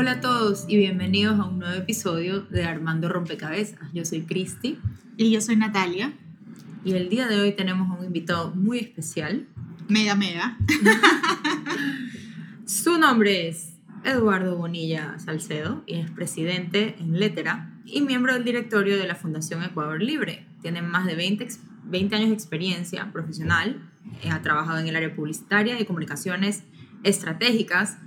Hola 0.00 0.12
a 0.12 0.20
todos 0.20 0.66
y 0.68 0.76
bienvenidos 0.76 1.40
a 1.40 1.44
un 1.44 1.58
nuevo 1.58 1.74
episodio 1.74 2.42
de 2.42 2.62
Armando 2.62 3.08
Rompecabezas. 3.08 3.80
Yo 3.92 4.04
soy 4.04 4.22
Cristi. 4.22 4.78
Y 5.16 5.32
yo 5.32 5.40
soy 5.40 5.56
Natalia. 5.56 6.12
Y 6.84 6.92
el 6.92 7.08
día 7.08 7.26
de 7.26 7.40
hoy 7.40 7.50
tenemos 7.50 7.98
un 7.98 8.04
invitado 8.04 8.54
muy 8.54 8.78
especial. 8.78 9.48
Mega, 9.88 10.14
mega. 10.14 10.56
Su 12.64 12.96
nombre 12.96 13.48
es 13.48 13.72
Eduardo 14.04 14.56
Bonilla 14.56 15.18
Salcedo 15.18 15.82
y 15.84 15.96
es 15.96 16.08
presidente 16.12 16.94
en 17.00 17.18
Letera 17.18 17.74
y 17.84 18.00
miembro 18.00 18.34
del 18.34 18.44
directorio 18.44 18.98
de 18.98 19.06
la 19.08 19.16
Fundación 19.16 19.64
Ecuador 19.64 20.00
Libre. 20.00 20.46
Tiene 20.62 20.80
más 20.80 21.06
de 21.06 21.16
20, 21.16 21.48
20 21.86 22.14
años 22.14 22.28
de 22.28 22.34
experiencia 22.34 23.10
profesional. 23.10 23.82
Eh, 24.22 24.30
ha 24.30 24.42
trabajado 24.42 24.78
en 24.78 24.86
el 24.86 24.94
área 24.94 25.12
publicitaria 25.12 25.80
y 25.80 25.84
comunicaciones 25.84 26.62
estratégicas 27.02 27.98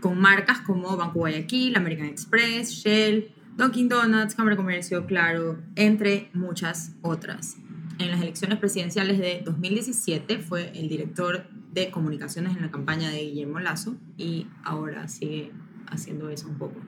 con 0.00 0.20
marcas 0.20 0.60
como 0.60 0.96
Banco 0.96 1.20
Guayaquil, 1.20 1.76
American 1.76 2.06
Express, 2.06 2.70
Shell, 2.70 3.32
Dunkin' 3.56 3.88
Donuts, 3.88 4.34
Cámara 4.34 4.54
de 4.54 4.58
Comercio, 4.58 5.06
Claro, 5.06 5.58
entre 5.74 6.30
muchas 6.32 6.92
otras. 7.02 7.56
En 7.98 8.10
las 8.12 8.20
elecciones 8.20 8.58
presidenciales 8.58 9.18
de 9.18 9.42
2017 9.44 10.38
fue 10.38 10.70
el 10.74 10.88
director 10.88 11.48
de 11.72 11.90
comunicaciones 11.90 12.56
en 12.56 12.62
la 12.62 12.70
campaña 12.70 13.10
de 13.10 13.18
Guillermo 13.22 13.58
Lazo 13.58 13.96
y 14.16 14.46
ahora 14.62 15.08
sigue 15.08 15.52
haciendo 15.88 16.30
eso 16.30 16.46
un 16.48 16.58
poco. 16.58 16.80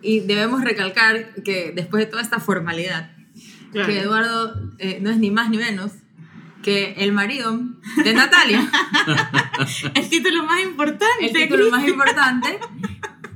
Y 0.00 0.20
debemos 0.20 0.64
recalcar 0.64 1.34
que 1.42 1.72
después 1.74 2.04
de 2.04 2.10
toda 2.10 2.22
esta 2.22 2.40
formalidad, 2.40 3.12
que 3.72 4.00
Eduardo 4.00 4.72
eh, 4.78 4.98
no 5.02 5.10
es 5.10 5.18
ni 5.18 5.30
más 5.30 5.50
ni 5.50 5.58
menos 5.58 5.92
que 6.68 6.94
el 6.98 7.12
marido 7.12 7.58
de 8.04 8.12
Natalia. 8.12 8.70
el 9.94 10.08
título 10.10 10.44
más 10.44 10.62
importante. 10.62 11.24
El 11.24 11.32
título 11.32 11.70
más 11.70 11.88
importante. 11.88 12.58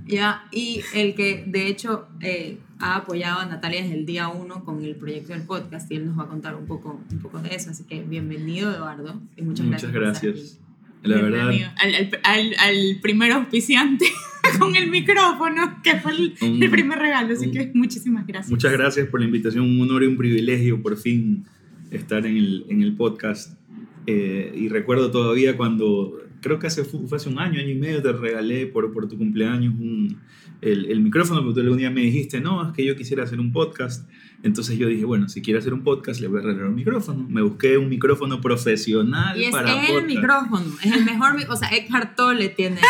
Ya, 0.04 0.44
y 0.52 0.82
el 0.92 1.14
que 1.14 1.44
de 1.46 1.68
hecho 1.68 2.08
eh, 2.20 2.58
ha 2.78 2.96
apoyado 2.96 3.40
a 3.40 3.46
Natalia 3.46 3.80
desde 3.80 3.94
el 3.94 4.04
día 4.04 4.28
uno 4.28 4.62
con 4.64 4.84
el 4.84 4.96
proyecto 4.96 5.32
del 5.32 5.44
podcast 5.44 5.90
y 5.90 5.96
él 5.96 6.04
nos 6.04 6.18
va 6.18 6.24
a 6.24 6.26
contar 6.26 6.54
un 6.56 6.66
poco, 6.66 7.00
un 7.10 7.18
poco 7.20 7.38
de 7.38 7.54
eso. 7.54 7.70
Así 7.70 7.84
que 7.84 8.02
bienvenido, 8.02 8.70
Eduardo. 8.70 9.22
Y 9.34 9.42
muchas, 9.42 9.64
muchas 9.64 9.92
gracias. 9.92 10.58
La 11.02 11.16
verdad. 11.16 11.48
Al, 11.78 12.10
al, 12.24 12.54
al, 12.58 12.98
primer 13.00 13.32
auspiciante 13.32 14.04
con 14.58 14.76
el 14.76 14.90
micrófono, 14.90 15.80
que 15.82 15.96
fue 16.00 16.12
el, 16.12 16.70
primer 16.70 16.98
regalo. 16.98 17.32
Así 17.32 17.50
que 17.50 17.70
muchísimas 17.72 18.26
gracias. 18.26 18.50
Muchas 18.50 18.72
gracias 18.72 19.08
por 19.08 19.20
la 19.20 19.26
invitación. 19.26 19.64
Un 19.64 19.80
honor 19.80 20.02
y 20.02 20.06
un 20.06 20.18
privilegio 20.18 20.82
por 20.82 20.98
fin 20.98 21.46
estar 21.92 22.26
en 22.26 22.36
el, 22.36 22.66
en 22.68 22.82
el 22.82 22.96
podcast. 22.96 23.58
Eh, 24.06 24.52
y 24.56 24.68
recuerdo 24.68 25.10
todavía 25.10 25.56
cuando, 25.56 26.20
creo 26.40 26.58
que 26.58 26.66
hace, 26.66 26.84
fue 26.84 27.16
hace 27.16 27.28
un 27.28 27.38
año, 27.38 27.60
año 27.60 27.70
y 27.70 27.76
medio, 27.76 28.02
te 28.02 28.12
regalé 28.12 28.66
por, 28.66 28.92
por 28.92 29.08
tu 29.08 29.16
cumpleaños 29.16 29.74
un, 29.74 30.18
el, 30.60 30.86
el, 30.86 31.00
micrófono, 31.00 31.40
porque 31.40 31.54
tú 31.54 31.60
algún 31.60 31.78
día 31.78 31.90
me 31.90 32.00
dijiste, 32.00 32.40
no, 32.40 32.66
es 32.66 32.72
que 32.72 32.84
yo 32.84 32.96
quisiera 32.96 33.22
hacer 33.22 33.38
un 33.38 33.52
podcast. 33.52 34.08
Entonces 34.42 34.76
yo 34.76 34.88
dije, 34.88 35.04
bueno, 35.04 35.28
si 35.28 35.40
quiere 35.40 35.60
hacer 35.60 35.72
un 35.72 35.82
podcast, 35.84 36.20
le 36.20 36.26
voy 36.26 36.40
a 36.40 36.42
regalar 36.42 36.68
un 36.68 36.74
micrófono. 36.74 37.26
Me 37.28 37.42
busqué 37.42 37.78
un 37.78 37.88
micrófono 37.88 38.40
profesional 38.40 39.38
y 39.38 39.44
es 39.44 39.50
para 39.50 39.86
el 39.86 40.06
micrófono, 40.06 40.64
es 40.82 40.92
el 40.92 41.04
mejor, 41.04 41.36
o 41.48 41.56
sea, 41.56 41.68
Eckhart 41.68 42.16
Tolle 42.16 42.48
tiene 42.48 42.80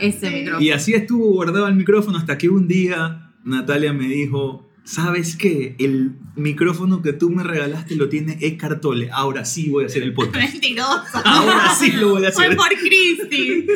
ese 0.00 0.30
micrófono. 0.30 0.64
Y 0.64 0.70
así 0.70 0.94
estuvo 0.94 1.32
guardado 1.32 1.66
el 1.66 1.74
micrófono 1.74 2.18
hasta 2.18 2.38
que 2.38 2.48
un 2.48 2.68
día 2.68 3.32
Natalia 3.44 3.92
me 3.92 4.06
dijo, 4.06 4.68
¿sabes 4.84 5.36
qué? 5.36 5.76
El 5.78 6.12
micrófono 6.36 7.02
que 7.02 7.12
tú 7.12 7.30
me 7.30 7.42
regalaste 7.42 7.96
lo 7.96 8.08
tiene 8.08 8.38
Eckhart 8.40 8.80
Tolle. 8.80 9.10
Ahora 9.10 9.44
sí 9.44 9.68
voy 9.70 9.84
a 9.84 9.86
hacer 9.86 10.02
el 10.02 10.14
podcast. 10.14 10.36
Mentiroso. 10.52 11.04
Ahora 11.24 11.74
sí 11.78 11.92
lo 11.92 12.10
voy 12.10 12.24
a 12.24 12.28
hacer. 12.28 12.46
Fue 12.46 12.56
por 12.56 12.68
Cristi. 12.68 13.66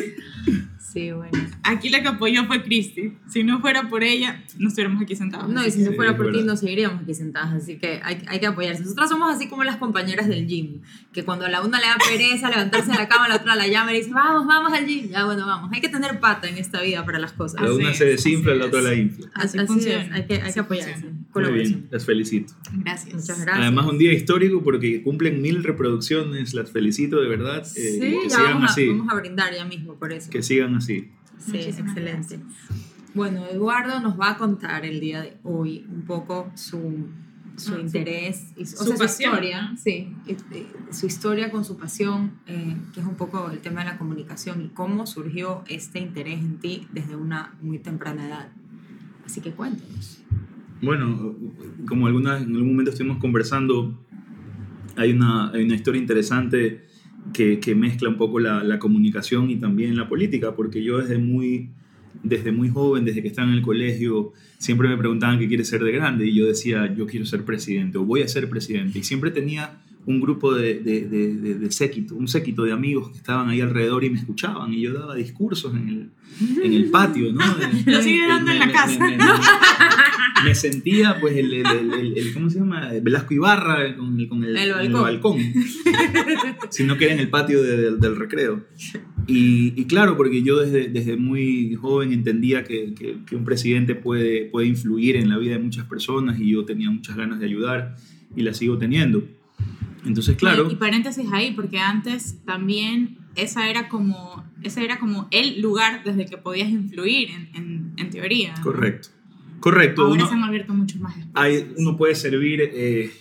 Sí, 0.97 1.11
bueno. 1.11 1.31
Aquí 1.61 1.89
la 1.89 2.01
que 2.01 2.07
apoyó 2.07 2.45
fue 2.45 2.63
Cristi. 2.63 3.13
Si 3.29 3.43
no 3.43 3.59
fuera 3.59 3.87
por 3.87 4.03
ella, 4.03 4.43
no 4.57 4.69
estuviéramos 4.69 5.03
aquí 5.03 5.15
sentados. 5.15 5.47
No, 5.47 5.63
y 5.63 5.69
si 5.69 5.83
no 5.83 5.91
fuera 5.91 6.17
por 6.17 6.31
ti, 6.31 6.41
no 6.41 6.57
seguiríamos 6.57 7.03
aquí 7.03 7.13
sentadas. 7.13 7.53
Así 7.53 7.77
que 7.77 8.01
hay, 8.03 8.23
hay, 8.27 8.39
que 8.39 8.47
apoyarse. 8.47 8.81
Nosotras 8.81 9.09
somos 9.09 9.35
así 9.35 9.47
como 9.47 9.63
las 9.63 9.77
compañeras 9.77 10.27
del 10.27 10.47
gym. 10.47 10.81
Que 11.13 11.23
cuando 11.23 11.45
a 11.45 11.49
la 11.49 11.61
una 11.61 11.79
le 11.79 11.85
da 11.85 11.97
pereza 12.09 12.49
levantarse 12.49 12.91
de 12.91 12.97
la 12.97 13.07
cama, 13.07 13.27
la 13.27 13.35
otra 13.35 13.55
la 13.55 13.67
llama 13.67 13.91
y 13.91 13.93
le 13.93 13.99
dice, 13.99 14.11
vamos, 14.11 14.47
vamos 14.47 14.73
al 14.73 14.87
gym. 14.87 15.09
Ya, 15.09 15.25
bueno, 15.25 15.45
vamos. 15.45 15.69
Hay 15.71 15.81
que 15.81 15.89
tener 15.89 16.19
pata 16.19 16.47
en 16.47 16.57
esta 16.57 16.81
vida 16.81 17.05
para 17.05 17.19
las 17.19 17.33
cosas. 17.33 17.61
La 17.61 17.71
una 17.71 17.93
se 17.93 18.05
desinfla, 18.05 18.55
la 18.55 18.65
otra 18.65 18.81
la 18.81 18.95
infla. 18.95 19.29
Así, 19.35 19.59
así 19.59 19.67
funciona. 19.67 20.03
Es. 20.03 20.11
Hay 20.13 20.25
que, 20.25 20.41
hay 20.41 20.53
que 20.53 20.59
apoyarse. 20.59 21.05
Muy 21.33 21.51
bien, 21.51 21.87
les 21.91 22.05
felicito. 22.05 22.53
Gracias. 22.73 23.13
Muchas 23.13 23.41
gracias. 23.41 23.65
Además, 23.65 23.85
un 23.85 23.97
día 23.97 24.13
histórico 24.13 24.63
porque 24.63 25.03
cumplen 25.03 25.41
mil 25.41 25.63
reproducciones. 25.63 26.53
Las 26.53 26.71
felicito 26.71 27.21
de 27.21 27.27
verdad. 27.27 27.61
Eh, 27.61 27.69
sí, 27.73 27.99
que 27.99 28.29
ya 28.29 28.37
sigan 28.37 28.53
vamos, 28.53 28.71
así. 28.71 28.89
A, 28.89 28.91
vamos 28.93 29.13
a 29.13 29.15
brindar 29.15 29.53
ya 29.53 29.65
mismo 29.65 29.95
por 29.95 30.11
eso. 30.13 30.29
Que 30.29 30.41
sigan 30.41 30.75
así. 30.75 31.11
Sí, 31.39 31.51
Muchísimas 31.51 31.79
excelente. 31.79 32.37
Gracias. 32.37 32.87
Bueno, 33.17 33.47
Eduardo 33.47 33.99
nos 33.99 34.19
va 34.19 34.31
a 34.31 34.37
contar 34.37 34.85
el 34.85 34.99
día 34.99 35.21
de 35.23 35.37
hoy 35.43 35.83
un 35.89 36.03
poco 36.03 36.51
su, 36.53 37.07
su 37.55 37.73
ah, 37.73 37.79
interés 37.79 38.53
y 38.55 38.65
su, 38.67 38.77
su, 38.77 38.83
o 38.83 38.95
sea, 38.95 39.07
su 39.07 39.23
historia, 39.23 39.73
sí, 39.75 40.13
su 40.91 41.07
historia 41.07 41.49
con 41.49 41.65
su 41.65 41.77
pasión, 41.77 42.33
eh, 42.45 42.77
que 42.93 42.99
es 42.99 43.05
un 43.07 43.15
poco 43.15 43.49
el 43.49 43.57
tema 43.57 43.79
de 43.79 43.87
la 43.87 43.97
comunicación 43.97 44.61
y 44.61 44.69
cómo 44.69 45.07
surgió 45.07 45.63
este 45.67 45.97
interés 45.97 46.39
en 46.39 46.59
ti 46.59 46.87
desde 46.91 47.15
una 47.15 47.55
muy 47.59 47.79
temprana 47.79 48.27
edad. 48.27 48.49
Así 49.25 49.41
que 49.41 49.51
cuéntanos. 49.51 50.21
Bueno, 50.81 51.35
como 51.87 52.07
alguna, 52.07 52.37
en 52.37 52.55
algún 52.55 52.69
momento 52.69 52.91
estuvimos 52.91 53.17
conversando, 53.17 53.97
hay 54.95 55.11
una, 55.11 55.51
hay 55.51 55.63
una 55.63 55.75
historia 55.75 55.99
interesante 55.99 56.85
que, 57.33 57.59
que, 57.59 57.73
mezcla 57.73 58.09
un 58.09 58.17
poco 58.17 58.39
la, 58.39 58.63
la, 58.63 58.77
comunicación 58.77 59.49
y 59.49 59.57
también 59.57 59.95
la 59.95 60.07
política, 60.07 60.55
porque 60.55 60.83
yo 60.83 60.99
desde 60.99 61.17
muy, 61.17 61.71
desde 62.23 62.51
muy 62.51 62.69
joven, 62.69 63.05
desde 63.05 63.21
que 63.21 63.27
estaba 63.27 63.47
en 63.47 63.55
el 63.55 63.61
colegio, 63.61 64.33
siempre 64.59 64.87
me 64.87 64.97
preguntaban 64.97 65.39
qué 65.39 65.47
quieres 65.47 65.67
ser 65.67 65.83
de 65.83 65.91
grande 65.91 66.27
y 66.27 66.35
yo 66.35 66.45
decía, 66.45 66.93
yo 66.93 67.07
quiero 67.07 67.25
ser 67.25 67.43
presidente 67.43 67.97
o 67.97 68.05
voy 68.05 68.21
a 68.21 68.27
ser 68.27 68.49
presidente. 68.49 68.99
Y 68.99 69.03
siempre 69.03 69.31
tenía 69.31 69.81
un 70.07 70.21
grupo 70.21 70.55
de, 70.55 70.79
de, 70.79 71.01
de, 71.05 71.55
de, 71.55 71.71
séquito, 71.71 72.15
un 72.15 72.29
séquito 72.29 72.63
de 72.63 72.71
amigos 72.71 73.09
que 73.11 73.17
estaban 73.17 73.49
ahí 73.49 73.59
alrededor 73.59 74.05
y 74.05 74.09
me 74.09 74.17
escuchaban 74.17 74.73
y 74.73 74.79
yo 74.79 74.93
daba 74.93 75.15
discursos 75.15 75.75
en 75.75 75.89
el, 75.89 76.09
en 76.63 76.73
el 76.73 76.89
patio, 76.89 77.33
¿no? 77.33 77.41
Lo 77.85 78.01
sigue 78.01 78.25
dando 78.25 78.51
en 78.51 78.59
la 78.59 78.71
casa. 78.71 78.97
Me, 78.99 79.17
me, 79.17 79.25
me, 80.45 80.55
sentía, 80.55 81.19
pues, 81.19 81.35
el, 81.35 81.53
el, 81.53 81.65
el, 81.65 82.17
el, 82.17 82.33
¿cómo 82.33 82.49
se 82.49 82.59
llama? 82.59 82.89
Velasco 83.01 83.33
Ibarra 83.33 83.97
con 83.97 84.17
el, 84.17 84.29
con 84.29 84.45
el, 84.45 84.53
balcón. 84.53 85.01
balcón. 85.01 85.37
sino 86.69 86.97
que 86.97 87.03
era 87.03 87.13
en 87.13 87.19
el 87.19 87.29
patio 87.29 87.61
del 87.61 88.15
recreo. 88.15 88.65
Y, 89.27 89.73
y, 89.75 89.85
claro, 89.87 90.15
porque 90.15 90.41
yo 90.41 90.57
desde, 90.57 90.87
desde 90.87 91.17
muy 91.17 91.75
joven 91.75 92.13
entendía 92.13 92.63
que, 92.63 92.93
que, 92.93 93.17
que 93.25 93.35
un 93.35 93.43
presidente 93.43 93.93
puede, 93.93 94.45
puede 94.45 94.67
influir 94.67 95.17
en 95.17 95.27
la 95.27 95.37
vida 95.37 95.55
de 95.55 95.59
muchas 95.59 95.85
personas 95.85 96.39
y 96.39 96.51
yo 96.51 96.63
tenía 96.63 96.89
muchas 96.89 97.17
ganas 97.17 97.41
de 97.41 97.45
ayudar 97.45 97.97
y 98.37 98.43
la 98.43 98.53
sigo 98.53 98.77
teniendo. 98.77 99.27
Entonces, 100.07 100.35
claro. 100.37 100.67
Y, 100.69 100.73
y, 100.73 100.75
paréntesis 100.77 101.27
ahí, 101.31 101.51
porque 101.51 101.79
antes 101.79 102.43
también 102.45 103.17
esa 103.35 103.69
era 103.69 103.89
como, 103.89 104.45
ese 104.63 104.83
era 104.83 104.99
como 104.99 105.27
el 105.31 105.61
lugar 105.61 106.03
desde 106.03 106.25
que 106.25 106.37
podías 106.37 106.69
influir, 106.69 107.29
en, 107.29 107.49
en, 107.53 107.93
en 107.97 108.09
teoría. 108.09 108.55
¿no? 108.57 108.63
Correcto. 108.63 109.09
Correcto. 109.59 110.03
Ahora 110.03 110.15
uno, 110.15 110.27
se 110.27 110.33
han 110.33 110.43
abierto 110.43 110.73
muchos 110.73 110.99
más 111.01 111.17
espacios. 111.17 111.33
Hay, 111.35 111.73
uno 111.77 111.97
puede 111.97 112.15
servir 112.15 112.61
eh, 112.61 113.11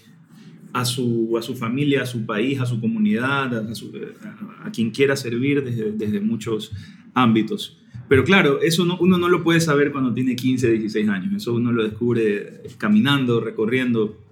a, 0.73 0.85
su, 0.85 1.35
a 1.39 1.43
su 1.43 1.57
familia, 1.57 2.03
a 2.03 2.07
su 2.07 2.27
país, 2.27 2.61
a 2.61 2.67
su 2.67 2.81
comunidad, 2.81 3.71
a, 3.71 3.75
su, 3.75 3.93
a, 4.23 4.67
a 4.67 4.71
quien 4.71 4.91
quiera 4.91 5.17
servir 5.17 5.65
desde, 5.65 5.93
desde, 5.93 6.21
muchos 6.21 6.73
ámbitos. 7.15 7.79
Pero 8.09 8.25
claro, 8.25 8.61
eso 8.61 8.85
no, 8.85 8.97
uno 8.99 9.19
no 9.19 9.29
lo 9.29 9.43
puede 9.43 9.61
saber 9.61 9.91
cuando 9.91 10.13
tiene 10.13 10.37
15, 10.37 10.71
16 10.71 11.09
años. 11.09 11.35
Eso 11.35 11.55
uno 11.55 11.73
lo 11.73 11.83
descubre 11.83 12.63
caminando, 12.79 13.41
recorriendo 13.41 14.23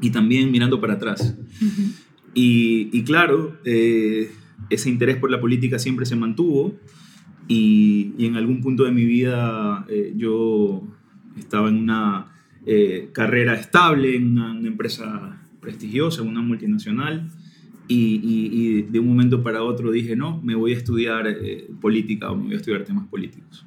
y 0.00 0.10
también 0.10 0.50
mirando 0.50 0.80
para 0.80 0.94
atrás. 0.94 1.36
Uh 1.60 1.64
-huh. 1.64 1.92
Y, 2.34 2.90
y, 2.92 3.04
claro, 3.04 3.56
eh, 3.64 4.30
ese 4.70 4.90
interés 4.90 5.16
por 5.16 5.30
la 5.30 5.40
política 5.40 5.78
siempre 5.78 6.06
se 6.06 6.16
mantuvo 6.16 6.76
y, 7.48 8.12
y 8.16 8.26
en 8.26 8.36
algún 8.36 8.60
punto 8.60 8.84
de 8.84 8.92
mi 8.92 9.04
vida 9.04 9.84
eh, 9.88 10.12
yo 10.16 10.82
estaba 11.38 11.68
en 11.68 11.76
una 11.76 12.32
eh, 12.66 13.10
carrera 13.12 13.54
estable, 13.54 14.16
en 14.16 14.32
una, 14.32 14.52
una, 14.52 14.68
empresa 14.68 15.46
prestigiosa, 15.60 16.22
una 16.22 16.40
multinacional. 16.40 17.30
Y, 17.86 18.20
y, 18.22 18.82
de 18.82 18.98
un 18.98 19.08
momento 19.08 19.42
para 19.42 19.62
otro 19.62 19.90
dije, 19.90 20.16
no, 20.16 20.40
me 20.42 20.54
voy 20.54 20.72
a 20.72 20.76
estudiar 20.76 21.26
eh, 21.28 21.68
política 21.82 22.30
o 22.30 22.36
me 22.36 22.44
voy 22.44 22.54
a 22.54 22.56
estudiar 22.56 22.84
temas 22.84 23.06
políticos. 23.08 23.66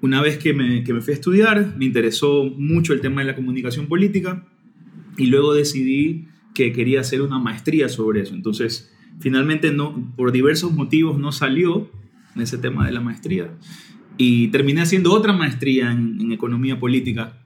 una 0.00 0.22
vez 0.22 0.38
que 0.38 0.54
me, 0.54 0.84
que 0.84 0.92
me 0.94 1.00
fui 1.00 1.12
a 1.12 1.14
estudiar, 1.14 1.74
me 1.76 1.84
interesó 1.84 2.44
mucho 2.44 2.92
el 2.92 3.00
tema 3.00 3.20
de 3.20 3.26
la 3.26 3.34
comunicación 3.34 3.86
política 3.86 4.46
y 5.16 5.26
luego 5.26 5.54
decidí 5.54 6.28
que 6.54 6.72
quería 6.72 7.00
hacer 7.00 7.22
una 7.22 7.38
maestría 7.38 7.88
sobre 7.88 8.20
eso. 8.20 8.34
Entonces, 8.34 8.92
finalmente, 9.20 9.72
no, 9.72 10.12
por 10.16 10.32
diversos 10.32 10.72
motivos, 10.72 11.18
no 11.18 11.32
salió 11.32 11.90
en 12.34 12.42
ese 12.42 12.58
tema 12.58 12.86
de 12.86 12.92
la 12.92 13.00
maestría. 13.00 13.50
Y 14.18 14.48
terminé 14.48 14.82
haciendo 14.82 15.12
otra 15.12 15.32
maestría 15.32 15.90
en, 15.90 16.32
economía 16.32 16.78
política. 16.78 17.38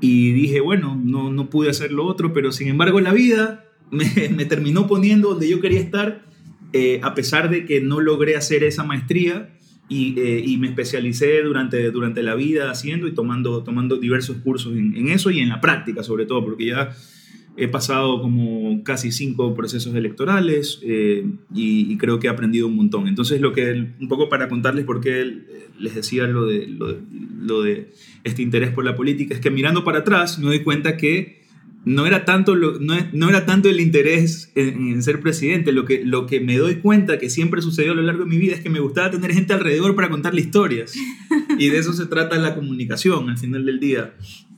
Y 0.00 0.32
dije, 0.32 0.60
bueno, 0.60 1.00
no, 1.02 1.32
no 1.32 1.48
pude 1.48 1.70
hacer 1.70 1.92
lo 1.92 2.04
otro, 2.06 2.32
pero 2.32 2.50
sin 2.50 2.68
embargo 2.68 3.00
la 3.00 3.12
vida 3.12 3.64
me, 3.90 4.28
me 4.36 4.44
terminó 4.44 4.86
poniendo 4.86 5.30
donde 5.30 5.48
yo 5.48 5.60
quería 5.60 5.80
estar, 5.80 6.24
eh, 6.72 7.00
a 7.02 7.14
pesar 7.14 7.50
de 7.50 7.64
que 7.64 7.80
no 7.80 8.00
logré 8.00 8.36
hacer 8.36 8.64
esa 8.64 8.84
maestría. 8.84 9.56
Y, 9.88 10.18
eh, 10.18 10.42
y, 10.42 10.56
me 10.56 10.68
especialicé 10.68 11.42
durante, 11.42 11.90
durante 11.90 12.22
la 12.22 12.34
vida 12.34 12.70
haciendo 12.70 13.06
y 13.08 13.12
tomando, 13.12 13.62
tomando 13.62 13.96
diversos 13.96 14.38
cursos 14.38 14.72
en, 14.74 14.96
en, 14.96 15.08
eso 15.08 15.30
y 15.30 15.40
en 15.40 15.50
la 15.50 15.60
práctica 15.60 16.02
sobre 16.02 16.24
todo, 16.24 16.42
porque 16.42 16.66
ya 16.66 16.94
he 17.56 17.68
pasado 17.68 18.22
como 18.22 18.82
casi 18.82 19.12
cinco 19.12 19.54
procesos 19.54 19.94
electorales 19.94 20.80
eh, 20.82 21.26
y, 21.54 21.96
creo 21.98 22.18
que 22.18 22.26
he 22.26 22.30
aprendido 22.30 22.66
un 22.66 22.76
montón. 22.76 23.08
Entonces, 23.08 23.40
lo 23.40 23.52
que, 23.52 23.72
un 24.00 24.08
poco 24.08 24.28
para 24.28 24.48
contarles 24.48 24.84
por 24.84 25.00
qué 25.00 25.42
les 25.78 25.94
decía 25.94 26.26
lo 26.26 26.46
de, 26.46 26.66
lo, 26.66 27.64
este 28.24 28.42
interés 28.42 28.70
por 28.70 28.84
la 28.84 28.96
política, 28.96 29.34
es 29.34 29.40
que 29.40 29.50
mirando 29.50 29.84
para 29.84 29.98
atrás 29.98 30.38
me 30.38 30.46
doy 30.46 30.60
cuenta 30.60 30.96
que 30.96 31.42
no 31.84 32.06
era 32.06 32.24
tanto, 32.24 32.54
no, 32.54 32.94
no, 33.12 33.28
era 33.28 33.44
tanto 33.44 33.68
el 33.68 33.80
interés 33.80 34.52
en, 34.54 34.88
en, 34.88 35.02
ser 35.02 35.20
presidente, 35.20 35.72
lo 35.72 35.84
que, 35.84 36.04
lo 36.04 36.26
que 36.26 36.40
me 36.40 36.56
doy 36.56 36.76
cuenta 36.76 37.18
que 37.18 37.28
siempre 37.28 37.60
sucedió 37.60 37.92
a 37.92 37.94
lo 37.96 38.02
largo 38.02 38.24
de 38.24 38.30
mi 38.30 38.38
vida 38.38 38.54
es 38.54 38.60
que 38.60 38.70
me 38.70 38.78
gustaba 38.78 39.10
tener 39.10 39.32
gente 39.32 39.52
alrededor 39.52 39.94
para 39.96 40.08
contarle 40.08 40.40
historias. 40.40 40.94
Y 41.58 41.68
de 41.68 41.78
eso 41.78 41.92
se 41.92 42.06
trata 42.06 42.38
la 42.38 42.54
comunicación 42.54 43.28
al 43.28 43.36
final 43.36 43.66
del 43.66 43.80
día. 43.80 44.14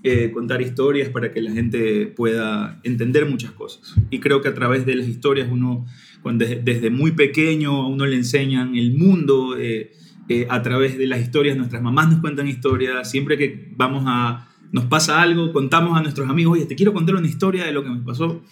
Eh, 0.06 0.33
contar 0.33 0.61
historias 0.61 1.09
para 1.09 1.33
que 1.33 1.41
la 1.41 1.51
gente 1.51 2.06
pueda 2.09 2.79
entender 2.83 3.25
muchas 3.25 3.53
cosas. 3.53 3.95
Y 4.11 4.21
creo 4.21 4.43
que 4.43 4.49
a 4.49 4.55
través 4.55 4.85
de 4.85 4.95
las 4.97 5.09
historias 5.09 5.49
uno, 5.51 5.87
cuando 6.21 6.45
desde, 6.45 6.61
desde 6.61 6.91
muy 6.91 7.12
pequeño 7.12 7.71
a 7.71 7.89
uno 7.89 8.05
le 8.05 8.17
enseñan 8.17 8.77
el 8.77 8.93
mundo, 8.99 9.56
eh, 9.59 9.93
eh, 10.29 10.47
a 10.51 10.61
través 10.61 10.99
de 10.99 11.06
las 11.06 11.23
historias, 11.23 11.56
nuestras 11.56 11.81
mamás 11.81 12.11
nos 12.11 12.21
cuentan 12.21 12.47
historias, 12.47 13.11
siempre 13.11 13.39
que 13.39 13.73
vamos 13.79 14.05
a, 14.06 14.47
nos 14.73 14.85
pasa 14.85 15.23
algo, 15.23 15.55
contamos 15.55 15.99
a 15.99 16.03
nuestros 16.03 16.29
amigos, 16.29 16.59
oye, 16.59 16.67
te 16.67 16.77
quiero 16.77 16.93
contar 16.93 17.15
una 17.15 17.27
historia 17.27 17.65
de 17.65 17.73
lo 17.73 17.83
que 17.83 17.89
me 17.89 18.03
pasó. 18.03 18.43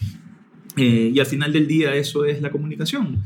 y 0.79 1.21
al 1.21 1.27
final 1.27 1.53
del 1.53 1.67
día 1.67 1.95
eso 1.95 2.25
es 2.25 2.41
la 2.41 2.51
comunicación. 2.51 3.25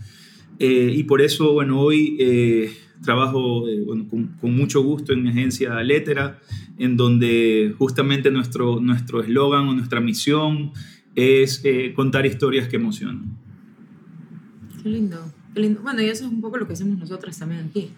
y 0.58 1.04
por 1.04 1.20
eso, 1.20 1.52
bueno, 1.52 1.78
hoy 1.78 2.18
trabajo 3.02 3.68
eh, 3.68 3.82
bueno, 3.84 4.06
con, 4.08 4.26
con, 4.40 4.56
mucho 4.56 4.82
gusto 4.82 5.12
en 5.12 5.22
mi 5.22 5.30
agencia 5.30 5.82
Letera, 5.82 6.38
en 6.78 6.96
donde 6.96 7.74
justamente 7.78 8.30
nuestro 8.30 8.80
nuestro 8.80 9.22
eslogan 9.22 9.68
o 9.68 9.74
nuestra 9.74 10.00
misión 10.00 10.72
es 11.14 11.60
eh, 11.64 11.92
contar 11.94 12.26
historias 12.26 12.68
que 12.68 12.76
emocionan. 12.76 13.36
Qué 14.82 14.88
lindo, 14.88 15.32
qué 15.54 15.60
lindo. 15.60 15.80
Bueno, 15.82 16.02
y 16.02 16.06
eso 16.06 16.26
es 16.26 16.32
un 16.32 16.40
poco 16.40 16.58
lo 16.58 16.66
que 16.66 16.74
hacemos 16.74 16.98
nosotros 16.98 17.36
también 17.38 17.66
aquí. 17.70 17.90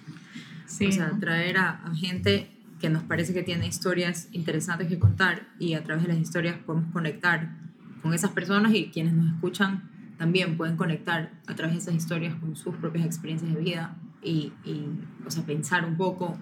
Sí, 0.67 0.87
o 0.87 0.93
sea, 0.93 1.09
¿no? 1.09 1.19
traer 1.19 1.59
a, 1.59 1.71
a 1.85 1.95
gente 1.95 2.51
que 2.81 2.89
nos 2.89 3.03
parece 3.03 3.35
que 3.35 3.43
tiene 3.43 3.67
historias 3.67 4.29
interesantes 4.33 4.89
que 4.89 4.99
contar 4.99 5.49
y 5.59 5.75
a 5.75 5.83
través 5.83 6.05
de 6.05 6.13
las 6.13 6.19
historias 6.19 6.57
podemos 6.65 6.93
conectar 6.93 7.57
con 8.03 8.15
esas 8.15 8.31
personas 8.31 8.73
y 8.75 8.87
quienes 8.87 9.15
nos 9.15 9.35
escuchan 9.35 9.91
también 10.17 10.57
pueden 10.57 10.77
conectar 10.77 11.33
a 11.47 11.55
través 11.55 11.75
de 11.75 11.83
esas 11.83 11.95
historias 11.95 12.35
con 12.37 12.57
sus 12.57 12.77
propias 12.77 13.07
experiencias 13.07 13.53
de 13.53 13.61
vida 13.61 13.97
y, 14.23 14.53
y, 14.65 14.87
o 15.27 15.31
sea, 15.31 15.45
pensar 15.45 15.85
un 15.85 15.97
poco. 15.97 16.39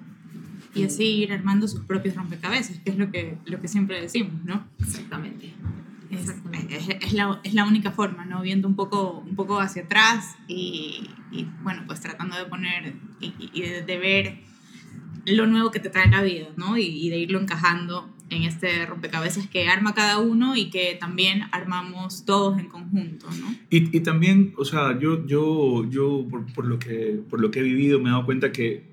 Y 0.75 0.85
así 0.85 1.05
ir 1.05 1.33
armando 1.33 1.67
sus 1.69 1.85
propios 1.85 2.15
rompecabezas, 2.17 2.79
que 2.79 2.91
es 2.91 2.99
lo 2.99 3.11
que, 3.11 3.39
lo 3.47 3.61
que 3.61 3.69
siempre 3.69 4.01
decimos, 4.01 4.45
¿no? 4.45 4.67
Exactamente. 4.79 5.55
Es, 6.11 6.21
Exactamente. 6.21 6.77
es, 6.77 6.89
es, 7.01 7.13
la, 7.15 7.41
es 7.43 7.55
la 7.55 7.65
única 7.65 7.93
forma, 7.93 8.25
¿no? 8.25 8.43
Viendo 8.43 8.69
un 8.69 8.77
poco, 8.77 9.25
un 9.27 9.35
poco 9.37 9.59
hacia 9.59 9.83
atrás 9.83 10.37
y, 10.47 11.09
y 11.33 11.49
bueno, 11.63 11.85
pues 11.87 12.01
tratando 12.01 12.37
de 12.37 12.45
poner 12.45 12.95
y, 13.21 13.33
y 13.53 13.63
de, 13.63 13.83
de, 13.83 13.99
ver 13.99 14.39
lo 15.25 15.47
nuevo 15.47 15.71
que 15.71 15.81
te 15.81 15.89
trae 15.89 16.09
la 16.09 16.23
vida, 16.23 16.49
¿no? 16.57 16.77
Y, 16.77 16.85
y 16.85 17.09
de 17.09 17.19
irlo 17.19 17.41
encajando 17.41 18.15
en 18.31 18.43
este 18.43 18.87
rompecabezas 18.87 19.47
que 19.47 19.69
arma 19.69 19.95
cada 19.95 20.19
uno 20.19 20.57
y 20.57 20.71
que 20.71 20.97
también 20.99 21.43
armamos 21.53 22.25
todos 22.25 22.59
en 22.59 22.69
conjunto, 22.69 23.27
¿no? 23.41 23.55
Y, 23.71 23.97
y 23.97 24.01
también, 24.01 24.53
o 24.57 24.65
sea, 24.65 24.99
yo, 24.99 25.27
yo, 25.27 25.89
yo 25.89 26.27
por, 26.29 26.53
por, 26.53 26.67
lo 26.67 26.79
que, 26.79 27.21
por 27.29 27.41
lo 27.41 27.51
que 27.51 27.61
he 27.61 27.63
vivido 27.63 28.01
me 28.01 28.09
he 28.09 28.13
dado 28.13 28.25
cuenta 28.25 28.53
que, 28.53 28.85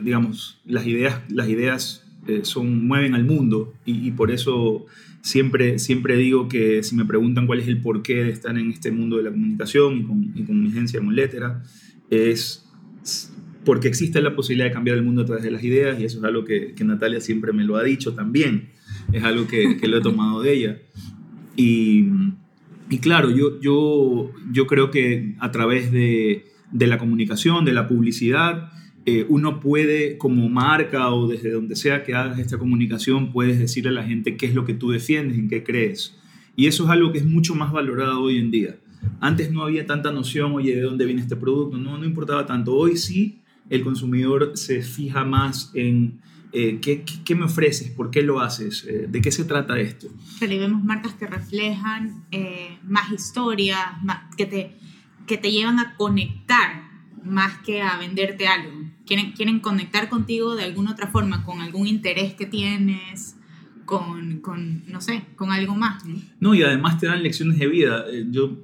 digamos, 0.00 0.60
las 0.66 0.86
ideas, 0.86 1.20
las 1.28 1.48
ideas 1.48 2.06
eh, 2.26 2.40
son, 2.42 2.86
mueven 2.86 3.14
al 3.14 3.24
mundo 3.24 3.72
y, 3.84 4.06
y, 4.06 4.10
por 4.10 4.30
eso 4.30 4.86
siempre, 5.22 5.78
siempre 5.78 6.16
digo 6.16 6.48
que 6.48 6.82
si 6.82 6.94
me 6.94 7.06
preguntan 7.06 7.46
cuál 7.46 7.60
es 7.60 7.68
el 7.68 7.80
porqué 7.80 8.24
de 8.24 8.30
estar 8.30 8.56
en 8.58 8.70
este 8.70 8.90
mundo 8.92 9.16
de 9.16 9.24
la 9.24 9.30
comunicación 9.30 9.96
y 9.96 10.02
con, 10.04 10.32
y 10.34 10.42
con 10.42 10.62
mi 10.62 10.68
agencia 10.68 11.00
Moletera, 11.00 11.62
es 12.10 12.66
porque 13.64 13.88
existe 13.88 14.22
la 14.22 14.34
posibilidad 14.34 14.68
de 14.68 14.72
cambiar 14.72 14.96
el 14.96 15.02
mundo 15.02 15.22
a 15.22 15.24
través 15.26 15.44
de 15.44 15.50
las 15.50 15.62
ideas 15.62 16.00
y 16.00 16.04
eso 16.04 16.18
es 16.18 16.24
algo 16.24 16.44
que, 16.44 16.74
que 16.74 16.84
Natalia 16.84 17.20
siempre 17.20 17.52
me 17.52 17.64
lo 17.64 17.76
ha 17.76 17.82
dicho 17.82 18.14
también, 18.14 18.70
es 19.12 19.22
algo 19.22 19.46
que, 19.46 19.76
que 19.76 19.88
lo 19.88 19.98
he 19.98 20.00
tomado 20.00 20.42
de 20.42 20.52
ella. 20.52 20.78
Y, 21.56 22.06
y 22.88 22.98
claro, 22.98 23.30
yo, 23.30 23.60
yo, 23.60 24.30
yo 24.50 24.66
creo 24.66 24.90
que 24.90 25.34
a 25.40 25.50
través 25.50 25.92
de, 25.92 26.46
de 26.72 26.86
la 26.86 26.98
comunicación, 26.98 27.64
de 27.64 27.72
la 27.72 27.86
publicidad, 27.86 28.70
eh, 29.06 29.26
uno 29.28 29.60
puede 29.60 30.18
como 30.18 30.48
marca 30.48 31.10
o 31.10 31.26
desde 31.26 31.50
donde 31.50 31.76
sea 31.76 32.02
que 32.02 32.14
hagas 32.14 32.38
esta 32.38 32.58
comunicación, 32.58 33.32
puedes 33.32 33.58
decirle 33.58 33.90
a 33.90 33.94
la 33.94 34.04
gente 34.04 34.36
qué 34.36 34.46
es 34.46 34.54
lo 34.54 34.64
que 34.64 34.74
tú 34.74 34.90
defiendes, 34.90 35.38
en 35.38 35.48
qué 35.48 35.62
crees. 35.62 36.16
Y 36.56 36.66
eso 36.66 36.84
es 36.84 36.90
algo 36.90 37.12
que 37.12 37.18
es 37.18 37.24
mucho 37.24 37.54
más 37.54 37.72
valorado 37.72 38.22
hoy 38.22 38.38
en 38.38 38.50
día. 38.50 38.76
Antes 39.20 39.50
no 39.50 39.62
había 39.62 39.86
tanta 39.86 40.12
noción, 40.12 40.52
oye, 40.52 40.74
¿de 40.74 40.82
dónde 40.82 41.06
viene 41.06 41.22
este 41.22 41.36
producto? 41.36 41.78
No, 41.78 41.96
no 41.96 42.04
importaba 42.04 42.46
tanto. 42.46 42.74
Hoy 42.74 42.96
sí 42.96 43.39
el 43.70 43.82
consumidor 43.82 44.52
se 44.56 44.82
fija 44.82 45.24
más 45.24 45.70
en 45.74 46.20
eh, 46.52 46.80
¿qué, 46.82 47.04
¿qué, 47.24 47.34
me 47.36 47.44
ofreces, 47.44 47.90
por 47.90 48.10
qué 48.10 48.22
lo 48.22 48.40
haces, 48.40 48.84
eh, 48.88 49.06
de 49.08 49.20
qué 49.20 49.30
se 49.30 49.44
trata 49.44 49.78
esto. 49.78 50.08
Pero 50.40 50.58
vemos 50.58 50.82
marcas 50.82 51.14
que 51.14 51.28
reflejan 51.28 52.24
eh, 52.32 52.76
más 52.82 53.12
historias, 53.12 53.78
más, 54.02 54.34
que, 54.36 54.46
te, 54.46 54.76
que 55.28 55.38
te 55.38 55.52
llevan 55.52 55.78
a 55.78 55.94
conectar 55.94 56.90
más 57.24 57.58
que 57.58 57.82
a 57.82 57.96
venderte 57.98 58.48
algo. 58.48 58.72
Quieren, 59.06 59.30
quieren 59.32 59.60
conectar 59.60 60.08
contigo 60.08 60.56
de 60.56 60.64
alguna 60.64 60.90
otra 60.90 61.06
forma, 61.06 61.44
con 61.44 61.60
algún 61.60 61.86
interés 61.86 62.34
que 62.34 62.46
tienes, 62.46 63.36
con, 63.84 64.40
con 64.40 64.82
no 64.88 65.00
sé, 65.00 65.22
con 65.36 65.52
algo 65.52 65.76
más. 65.76 66.04
¿no? 66.04 66.16
no, 66.40 66.54
y 66.56 66.64
además 66.64 66.98
te 66.98 67.06
dan 67.06 67.22
lecciones 67.22 67.60
de 67.60 67.68
vida. 67.68 68.06
Yo 68.28 68.58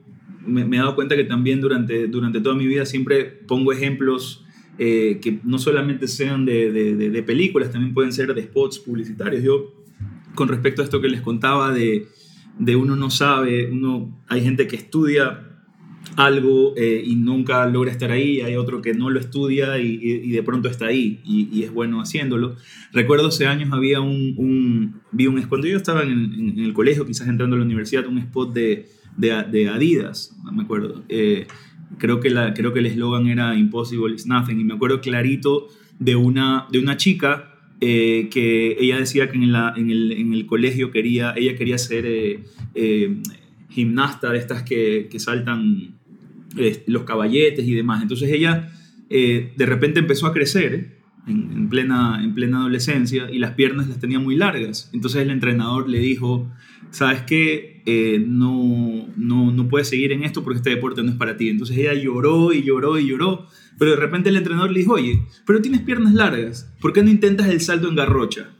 me, 0.45 0.65
me 0.65 0.77
he 0.77 0.81
dado 0.81 0.97
cuenta 0.97 1.15
que 1.15 1.25
también 1.25 1.61
durante, 1.61 2.09
durante 2.09 2.41
toda 2.41 2.57
mi 2.57 2.67
vida 2.67 2.85
siempre 2.85 3.25
pongo 3.25 3.73
ejemplos 3.73 4.43
eh, 4.79 5.21
que 5.23 5.41
no 5.45 5.59
solamente 5.59 6.07
sean 6.07 6.45
de, 6.45 6.71
de, 6.71 6.95
de, 7.11 7.23
películas, 7.23 7.71
también 7.71 7.95
pueden 7.95 8.13
ser 8.13 8.35
de 8.35 8.43
spots 8.43 8.79
publicitarios. 8.79 9.43
Yo, 9.43 9.73
con 10.35 10.49
respecto 10.49 10.83
a 10.83 10.85
esto 10.85 11.01
que 11.01 11.09
les 11.09 11.23
contaba 11.23 11.73
de, 11.73 12.09
de 12.59 12.77
uno 12.77 12.95
no 12.95 13.11
sabe, 13.11 13.71
uno, 13.71 14.23
hay 14.29 14.43
gente 14.43 14.67
que 14.67 14.77
estudia 14.77 15.43
algo 16.15 16.75
eh, 16.77 17.03
y 17.05 17.17
nunca 17.17 17.67
logra 17.67 17.91
estar 17.91 18.11
ahí, 18.11 18.41
hay 18.41 18.57
otro 18.57 18.81
que 18.81 18.95
no 18.95 19.11
lo 19.11 19.19
estudia 19.19 19.79
y, 19.79 19.99
y, 20.01 20.13
y 20.25 20.31
de 20.31 20.43
pronto 20.43 20.69
está 20.69 20.87
ahí 20.87 21.21
y, 21.25 21.49
y, 21.51 21.65
es 21.65 21.73
bueno 21.73 22.01
haciéndolo. 22.01 22.57
Recuerdo 22.93 23.29
hace 23.29 23.47
años 23.47 23.71
había 23.73 24.01
un, 24.01 24.35
un 24.37 25.01
vi 25.11 25.27
un, 25.27 25.41
cuando 25.43 25.67
yo 25.67 25.77
estaba 25.77 26.03
en, 26.03 26.11
en, 26.35 26.59
el 26.61 26.73
colegio, 26.73 27.05
quizás 27.07 27.29
entrando 27.29 27.57
a 27.57 27.59
la 27.59 27.65
universidad, 27.65 28.07
un 28.07 28.19
spot 28.19 28.53
de, 28.53 28.89
de 29.17 29.69
Adidas, 29.69 30.37
no 30.45 30.53
me 30.53 30.63
acuerdo. 30.63 31.03
Eh, 31.09 31.47
creo 31.99 32.21
que, 32.21 32.31
la, 32.31 32.55
creo 32.55 32.73
que 32.73 32.81
el 32.81 32.87
eslogan 32.87 33.27
era 33.27 33.55
Impossible 33.55 34.15
is 34.15 34.27
Nothing, 34.27 34.61
y 34.61 34.65
me 34.65 34.75
acuerdo 34.75 35.01
clarito 35.01 35.69
de 35.99 36.17
una, 36.17 36.67
de 36.71 36.79
una 36.79 36.97
chica 36.97 37.53
eh, 37.81 38.29
que 38.31 38.77
ella 38.81 38.99
decía 38.99 39.31
que 39.31 39.37
en, 39.37 39.53
la, 39.53 39.75
en, 39.77 39.91
el, 39.91 40.13
en, 40.13 40.33
el, 40.33 40.47
colegio 40.47 40.91
quería, 40.91 41.35
ella 41.37 41.57
quería 41.57 41.77
ser 41.77 42.07
eh, 42.07 42.43
eh, 42.75 43.17
gimnasta 43.69 44.31
de 44.31 44.39
estas 44.39 44.63
que, 44.63 45.09
que 45.11 45.19
saltan 45.21 45.95
los 46.87 47.03
caballetes 47.03 47.67
y 47.67 47.75
demás. 47.75 48.01
Entonces 48.01 48.31
ella 48.33 48.73
de 49.11 49.67
repente 49.67 50.01
empezó 50.01 50.27
a 50.27 50.33
crecer 50.33 50.97
en, 51.27 51.53
en, 51.53 51.69
plena, 51.69 52.19
en 52.25 52.35
plena 52.35 52.61
adolescencia 52.61 53.31
y 53.31 53.39
las 53.39 53.53
piernas 53.53 53.89
las 53.89 54.01
tenía 54.01 54.21
muy 54.21 54.37
largas. 54.37 54.89
Entonces 54.95 55.21
el 55.21 55.31
entrenador 55.31 55.87
le 55.87 55.99
dijo, 55.99 56.51
¿sabes 56.91 57.23
qué? 57.23 57.83
Eh, 57.87 58.25
no, 58.27 59.07
no, 59.17 59.53
no 59.53 59.69
puedes 59.69 59.89
seguir 59.89 60.11
en 60.13 60.25
esto 60.25 60.43
porque 60.43 60.59
este 60.59 60.71
deporte 60.71 61.03
no 61.03 61.11
es 61.11 61.17
para 61.17 61.37
ti. 61.37 61.49
Entonces 61.49 61.77
ella 61.77 61.95
lloró 61.95 62.53
y 62.53 62.63
lloró 62.63 62.99
y 62.99 63.07
lloró, 63.07 63.47
pero 63.79 63.93
de 63.93 63.97
repente 63.97 64.29
el 64.29 64.37
entrenador 64.37 64.73
le 64.73 64.81
dijo, 64.81 64.95
oye, 64.95 65.23
pero 65.47 65.63
tienes 65.63 65.83
piernas 65.83 66.15
largas, 66.15 66.73
¿por 66.81 66.93
qué 66.93 67.03
no 67.03 67.11
intentas 67.11 67.49
el 67.49 67.61
salto 67.61 67.89
en 67.89 67.95
garrocha? 67.95 68.51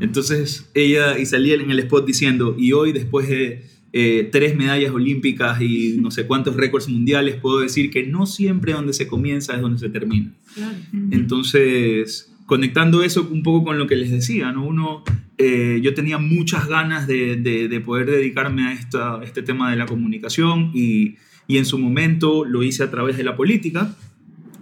Entonces 0.00 0.70
ella 0.74 1.18
y 1.18 1.26
salía 1.26 1.54
en 1.54 1.70
el 1.70 1.78
spot 1.80 2.06
diciendo, 2.06 2.54
y 2.58 2.72
hoy 2.72 2.92
después 2.92 3.28
de 3.28 3.64
eh, 3.92 4.28
tres 4.30 4.54
medallas 4.56 4.92
olímpicas 4.92 5.60
y 5.60 5.96
no 5.98 6.10
sé 6.10 6.26
cuántos 6.26 6.54
récords 6.54 6.88
mundiales, 6.88 7.36
puedo 7.36 7.60
decir 7.60 7.90
que 7.90 8.06
no 8.06 8.26
siempre 8.26 8.72
donde 8.72 8.92
se 8.92 9.08
comienza 9.08 9.54
es 9.54 9.62
donde 9.62 9.78
se 9.78 9.88
termina. 9.88 10.32
Claro. 10.54 10.76
Entonces 11.10 12.35
conectando 12.46 13.02
eso 13.02 13.28
un 13.30 13.42
poco 13.42 13.64
con 13.66 13.78
lo 13.78 13.86
que 13.86 13.96
les 13.96 14.10
decía, 14.10 14.52
¿no? 14.52 14.64
Uno, 14.64 15.02
eh, 15.36 15.80
yo 15.82 15.94
tenía 15.94 16.18
muchas 16.18 16.68
ganas 16.68 17.06
de, 17.06 17.36
de, 17.36 17.68
de 17.68 17.80
poder 17.80 18.06
dedicarme 18.06 18.68
a 18.68 18.72
esta, 18.72 19.20
este 19.22 19.42
tema 19.42 19.70
de 19.70 19.76
la 19.76 19.86
comunicación 19.86 20.70
y, 20.72 21.16
y 21.46 21.58
en 21.58 21.64
su 21.64 21.78
momento 21.78 22.44
lo 22.44 22.62
hice 22.62 22.82
a 22.82 22.90
través 22.90 23.16
de 23.16 23.24
la 23.24 23.36
política. 23.36 23.94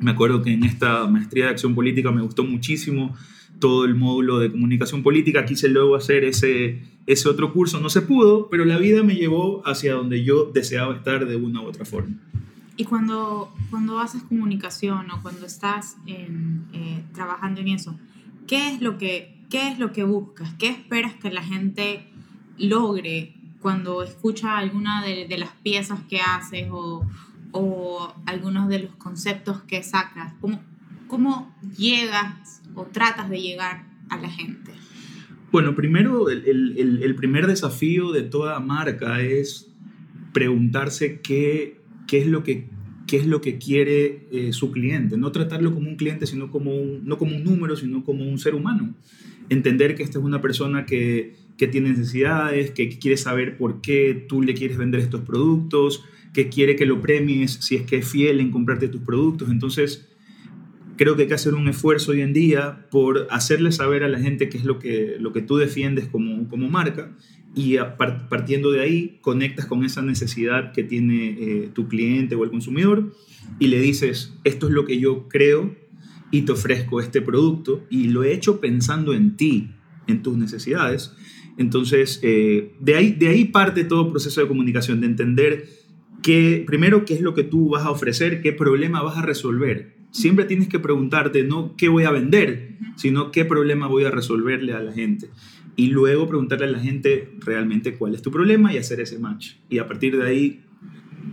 Me 0.01 0.11
acuerdo 0.11 0.43
que 0.43 0.53
en 0.53 0.65
esta 0.65 1.07
maestría 1.07 1.45
de 1.45 1.51
acción 1.51 1.75
política 1.75 2.11
me 2.11 2.23
gustó 2.23 2.45
muchísimo 2.45 3.15
todo 3.61 3.85
el 3.85 3.95
módulo 3.95 4.39
de 4.41 4.51
comunicación 4.51 5.03
política. 5.03 5.45
Quise 5.45 5.69
luego 5.69 5.95
hacer 5.95 6.25
ese, 6.25 6.81
ese 7.07 7.29
otro 7.29 7.53
curso, 7.53 7.81
no 7.81 7.89
se 7.89 8.03
pudo, 8.03 8.49
pero 8.51 8.65
la 8.65 8.79
vida 8.79 9.03
me 9.03 9.15
llevó 9.15 9.63
hacia 9.67 9.95
donde 9.95 10.25
yo 10.25 10.51
deseaba 10.53 10.95
estar 10.97 11.27
de 11.27 11.37
una 11.37 11.63
u 11.63 11.67
otra 11.67 11.85
forma. 11.85 12.17
Y 12.77 12.85
cuando, 12.85 13.55
cuando 13.71 14.01
haces 14.01 14.23
comunicación 14.25 15.11
o 15.13 15.23
cuando 15.23 15.47
estás 15.47 15.97
eh, 16.07 17.05
trabajando 17.13 17.61
en 17.61 17.69
eso, 17.69 17.97
¿qué 18.49 18.73
es, 18.73 18.81
lo 18.81 18.99
que, 18.99 19.39
¿qué 19.49 19.71
es 19.71 19.79
lo 19.79 19.93
que 19.93 20.03
buscas? 20.03 20.53
¿Qué 20.59 20.69
esperas 20.69 21.15
que 21.15 21.31
la 21.31 21.43
gente 21.43 22.09
logre 22.59 23.35
cuando 23.61 24.03
escucha 24.03 24.59
alguna 24.59 25.05
de, 25.05 25.27
de 25.29 25.39
las 25.39 25.51
piezas 25.63 26.01
que 26.09 26.21
haces 26.21 26.69
o, 26.71 27.07
o, 27.53 28.15
algunos 28.27 28.69
de 28.69 28.81
los 28.81 28.97
conceptos 28.97 29.63
que 29.63 29.83
sacas? 29.85 30.35
¿Cómo, 30.41 30.61
¿Cómo 31.07 31.55
llegas 31.79 32.61
o 32.75 32.87
tratas 32.87 33.31
de 33.31 33.41
llegar 33.41 33.85
a 34.09 34.17
la 34.17 34.29
gente? 34.29 34.73
Bueno, 35.53 35.77
primero, 35.77 36.29
el, 36.29 36.99
el 37.01 37.15
primer 37.15 37.47
desafío 37.47 38.11
de 38.11 38.23
toda 38.23 38.59
marca 38.59 39.21
es 39.21 39.71
preguntarse 40.33 41.21
qué, 41.21 41.84
qué, 42.15 42.21
es, 42.21 42.29
lo 42.29 42.45
que, 42.45 42.69
qué 43.09 43.17
es 43.17 43.27
lo 43.27 43.41
que 43.41 43.59
quiere 43.59 44.29
eh, 44.31 44.53
su 44.53 44.71
cliente. 44.71 45.17
No 45.19 45.33
tratarlo 45.33 45.75
como 45.75 45.89
un 45.89 45.97
cliente, 45.97 46.29
sino 46.29 46.49
como 46.49 46.73
un, 46.73 47.05
no 47.05 47.19
como 47.19 47.35
un 47.35 47.43
número, 47.43 47.75
sino 47.75 48.05
como 48.05 48.25
un 48.25 48.39
ser 48.39 48.55
humano. 48.55 48.95
Entender 49.49 49.97
que 49.97 50.05
esta 50.05 50.21
es 50.21 50.25
una 50.25 50.41
persona 50.41 50.87
que, 50.87 51.35
que 51.59 51.67
tiene 51.67 51.89
necesidades, 51.89 52.71
que 52.71 52.89
quiere 53.01 53.17
saber 53.17 53.57
por 53.57 53.81
qué 53.81 54.25
tú 54.29 54.43
le 54.43 54.55
quieres 54.55 54.77
vender 54.77 55.01
estos 55.01 55.23
productos, 55.23 56.05
que 56.33 56.49
quiere 56.49 56.77
que 56.77 56.87
lo 56.87 57.01
premies 57.01 57.55
si 57.55 57.75
es 57.75 57.83
que 57.83 57.97
es 57.97 58.09
fiel 58.09 58.39
en 58.39 58.53
comprarte 58.53 58.87
tus 58.87 59.03
productos. 59.03 59.51
Entonces, 59.51 60.09
creo 60.97 61.17
que 61.17 61.23
hay 61.23 61.29
que 61.29 61.35
hacer 61.35 61.55
un 61.55 61.67
esfuerzo 61.67 62.13
hoy 62.13 62.21
en 62.21 62.33
día 62.33 62.87
por 62.93 63.27
hacerle 63.31 63.73
saber 63.73 64.05
a 64.05 64.09
la 64.09 64.21
gente 64.21 64.49
qué 64.49 64.59
es 64.59 64.65
lo 64.65 64.79
que, 64.79 65.17
lo 65.19 65.33
que 65.33 65.43
tú 65.43 65.57
defiendes 65.57 66.07
como, 66.07 66.49
como 66.49 66.71
marca 66.71 67.11
y 67.55 67.77
partiendo 68.29 68.73
de 68.73 68.81
ahí 68.81 69.19
conectas 69.21 69.67
con 69.67 69.85
esa 69.85 70.03
necesidad 70.03 70.73
que 70.73 70.83
tiene 70.83 71.37
eh, 71.39 71.71
tu 71.73 71.87
cliente 71.87 72.35
o 72.35 72.43
el 72.43 72.51
consumidor 72.51 73.15
y 73.61 73.69
le 73.69 73.81
dices, 73.81 74.35
esto 74.43 74.67
es 74.67 74.73
lo 74.73 74.85
que 74.85 74.99
yo 74.99 75.29
creo 75.29 75.77
y 76.31 76.43
te 76.43 76.53
ofrezco 76.53 77.01
este 77.01 77.23
producto 77.23 77.85
y 77.91 78.09
lo 78.09 78.25
he 78.25 78.33
hecho 78.33 78.61
pensando 78.61 79.15
en 79.15 79.37
ti, 79.37 79.71
en 80.09 80.23
tus 80.23 80.37
necesidades. 80.37 81.15
Entonces, 81.57 82.19
eh, 82.23 82.75
de, 82.81 82.97
ahí, 82.97 83.13
de 83.13 83.29
ahí 83.29 83.45
parte 83.45 83.85
todo 83.85 84.11
proceso 84.11 84.41
de 84.41 84.49
comunicación, 84.49 85.01
de 85.01 85.07
entender 85.07 85.69
que, 86.23 86.65
primero, 86.67 87.05
qué 87.05 87.15
es 87.15 87.21
lo 87.21 87.35
que 87.35 87.45
tú 87.45 87.69
vas 87.69 87.85
a 87.85 87.91
ofrecer, 87.91 88.43
qué 88.43 88.53
problema 88.53 89.03
vas 89.03 89.17
a 89.17 89.23
resolver. 89.23 89.95
Siempre 90.11 90.45
tienes 90.47 90.69
que 90.69 90.81
preguntarte 90.81 91.45
no 91.45 91.77
qué 91.77 91.89
voy 91.89 92.05
a 92.05 92.11
vender, 92.11 92.79
sino 92.97 93.31
qué 93.31 93.45
problema 93.45 93.87
voy 93.87 94.05
a 94.05 94.11
resolverle 94.11 94.73
a 94.73 94.81
la 94.81 94.93
gente 94.93 95.29
y 95.77 95.89
luego 95.89 96.29
preguntarle 96.29 96.67
a 96.67 96.71
la 96.71 96.81
gente 96.81 97.33
realmente 97.41 97.95
cuál 97.95 98.15
es 98.15 98.23
tu 98.23 98.31
problema 98.31 98.73
y 98.73 98.79
hacer 98.79 99.01
ese 99.01 99.19
match. 99.19 99.55
Y 99.69 99.79
a 99.79 99.89
partir 99.89 100.17
de 100.17 100.27
ahí 100.27 100.61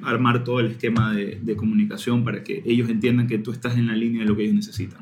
armar 0.03 0.43
todo 0.43 0.59
el 0.59 0.67
esquema 0.67 1.13
de, 1.13 1.39
de, 1.41 1.55
comunicación 1.55 2.23
para 2.23 2.43
que 2.43 2.63
ellos 2.65 2.89
entiendan 2.89 3.27
que 3.27 3.37
tú 3.37 3.51
estás 3.51 3.77
en 3.77 3.87
la 3.87 3.95
línea 3.95 4.21
de 4.23 4.29
lo 4.29 4.35
que 4.35 4.43
ellos 4.43 4.55
necesitan. 4.55 4.99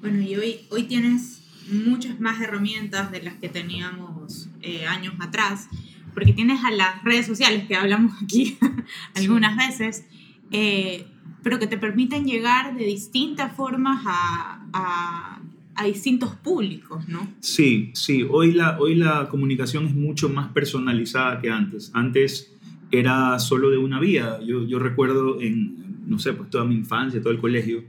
Bueno, 0.00 0.22
y 0.22 0.36
hoy, 0.36 0.60
hoy 0.70 0.84
tienes 0.84 1.42
muchas 1.70 2.20
más 2.20 2.40
herramientas 2.40 3.10
de 3.10 3.22
las 3.22 3.34
que 3.34 3.48
teníamos 3.48 4.48
eh, 4.62 4.86
años 4.86 5.14
atrás, 5.20 5.68
porque 6.14 6.32
tienes 6.32 6.64
a 6.64 6.70
las 6.70 7.02
redes 7.04 7.26
sociales 7.26 7.64
que 7.66 7.76
hablamos 7.76 8.14
aquí 8.22 8.58
algunas 9.14 9.56
veces, 9.56 10.04
eh, 10.50 11.06
pero 11.42 11.58
que 11.58 11.66
te 11.66 11.78
permiten 11.78 12.24
llegar 12.24 12.76
de 12.76 12.84
distintas 12.84 13.54
formas 13.54 14.02
a, 14.06 14.66
a 14.72 15.37
a 15.78 15.84
distintos 15.84 16.34
públicos, 16.34 17.08
¿no? 17.08 17.32
Sí, 17.38 17.90
sí. 17.94 18.26
Hoy 18.28 18.52
la, 18.52 18.80
hoy 18.80 18.96
la 18.96 19.28
comunicación 19.28 19.86
es 19.86 19.94
mucho 19.94 20.28
más 20.28 20.48
personalizada 20.52 21.40
que 21.40 21.50
antes. 21.50 21.92
Antes 21.94 22.52
era 22.90 23.38
solo 23.38 23.70
de 23.70 23.78
una 23.78 24.00
vía. 24.00 24.40
Yo, 24.44 24.66
yo 24.66 24.80
recuerdo 24.80 25.40
en, 25.40 26.08
no 26.08 26.18
sé, 26.18 26.32
pues 26.32 26.50
toda 26.50 26.64
mi 26.64 26.74
infancia, 26.74 27.20
todo 27.20 27.32
el 27.32 27.38
colegio, 27.38 27.84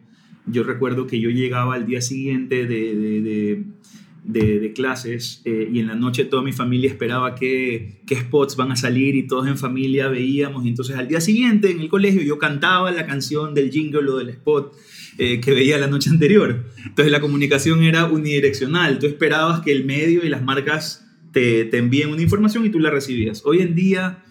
yo 0.45 0.61
recuerdo 0.61 1.07
que 1.07 1.19
yo 1.19 1.31
llegaba 1.31 1.73
al 1.73 1.87
día 1.87 1.99
siguiente 2.01 2.67
de, 2.67 2.95
de, 4.23 4.59
de, 4.59 4.73
clases 4.73 5.41
eh, 5.45 5.67
y 5.73 5.79
en 5.79 5.87
la 5.87 5.95
noche 5.95 6.25
toda 6.25 6.43
mi 6.43 6.51
familia 6.51 6.91
esperaba 6.91 7.33
qué, 7.33 8.01
qué 8.05 8.17
spots 8.17 8.55
van 8.55 8.71
a 8.71 8.75
salir 8.75 9.15
y 9.15 9.25
todos 9.25 9.47
en 9.47 9.57
familia 9.57 10.09
veíamos. 10.09 10.63
Entonces 10.67 10.95
al 10.95 11.07
día 11.07 11.21
siguiente 11.21 11.71
en 11.71 11.79
el 11.79 11.89
colegio 11.89 12.21
yo 12.21 12.37
cantaba 12.37 12.91
la 12.91 13.07
canción 13.07 13.55
del 13.55 13.71
jingle 13.71 14.07
o 14.11 14.17
del 14.17 14.29
spot 14.29 14.75
eh, 15.19 15.41
que 15.41 15.51
veía 15.51 15.77
la 15.77 15.87
noche 15.87 16.09
anterior. 16.09 16.65
Entonces 16.85 17.11
la 17.11 17.19
comunicación 17.19 17.83
era 17.83 18.05
unidireccional. 18.05 18.99
Tú 18.99 19.05
esperabas 19.05 19.59
que 19.59 19.71
el 19.73 19.83
medio 19.83 20.23
y 20.23 20.29
las 20.29 20.41
marcas 20.41 21.05
te, 21.33 21.65
te 21.65 21.77
envíen 21.77 22.09
una 22.09 22.21
información 22.21 22.65
y 22.65 22.69
tú 22.69 22.79
la 22.79 22.89
recibías. 22.89 23.43
Hoy 23.45 23.59
en 23.59 23.75
día 23.75 24.23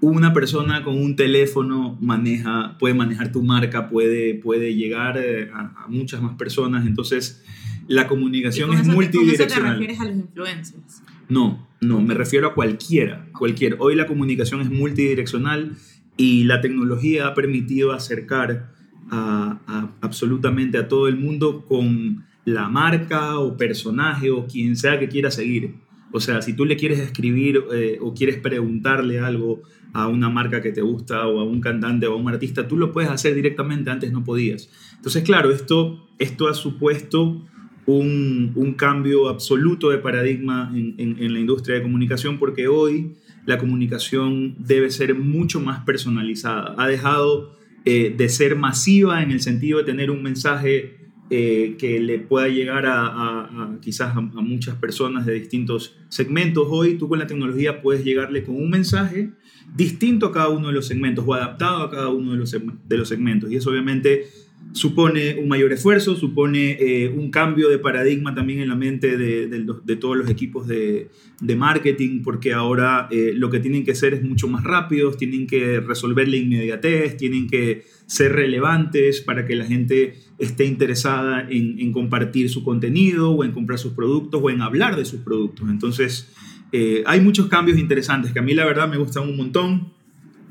una 0.00 0.32
persona 0.32 0.82
con 0.82 0.96
un 0.96 1.14
teléfono 1.14 1.96
maneja, 2.00 2.76
puede 2.78 2.94
manejar 2.94 3.30
tu 3.30 3.42
marca, 3.42 3.88
puede, 3.88 4.34
puede 4.34 4.74
llegar 4.74 5.18
eh, 5.18 5.50
a, 5.52 5.84
a 5.84 5.88
muchas 5.88 6.22
más 6.22 6.36
personas. 6.36 6.86
Entonces 6.86 7.44
la 7.86 8.08
comunicación 8.08 8.72
es 8.72 8.86
multidireccional. 8.86 9.48
¿Con 9.48 9.56
eso 9.56 9.56
te 9.56 9.70
refieres 9.72 10.00
a 10.00 10.04
los 10.06 10.16
influencers? 10.16 11.02
No, 11.28 11.68
no, 11.82 12.00
me 12.00 12.14
refiero 12.14 12.48
a 12.48 12.54
cualquiera, 12.54 13.28
cualquier. 13.38 13.76
Hoy 13.78 13.94
la 13.94 14.06
comunicación 14.06 14.62
es 14.62 14.70
multidireccional 14.70 15.76
y 16.16 16.44
la 16.44 16.62
tecnología 16.62 17.26
ha 17.26 17.34
permitido 17.34 17.92
acercar 17.92 18.72
a, 19.10 19.90
absolutamente 20.00 20.78
a 20.78 20.88
todo 20.88 21.08
el 21.08 21.16
mundo 21.16 21.64
con 21.66 22.24
la 22.44 22.68
marca 22.68 23.38
o 23.38 23.56
personaje 23.56 24.30
o 24.30 24.46
quien 24.46 24.76
sea 24.76 24.98
que 24.98 25.08
quiera 25.08 25.30
seguir. 25.30 25.74
O 26.12 26.20
sea, 26.20 26.42
si 26.42 26.54
tú 26.54 26.64
le 26.64 26.76
quieres 26.76 26.98
escribir 26.98 27.64
eh, 27.72 27.98
o 28.00 28.12
quieres 28.12 28.36
preguntarle 28.38 29.20
algo 29.20 29.62
a 29.94 30.08
una 30.08 30.28
marca 30.28 30.60
que 30.60 30.72
te 30.72 30.82
gusta 30.82 31.26
o 31.26 31.40
a 31.40 31.44
un 31.44 31.60
cantante 31.60 32.06
o 32.06 32.14
a 32.14 32.16
un 32.16 32.28
artista, 32.28 32.68
tú 32.68 32.76
lo 32.76 32.92
puedes 32.92 33.10
hacer 33.10 33.34
directamente, 33.34 33.90
antes 33.90 34.12
no 34.12 34.24
podías. 34.24 34.70
Entonces, 34.96 35.22
claro, 35.22 35.50
esto, 35.50 36.06
esto 36.18 36.48
ha 36.48 36.54
supuesto 36.54 37.46
un, 37.86 38.52
un 38.54 38.74
cambio 38.74 39.28
absoluto 39.28 39.90
de 39.90 39.98
paradigma 39.98 40.70
en, 40.74 40.94
en 40.98 41.32
la 41.32 41.40
industria 41.40 41.76
de 41.76 41.82
comunicación 41.82 42.38
porque 42.38 42.68
hoy 42.68 43.14
la 43.44 43.58
comunicación 43.58 44.54
debe 44.58 44.90
ser 44.90 45.14
mucho 45.14 45.60
más 45.60 45.84
personalizada. 45.84 46.74
Ha 46.78 46.86
dejado 46.86 47.56
eh, 47.84 48.14
de 48.16 48.28
ser 48.28 48.56
masiva 48.56 49.22
en 49.22 49.30
el 49.30 49.40
sentido 49.40 49.78
de 49.78 49.84
tener 49.84 50.10
un 50.10 50.22
mensaje 50.22 51.02
eh, 51.30 51.76
que 51.78 51.98
le 51.98 52.18
pueda 52.18 52.48
llegar 52.48 52.84
a, 52.86 53.78
quizás 53.80 54.14
a, 54.14 54.18
a, 54.18 54.20
muchas 54.20 54.76
personas 54.76 55.24
de 55.24 55.34
distintos 55.34 55.96
segmentos. 56.08 56.66
Hoy 56.68 56.98
tú 56.98 57.08
con 57.08 57.18
la 57.18 57.26
tecnología 57.26 57.80
puedes 57.80 58.04
llegarle 58.04 58.44
con 58.44 58.56
un 58.56 58.68
mensaje 58.68 59.30
distinto 59.74 60.26
a 60.26 60.32
cada 60.32 60.48
uno 60.50 60.68
de 60.68 60.74
los 60.74 60.86
segmentos 60.86 61.24
o 61.26 61.32
adaptado 61.32 61.82
a 61.84 61.90
cada 61.90 62.08
uno 62.10 62.32
de 62.32 62.38
los, 62.38 62.50
de 62.52 62.98
los 62.98 63.08
segmentos. 63.08 63.50
Y 63.50 63.56
eso 63.56 63.70
obviamente 63.70 64.26
supone 64.72 65.36
un 65.38 65.48
mayor 65.48 65.72
esfuerzo, 65.72 66.16
supone 66.16 66.76
eh, 66.80 67.08
un 67.08 67.30
cambio 67.30 67.68
de 67.68 67.78
paradigma 67.78 68.34
también 68.34 68.60
en 68.60 68.68
la 68.68 68.74
mente 68.74 69.18
de, 69.18 69.46
de, 69.46 69.96
todos 69.96 70.16
los 70.16 70.30
equipos 70.30 70.66
de, 70.66 71.10
de 71.40 71.56
marketing, 71.56 72.22
porque 72.22 72.54
ahora 72.54 73.06
eh, 73.10 73.32
lo 73.34 73.50
que 73.50 73.60
tienen 73.60 73.84
que 73.84 73.92
hacer 73.92 74.14
es 74.14 74.22
mucho 74.22 74.48
más 74.48 74.64
rápidos, 74.64 75.18
tienen 75.18 75.46
que 75.46 75.80
resolver 75.80 76.26
la 76.26 76.36
inmediatez, 76.36 77.18
tienen 77.18 77.48
que 77.48 77.84
ser 78.06 78.32
relevantes 78.32 79.20
para 79.20 79.46
que 79.46 79.56
la 79.56 79.66
gente 79.66 80.14
esté 80.38 80.64
interesada 80.64 81.46
en, 81.50 81.78
en 81.78 81.92
compartir 81.92 82.48
su 82.48 82.64
contenido 82.64 83.30
o 83.30 83.44
en 83.44 83.52
comprar 83.52 83.78
sus 83.78 83.92
productos 83.92 84.40
o 84.42 84.48
en 84.48 84.62
hablar 84.62 84.96
de 84.96 85.04
sus 85.04 85.20
productos. 85.20 85.68
Entonces, 85.68 86.32
eh, 86.72 87.02
hay 87.06 87.20
muchos 87.20 87.48
cambios 87.48 87.78
interesantes 87.78 88.32
que 88.32 88.38
a 88.38 88.42
mí 88.42 88.54
la 88.54 88.64
verdad 88.64 88.88
me 88.88 88.96
gustan 88.96 89.28
un 89.28 89.36
montón 89.36 89.92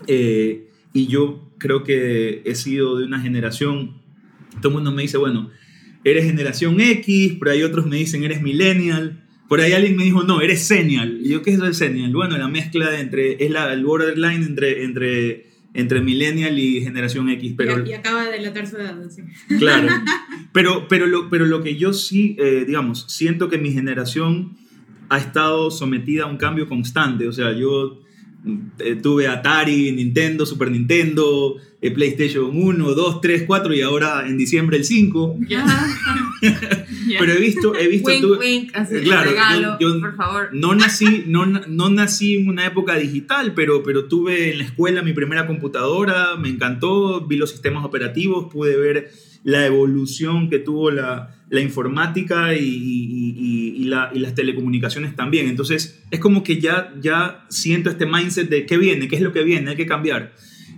y 0.07 1.07
yo 1.07 1.51
creo 1.57 1.83
que 1.83 2.41
he 2.43 2.55
sido 2.55 2.97
de 2.97 3.05
una 3.05 3.19
generación 3.19 4.00
todo 4.59 4.69
el 4.69 4.73
mundo 4.75 4.91
me 4.91 5.03
dice, 5.03 5.17
bueno, 5.17 5.49
eres 6.03 6.25
generación 6.25 6.79
X, 6.79 7.37
pero 7.39 7.51
hay 7.51 7.63
otros 7.63 7.85
me 7.85 7.97
dicen, 7.97 8.23
eres 8.23 8.41
millennial. 8.41 9.23
Por 9.47 9.59
ahí 9.59 9.73
alguien 9.73 9.97
me 9.97 10.03
dijo, 10.03 10.23
no, 10.23 10.41
eres 10.41 10.65
senial. 10.65 11.19
¿Y 11.23 11.29
yo 11.29 11.41
qué 11.41 11.51
es 11.51 11.59
el 11.59 11.75
senial? 11.75 12.13
Bueno, 12.13 12.37
la 12.37 12.47
mezcla 12.47 12.89
de 12.89 13.01
entre, 13.01 13.43
es 13.43 13.51
la, 13.51 13.71
el 13.73 13.83
borderline 13.83 14.43
entre, 14.43 14.83
entre, 14.83 15.47
entre 15.73 16.01
millennial 16.01 16.57
y 16.57 16.81
generación 16.81 17.29
X. 17.29 17.53
Pero, 17.57 17.85
y, 17.85 17.89
y 17.89 17.93
acaba 17.93 18.25
de 18.25 18.31
delatar 18.31 18.67
su 18.67 18.77
edad, 18.77 18.97
sí. 19.09 19.21
Claro. 19.59 19.89
Pero, 20.53 20.89
pero, 20.89 21.07
lo, 21.07 21.29
pero 21.29 21.45
lo 21.45 21.63
que 21.63 21.77
yo 21.77 21.93
sí, 21.93 22.35
eh, 22.37 22.65
digamos, 22.67 23.05
siento 23.07 23.47
que 23.47 23.57
mi 23.57 23.71
generación 23.71 24.57
ha 25.07 25.17
estado 25.17 25.71
sometida 25.71 26.23
a 26.23 26.25
un 26.25 26.35
cambio 26.35 26.67
constante. 26.67 27.25
O 27.25 27.31
sea, 27.31 27.53
yo 27.53 28.01
tuve 29.03 29.27
Atari, 29.27 29.91
Nintendo, 29.91 30.45
Super 30.45 30.71
Nintendo, 30.71 31.57
PlayStation 31.93 32.49
1, 32.55 32.93
2, 32.93 33.21
3, 33.21 33.43
4 33.47 33.73
y 33.73 33.81
ahora 33.81 34.27
en 34.27 34.37
diciembre 34.37 34.77
el 34.77 34.85
5. 34.85 35.37
Ya. 35.47 35.65
Ya. 37.07 37.19
pero 37.19 37.33
he 37.33 37.39
visto, 37.39 37.75
he 37.75 37.87
visto 37.87 38.09
Wink, 38.09 38.21
tú- 38.21 38.37
wink, 38.39 38.75
así, 38.75 38.95
Claro, 39.01 39.29
regalo, 39.29 39.77
yo- 39.79 39.93
yo- 39.93 39.99
por 40.01 40.15
favor. 40.15 40.49
no 40.53 40.73
nací, 40.75 41.23
no, 41.27 41.45
no 41.45 41.89
nací 41.89 42.35
en 42.35 42.47
una 42.47 42.65
época 42.65 42.95
digital, 42.95 43.53
pero, 43.53 43.83
pero 43.83 44.05
tuve 44.05 44.51
en 44.51 44.57
la 44.59 44.63
escuela 44.65 45.01
mi 45.03 45.13
primera 45.13 45.45
computadora, 45.45 46.35
me 46.37 46.49
encantó, 46.49 47.21
vi 47.27 47.37
los 47.37 47.51
sistemas 47.51 47.85
operativos, 47.85 48.51
pude 48.51 48.75
ver 48.77 49.11
la 49.43 49.65
evolución 49.65 50.49
que 50.49 50.59
tuvo 50.59 50.91
la, 50.91 51.35
la 51.49 51.61
informática 51.61 52.55
y, 52.55 52.59
y- 52.63 53.35
y- 53.37 53.81
y 53.81 53.83
la- 53.85 54.11
y 54.13 54.19
las 54.19 54.35
telecomunicaciones 54.35 55.15
también. 55.15 55.47
Entonces 55.47 56.03
es 56.11 56.19
como 56.19 56.43
que 56.43 56.59
ya, 56.59 56.93
ya 57.01 57.45
siento 57.49 57.89
este 57.89 58.05
mindset 58.05 58.49
de 58.49 58.65
qué 58.65 58.77
viene, 58.77 59.07
qué 59.07 59.15
es 59.15 59.21
lo 59.21 59.31
que 59.33 59.43
viene, 59.43 59.71
hay 59.71 59.77
que 59.77 59.85
cambiar. 59.87 60.33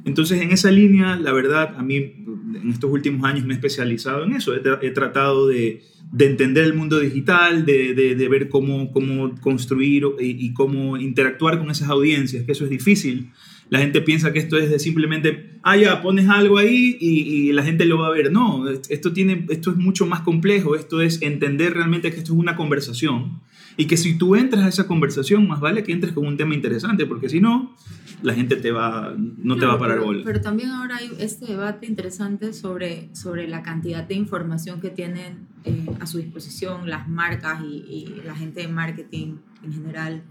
Entonces 0.05 0.41
en 0.41 0.51
esa 0.51 0.71
línea, 0.71 1.15
la 1.17 1.31
verdad, 1.33 1.75
a 1.77 1.83
mí 1.83 1.95
en 1.97 2.69
estos 2.71 2.89
últimos 2.91 3.25
años 3.25 3.45
me 3.45 3.53
he 3.53 3.55
especializado 3.57 4.23
en 4.23 4.33
eso, 4.33 4.53
he, 4.55 4.61
tra- 4.63 4.79
he 4.81 4.91
tratado 4.91 5.47
de, 5.47 5.81
de 6.11 6.25
entender 6.25 6.63
el 6.65 6.73
mundo 6.73 6.99
digital, 6.99 7.65
de, 7.65 7.93
ver 8.29 8.49
cómo, 8.49 8.91
cómo 8.91 9.35
construir 9.41 10.03
y 10.19 10.53
cómo 10.53 10.97
interactuar 10.97 11.57
con 11.59 11.69
esas 11.71 11.89
audiencias, 11.89 12.43
que 12.45 12.51
eso 12.53 12.63
es 12.65 12.69
difícil. 12.69 13.31
La 13.69 13.79
gente 13.79 14.01
piensa 14.01 14.33
que 14.33 14.39
esto 14.39 14.57
es 14.57 14.69
de 14.69 14.79
simplemente, 14.79 15.59
ah, 15.63 15.77
ya, 15.77 16.01
pones 16.01 16.29
algo 16.29 16.57
ahí 16.57 16.97
y, 16.99 17.21
y 17.21 17.53
la 17.53 17.63
gente 17.63 17.85
lo 17.85 17.97
va 17.97 18.07
a 18.07 18.11
ver. 18.11 18.31
No, 18.31 18.69
esto, 18.69 19.13
tiene, 19.13 19.45
esto 19.49 19.71
es 19.71 19.77
mucho 19.77 20.05
más 20.05 20.21
complejo, 20.21 20.75
esto 20.75 21.01
es 21.01 21.21
entender 21.21 21.73
realmente 21.73 22.11
que 22.11 22.17
esto 22.17 22.33
es 22.33 22.39
una 22.39 22.55
conversación 22.55 23.41
y 23.77 23.85
que 23.85 23.97
si 23.97 24.17
tú 24.17 24.35
entras 24.35 24.63
a 24.65 24.69
esa 24.69 24.87
conversación, 24.87 25.47
más 25.47 25.59
vale 25.59 25.83
que 25.83 25.91
entres 25.91 26.13
con 26.13 26.27
un 26.27 26.37
tema 26.37 26.53
interesante, 26.53 27.05
porque 27.05 27.29
si 27.29 27.39
no, 27.39 27.75
la 28.21 28.33
gente 28.33 28.55
te 28.55 28.71
va, 28.71 29.15
no 29.17 29.57
te 29.57 29.65
va 29.65 29.73
a 29.73 29.79
parar 29.79 29.97
pero, 29.97 30.05
bola. 30.05 30.21
Pero 30.23 30.41
también 30.41 30.69
ahora 30.69 30.97
hay 30.97 31.11
este 31.19 31.47
debate 31.47 31.87
interesante 31.87 32.53
sobre, 32.53 33.09
sobre 33.15 33.47
la 33.47 33.63
cantidad 33.63 34.07
de 34.07 34.13
información 34.13 34.79
que 34.79 34.89
tienen 34.89 35.47
eh, 35.65 35.85
a 35.99 36.05
su 36.05 36.19
disposición 36.19 36.89
las 36.89 37.07
marcas 37.07 37.61
y, 37.63 37.83
y 37.89 38.21
la 38.25 38.35
gente 38.35 38.61
de 38.61 38.67
marketing 38.67 39.37
en 39.63 39.73
general 39.73 40.23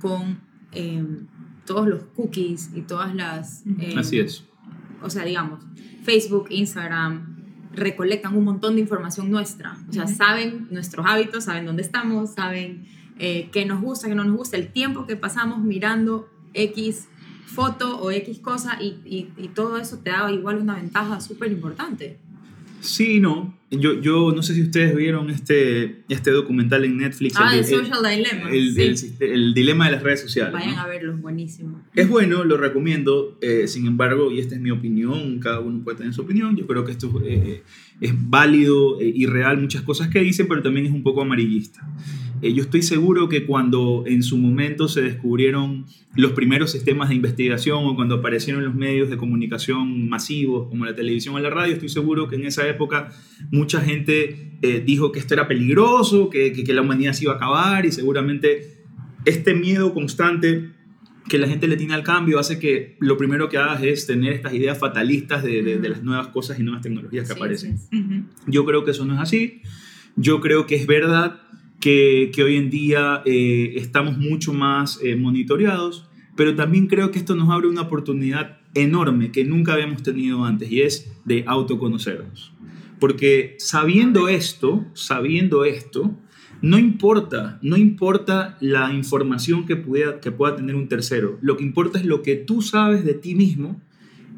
con 0.00 0.40
eh, 0.72 1.04
todos 1.68 1.86
los 1.86 2.02
cookies 2.16 2.70
y 2.74 2.80
todas 2.80 3.14
las... 3.14 3.62
eh, 3.78 3.94
Así 3.96 4.18
es. 4.18 4.44
O 5.02 5.10
sea, 5.10 5.24
digamos, 5.24 5.60
Facebook, 6.02 6.46
Instagram 6.50 7.36
recolectan 7.72 8.34
un 8.36 8.44
montón 8.44 8.74
de 8.74 8.80
información 8.80 9.30
nuestra. 9.30 9.78
O 9.88 9.92
sea, 9.92 10.08
saben 10.08 10.66
nuestros 10.70 11.06
hábitos, 11.06 11.44
saben 11.44 11.66
dónde 11.66 11.82
estamos, 11.82 12.34
saben 12.34 12.86
eh, 13.18 13.50
qué 13.52 13.66
nos 13.66 13.80
gusta, 13.82 14.08
qué 14.08 14.14
no 14.14 14.24
nos 14.24 14.36
gusta, 14.36 14.56
el 14.56 14.72
tiempo 14.72 15.06
que 15.06 15.14
pasamos 15.14 15.58
mirando 15.60 16.28
X 16.54 17.06
foto 17.46 18.00
o 18.00 18.10
X 18.10 18.38
cosa 18.40 18.78
y, 18.80 19.00
y, 19.04 19.32
y 19.36 19.48
todo 19.48 19.76
eso 19.78 19.98
te 19.98 20.10
da 20.10 20.30
igual 20.32 20.56
una 20.56 20.74
ventaja 20.76 21.20
súper 21.20 21.52
importante. 21.52 22.18
Sí, 22.80 23.20
no. 23.20 23.56
Yo, 23.70 24.00
yo 24.00 24.32
no 24.34 24.42
sé 24.42 24.54
si 24.54 24.62
ustedes 24.62 24.96
vieron 24.96 25.28
este, 25.28 26.02
este 26.08 26.30
documental 26.30 26.86
en 26.86 26.96
Netflix. 26.96 27.34
Ah, 27.36 27.52
el, 27.52 27.58
el, 27.58 27.64
social 27.66 27.98
dilemma. 28.02 28.50
el- 28.50 28.96
sí. 28.96 29.14
el 29.20 29.30
el 29.32 29.52
dilema 29.54 29.86
de 29.86 29.92
las 29.92 30.02
redes 30.02 30.22
sociales. 30.22 30.54
Vayan 30.54 30.74
¿no? 30.76 30.80
a 30.80 30.86
verlo, 30.86 31.16
buenísimo. 31.18 31.82
Es 31.94 32.08
bueno, 32.08 32.44
lo 32.44 32.56
recomiendo. 32.56 33.36
eh, 33.42 33.68
sin 33.68 33.86
embargo, 33.86 34.32
y 34.32 34.38
esta 34.40 34.54
es 34.54 34.60
mi 34.62 34.70
opinión, 34.70 35.38
cada 35.40 35.60
uno 35.60 35.84
puede 35.84 35.98
tener 35.98 36.14
su 36.14 36.22
opinión. 36.22 36.56
Yo 36.56 36.66
creo 36.66 36.84
que 36.86 36.92
esto 36.92 37.12
eh, 37.26 37.62
es 38.00 38.12
válido 38.16 38.98
eh, 39.02 39.12
y 39.14 39.26
real, 39.26 39.58
muchas 39.60 39.82
cosas 39.82 40.08
que 40.08 40.20
dicen, 40.20 40.48
pero 40.48 40.62
también 40.62 40.86
es 40.86 40.92
un 40.92 41.02
poco 41.02 41.20
amarillista. 41.20 41.86
Eh, 42.42 42.52
yo 42.52 42.62
estoy 42.62 42.82
seguro 42.82 43.28
que 43.28 43.44
cuando 43.46 44.04
en 44.06 44.22
su 44.22 44.38
momento 44.38 44.86
se 44.88 45.02
descubrieron 45.02 45.86
los 46.14 46.32
primeros 46.32 46.70
sistemas 46.72 47.08
de 47.08 47.14
investigación 47.16 47.84
o 47.84 47.94
cuando 47.96 48.16
aparecieron 48.16 48.64
los 48.64 48.74
medios 48.74 49.10
de 49.10 49.16
comunicación 49.16 50.08
masivos 50.08 50.68
como 50.68 50.84
la 50.84 50.94
televisión 50.94 51.34
o 51.34 51.38
la 51.40 51.50
radio, 51.50 51.72
estoy 51.74 51.88
seguro 51.88 52.28
que 52.28 52.36
en 52.36 52.44
esa 52.46 52.66
época 52.68 53.08
mucha 53.50 53.80
gente 53.80 54.52
eh, 54.62 54.82
dijo 54.84 55.10
que 55.12 55.18
esto 55.20 55.34
era 55.34 55.48
peligroso, 55.48 56.30
que, 56.30 56.52
que, 56.52 56.64
que 56.64 56.72
la 56.72 56.82
humanidad 56.82 57.12
se 57.12 57.24
iba 57.24 57.32
a 57.34 57.36
acabar 57.36 57.86
y 57.86 57.92
seguramente 57.92 58.82
este 59.24 59.54
miedo 59.54 59.92
constante 59.94 60.70
que 61.28 61.38
la 61.38 61.46
gente 61.46 61.68
le 61.68 61.76
tiene 61.76 61.92
al 61.94 62.02
cambio 62.04 62.38
hace 62.38 62.58
que 62.58 62.96
lo 63.00 63.18
primero 63.18 63.48
que 63.50 63.58
hagas 63.58 63.82
es 63.82 64.06
tener 64.06 64.32
estas 64.32 64.54
ideas 64.54 64.78
fatalistas 64.78 65.42
de, 65.42 65.62
de- 65.62 65.78
de 65.78 65.88
las 65.90 66.02
nuevas 66.02 66.28
cosas 66.28 66.58
y 66.58 66.62
nuevas 66.62 66.80
tecnologías 66.82 67.28
que 67.28 67.34
Sí, 67.34 67.38
aparecen. 67.38 67.78
sí, 67.78 67.86
sí. 67.90 67.98
Ujú. 68.00 68.22
Yo 68.46 68.64
creo 68.64 68.84
que 68.84 68.92
eso 68.92 69.04
no 69.04 69.12
es 69.14 69.20
así. 69.20 69.60
Yo 70.16 70.40
creo 70.40 70.66
que 70.66 70.76
es 70.76 70.86
verdad 70.86 71.42
que, 71.80 72.30
hoy 72.44 72.56
en 72.56 72.70
día 72.70 73.22
eh, 73.24 73.74
estamos 73.76 74.18
mucho 74.18 74.52
más 74.52 75.00
eh, 75.02 75.16
monitoreados, 75.16 76.08
pero 76.36 76.54
también 76.54 76.86
creo 76.86 77.10
que 77.10 77.18
esto 77.18 77.34
nos 77.34 77.50
abre 77.50 77.68
una 77.68 77.82
oportunidad 77.82 78.58
enorme 78.74 79.32
que 79.32 79.44
nunca 79.44 79.74
habíamos 79.74 80.02
tenido 80.02 80.44
antes 80.44 80.70
y 80.70 80.82
es 80.82 81.12
de 81.24 81.44
autoconocernos. 81.46 82.52
Porque 83.00 83.56
sabiendo 83.58 84.28
esto, 84.28 84.86
sabiendo 84.94 85.64
esto, 85.64 86.16
no 86.60 86.78
importa, 86.78 87.58
no 87.62 87.76
importa 87.76 88.56
la 88.60 88.92
información 88.92 89.66
que 89.66 89.76
pueda, 89.76 90.20
que 90.20 90.32
pueda 90.32 90.56
tener 90.56 90.74
un 90.74 90.88
tercero. 90.88 91.38
Lo 91.40 91.56
que 91.56 91.62
importa 91.62 91.98
es 92.00 92.04
lo 92.04 92.22
que 92.22 92.34
tú 92.34 92.62
sabes 92.62 93.04
de 93.04 93.14
ti 93.14 93.34
mismo 93.36 93.80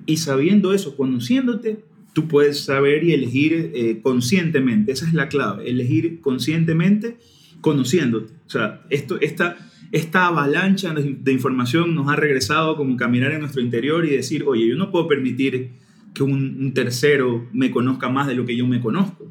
y 0.05 0.18
sabiendo 0.18 0.74
eso, 0.74 0.96
conociéndote, 0.96 1.85
tú 2.12 2.29
puedes 2.29 2.64
saber 2.64 3.05
y 3.05 3.12
elegir 3.12 3.73
eh, 3.75 4.01
conscientemente. 4.03 4.92
Esa 4.92 5.07
es 5.07 5.14
la 5.14 5.29
clave, 5.29 5.68
elegir 5.68 6.20
conscientemente 6.20 7.18
conociéndote. 7.61 8.33
O 8.46 8.51
sea, 8.51 8.83
esto, 8.90 9.20
esta, 9.20 9.57
esta 9.92 10.27
avalancha 10.27 10.94
de, 10.94 11.33
información 11.33 11.94
nos 11.94 12.09
ha 12.09 12.16
regresado 12.16 12.77
como 12.77 12.96
caminar 12.96 13.33
en 13.33 13.40
nuestro 13.40 13.61
interior 13.61 14.07
y 14.07 14.11
decir, 14.11 14.44
oye, 14.46 14.66
yo 14.66 14.77
no 14.77 14.90
puedo 14.90 15.09
permitir 15.09 15.73
que 16.14 16.23
un, 16.23 16.57
un 16.61 16.75
tercero 16.75 17.49
me 17.53 17.70
conozca 17.70 18.09
más 18.09 18.27
de 18.27 18.35
lo 18.35 18.44
que 18.46 18.57
yo 18.57 18.66
me 18.66 18.81
conozco. 18.81 19.31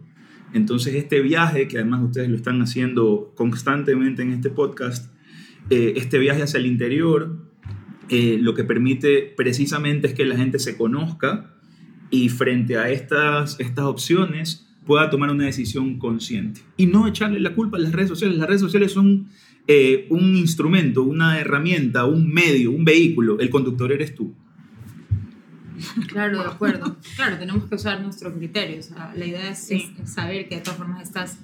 Entonces 0.54 0.96
este 0.96 1.22
viaje, 1.22 1.68
que 1.68 1.78
además 1.78 2.04
ustedes 2.04 2.30
lo 2.30 2.36
están 2.36 2.62
haciendo 2.62 3.34
constantemente 3.36 4.22
en 4.22 4.32
este 4.32 4.50
podcast, 4.50 5.14
eh, 5.70 5.94
este 5.98 6.18
viaje 6.18 6.44
hacia 6.44 6.60
el 6.60 6.66
interior, 6.66 7.38
eh, 8.10 8.40
lo 8.42 8.56
que 8.56 8.64
permite 8.64 9.34
precisamente 9.38 10.08
es 10.08 10.14
que 10.16 10.26
la 10.26 10.36
gente 10.36 10.58
se 10.58 10.76
conozca 10.76 11.54
y 12.12 12.30
frente 12.30 12.78
a 12.78 12.90
estas, 12.90 13.60
estas 13.60 13.86
opciones 13.86 14.66
pueda 14.86 15.10
tomar 15.10 15.30
una 15.30 15.46
decisión 15.46 16.00
consciente 16.00 16.62
y 16.78 16.88
no 16.88 17.08
echarle 17.08 17.40
la 17.40 17.54
culpa 17.54 17.78
a 17.78 17.80
las 17.80 17.92
redes 17.92 18.10
sociales. 18.10 18.38
Las 18.38 18.48
redes 18.48 18.62
sociales 18.62 18.92
son 18.92 19.28
eh, 19.68 20.08
un 20.10 20.36
instrumento, 20.36 21.04
una 21.04 21.40
herramienta, 21.40 22.06
un 22.06 22.28
medio, 22.34 22.72
un 22.72 22.84
vehículo. 22.86 23.40
El 23.40 23.50
conductor 23.52 23.92
eres 23.92 24.16
tú. 24.16 24.34
Claro, 26.08 26.40
de 26.40 26.46
acuerdo. 26.46 26.98
Claro, 27.16 27.38
tenemos 27.38 27.66
que 27.66 27.76
usar 27.76 28.02
nuestros 28.02 28.34
criterios. 28.34 28.90
O 28.92 28.94
sea, 28.96 29.14
la 29.16 29.26
idea 29.26 29.50
es, 29.52 29.60
Sí. 29.60 29.76
es- 29.98 30.04
es 30.04 30.14
saber 30.14 30.48
que 30.50 30.56
de 30.56 30.62
todas 30.62 30.78
formas 30.78 31.04
estas, 31.04 31.38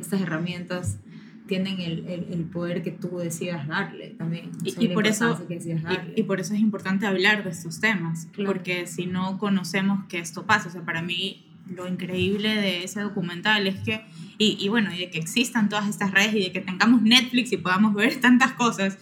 estas 0.00 0.20
herramientas 0.20 0.98
tienen 1.46 1.80
el, 1.80 2.06
el, 2.06 2.26
el 2.32 2.44
poder 2.44 2.82
que 2.82 2.90
tú 2.90 3.18
decidas 3.18 3.66
darle 3.68 4.10
también. 4.18 4.50
O 4.62 4.66
Y- 4.66 4.70
sea, 4.72 4.82
y 4.82 4.88
la 4.88 4.94
por 4.94 5.06
eso- 5.06 5.46
que 5.48 5.58
darle. 5.58 6.12
Y, 6.16 6.20
y 6.20 6.22
por 6.24 6.40
eso 6.40 6.54
es 6.54 6.60
importante 6.60 7.06
hablar 7.06 7.44
de 7.44 7.50
estos 7.50 7.80
temas, 7.80 8.26
Claro. 8.32 8.52
porque 8.52 8.86
si 8.86 9.06
no 9.06 9.38
conocemos 9.38 10.04
que 10.06 10.18
esto 10.18 10.44
pasa, 10.46 10.68
o 10.68 10.72
sea, 10.72 10.82
para 10.84 11.02
mí 11.02 11.44
lo 11.74 11.88
increíble 11.88 12.54
de 12.54 12.84
ese 12.84 13.00
documental 13.00 13.66
es 13.66 13.76
que, 13.80 14.04
y, 14.38 14.56
y 14.60 14.68
bueno, 14.68 14.94
y 14.94 14.98
de 14.98 15.10
que 15.10 15.18
existan 15.18 15.68
todas 15.68 15.88
estas 15.88 16.12
redes 16.12 16.34
y 16.34 16.40
de 16.40 16.52
que 16.52 16.60
tengamos 16.60 17.02
Netflix 17.02 17.52
y 17.52 17.56
podamos 17.56 17.94
ver 17.94 18.16
tantas 18.20 18.52
cosas, 18.52 18.98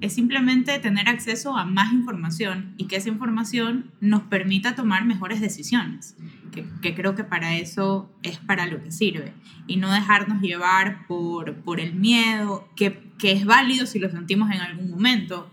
es 0.00 0.12
simplemente 0.12 0.78
tener 0.80 1.08
acceso 1.08 1.56
a 1.56 1.64
más 1.64 1.92
información 1.92 2.74
y 2.76 2.86
que 2.86 2.96
esa 2.96 3.08
información 3.08 3.90
nos 4.00 4.22
permita 4.22 4.74
tomar 4.74 5.04
mejores 5.04 5.40
decisiones, 5.40 6.16
que, 6.52 6.66
que 6.82 6.94
creo 6.94 7.14
que 7.14 7.24
para 7.24 7.56
eso 7.56 8.10
es 8.22 8.38
para 8.38 8.66
lo 8.66 8.82
que 8.82 8.90
sirve, 8.90 9.32
y 9.66 9.76
no 9.76 9.92
dejarnos 9.92 10.42
llevar 10.42 11.06
por, 11.06 11.54
por 11.56 11.80
el 11.80 11.94
miedo, 11.94 12.68
que, 12.76 13.02
que 13.18 13.32
es 13.32 13.44
válido 13.44 13.86
si 13.86 13.98
lo 13.98 14.10
sentimos 14.10 14.50
en 14.50 14.60
algún 14.60 14.90
momento, 14.90 15.50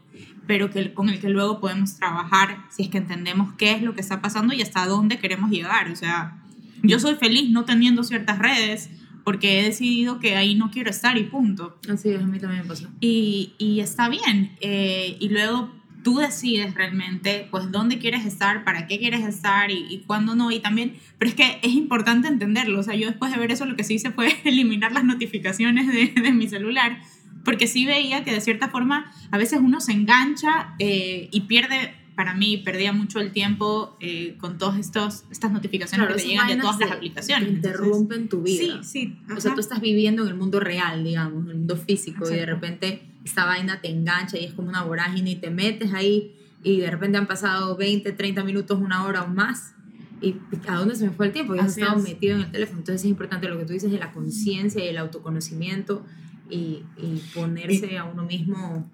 pero 0.47 0.69
que, 0.69 0.93
con 0.93 1.09
el 1.09 1.19
que 1.19 1.29
luego 1.29 1.59
podemos 1.59 1.95
trabajar 1.97 2.65
si 2.69 2.83
es 2.83 2.89
que 2.89 2.97
entendemos 2.97 3.53
qué 3.57 3.73
es 3.73 3.81
lo 3.81 3.93
que 3.93 4.01
está 4.01 4.21
pasando 4.21 4.53
y 4.53 4.61
hasta 4.61 4.85
dónde 4.85 5.19
queremos 5.19 5.49
llegar. 5.49 5.89
O 5.91 5.95
sea, 5.95 6.41
yo 6.83 6.99
soy 6.99 7.15
feliz 7.15 7.49
no 7.51 7.63
teniendo 7.63 8.03
ciertas 8.03 8.39
redes 8.39 8.89
porque 9.23 9.59
he 9.59 9.63
decidido 9.63 10.19
que 10.19 10.35
ahí 10.35 10.55
no 10.55 10.71
quiero 10.71 10.89
estar 10.89 11.17
y 11.17 11.23
punto. 11.23 11.77
Así 11.87 12.09
es, 12.09 12.21
a 12.21 12.25
mí 12.25 12.39
también 12.39 12.63
me 12.63 12.67
pasó. 12.67 12.89
Y, 12.99 13.53
y 13.59 13.79
está 13.79 14.09
bien. 14.09 14.57
eh, 14.61 15.15
y 15.19 15.29
luego 15.29 15.71
tú 16.03 16.17
decides 16.17 16.73
realmente, 16.73 17.47
pues, 17.51 17.71
dónde 17.71 17.99
quieres 17.99 18.25
estar, 18.25 18.63
para 18.63 18.87
qué 18.87 18.99
quieres 18.99 19.25
estar 19.25 19.71
y, 19.71 19.85
y 19.89 19.99
cuándo 20.07 20.35
no. 20.35 20.51
Y 20.51 20.59
también, 20.59 20.95
pero 21.17 21.29
es 21.29 21.35
que 21.35 21.59
es 21.61 21.73
importante 21.73 22.27
entenderlo. 22.27 22.79
O 22.79 22.83
sea, 22.83 22.95
yo 22.95 23.07
después 23.07 23.31
de 23.31 23.37
ver 23.37 23.51
eso 23.51 23.65
lo 23.65 23.75
que 23.75 23.83
sí 23.83 23.95
hice 23.95 24.11
fue 24.11 24.35
eliminar 24.43 24.91
las 24.91 25.03
notificaciones 25.03 25.87
de, 25.87 26.21
de 26.21 26.31
mi 26.31 26.47
celular. 26.47 26.99
Porque 27.43 27.67
sí 27.67 27.85
veía 27.85 28.23
que 28.23 28.31
de 28.31 28.41
cierta 28.41 28.69
forma 28.69 29.11
a 29.31 29.37
veces 29.37 29.59
uno 29.61 29.81
se 29.81 29.93
engancha 29.93 30.75
eh, 30.77 31.27
y 31.31 31.41
pierde, 31.41 31.95
para 32.21 32.35
mí, 32.35 32.57
perdía 32.57 32.93
mucho 32.93 33.19
el 33.19 33.31
tiempo 33.31 33.97
eh, 33.99 34.35
con 34.39 34.59
todas 34.59 34.77
estas 34.77 35.51
notificaciones 35.51 36.07
que 36.07 36.13
te 36.21 36.27
llegan 36.27 36.47
de 36.49 36.57
todas 36.57 36.77
las 36.79 36.89
te- 36.89 36.95
aciones. 37.19 37.25
te 37.27 37.35
Entonces, 37.37 37.47
interrumpen 37.49 38.29
tu 38.29 38.43
vida. 38.43 38.83
Sí, 38.83 39.07
sí. 39.07 39.17
O 39.35 39.39
sea, 39.41 39.49
ajá. 39.51 39.55
tú 39.55 39.61
estás 39.61 39.81
viviendo 39.81 40.21
en 40.21 40.27
el 40.27 40.35
mundo 40.35 40.59
real, 40.59 41.03
digamos, 41.03 41.45
en 41.45 41.49
el 41.49 41.57
mundo 41.57 41.77
físico, 41.77 42.25
y 42.25 42.33
de 42.33 42.41
Exacto. 42.41 42.53
repente 42.61 43.01
esta 43.25 43.45
vaina 43.45 43.81
te 43.81 43.89
engancha 43.89 44.37
y 44.37 44.45
es 44.45 44.53
como 44.53 44.69
una 44.69 44.83
vorágine 44.83 45.31
y 45.31 45.35
te 45.37 45.49
metes 45.49 45.93
ahí 45.95 46.35
y 46.63 46.79
de 46.79 46.91
repente 46.91 47.17
han 47.17 47.25
pasado 47.25 47.75
20, 47.75 48.11
30 48.11 48.43
minutos, 48.43 48.79
una 48.79 49.03
hora 49.03 49.23
o 49.23 49.27
más 49.27 49.73
¿y 50.21 50.35
a 50.67 50.75
dónde 50.75 50.93
se 50.95 51.05
me 51.05 51.11
fue 51.11 51.25
el 51.25 51.31
tiempo? 51.31 51.53
Has 51.53 51.61
Así 51.71 51.81
estado 51.81 51.97
es. 51.97 52.03
metido 52.03 52.35
en 52.35 52.41
el 52.41 52.51
teléfono. 52.51 52.77
Entonces 52.81 53.01
es 53.01 53.09
importante 53.09 53.47
lo 53.49 53.57
que 53.57 53.65
tú 53.65 53.73
dices 53.73 53.91
de 53.91 53.97
la 53.97 54.11
conciencia 54.11 54.85
y 54.85 54.89
el 54.89 54.97
autoconocimiento 54.99 56.05
y, 56.51 56.83
y 56.97 57.21
ponerse 57.33 57.97
a 57.97 58.03
uno 58.03 58.23
mismo 58.25 58.87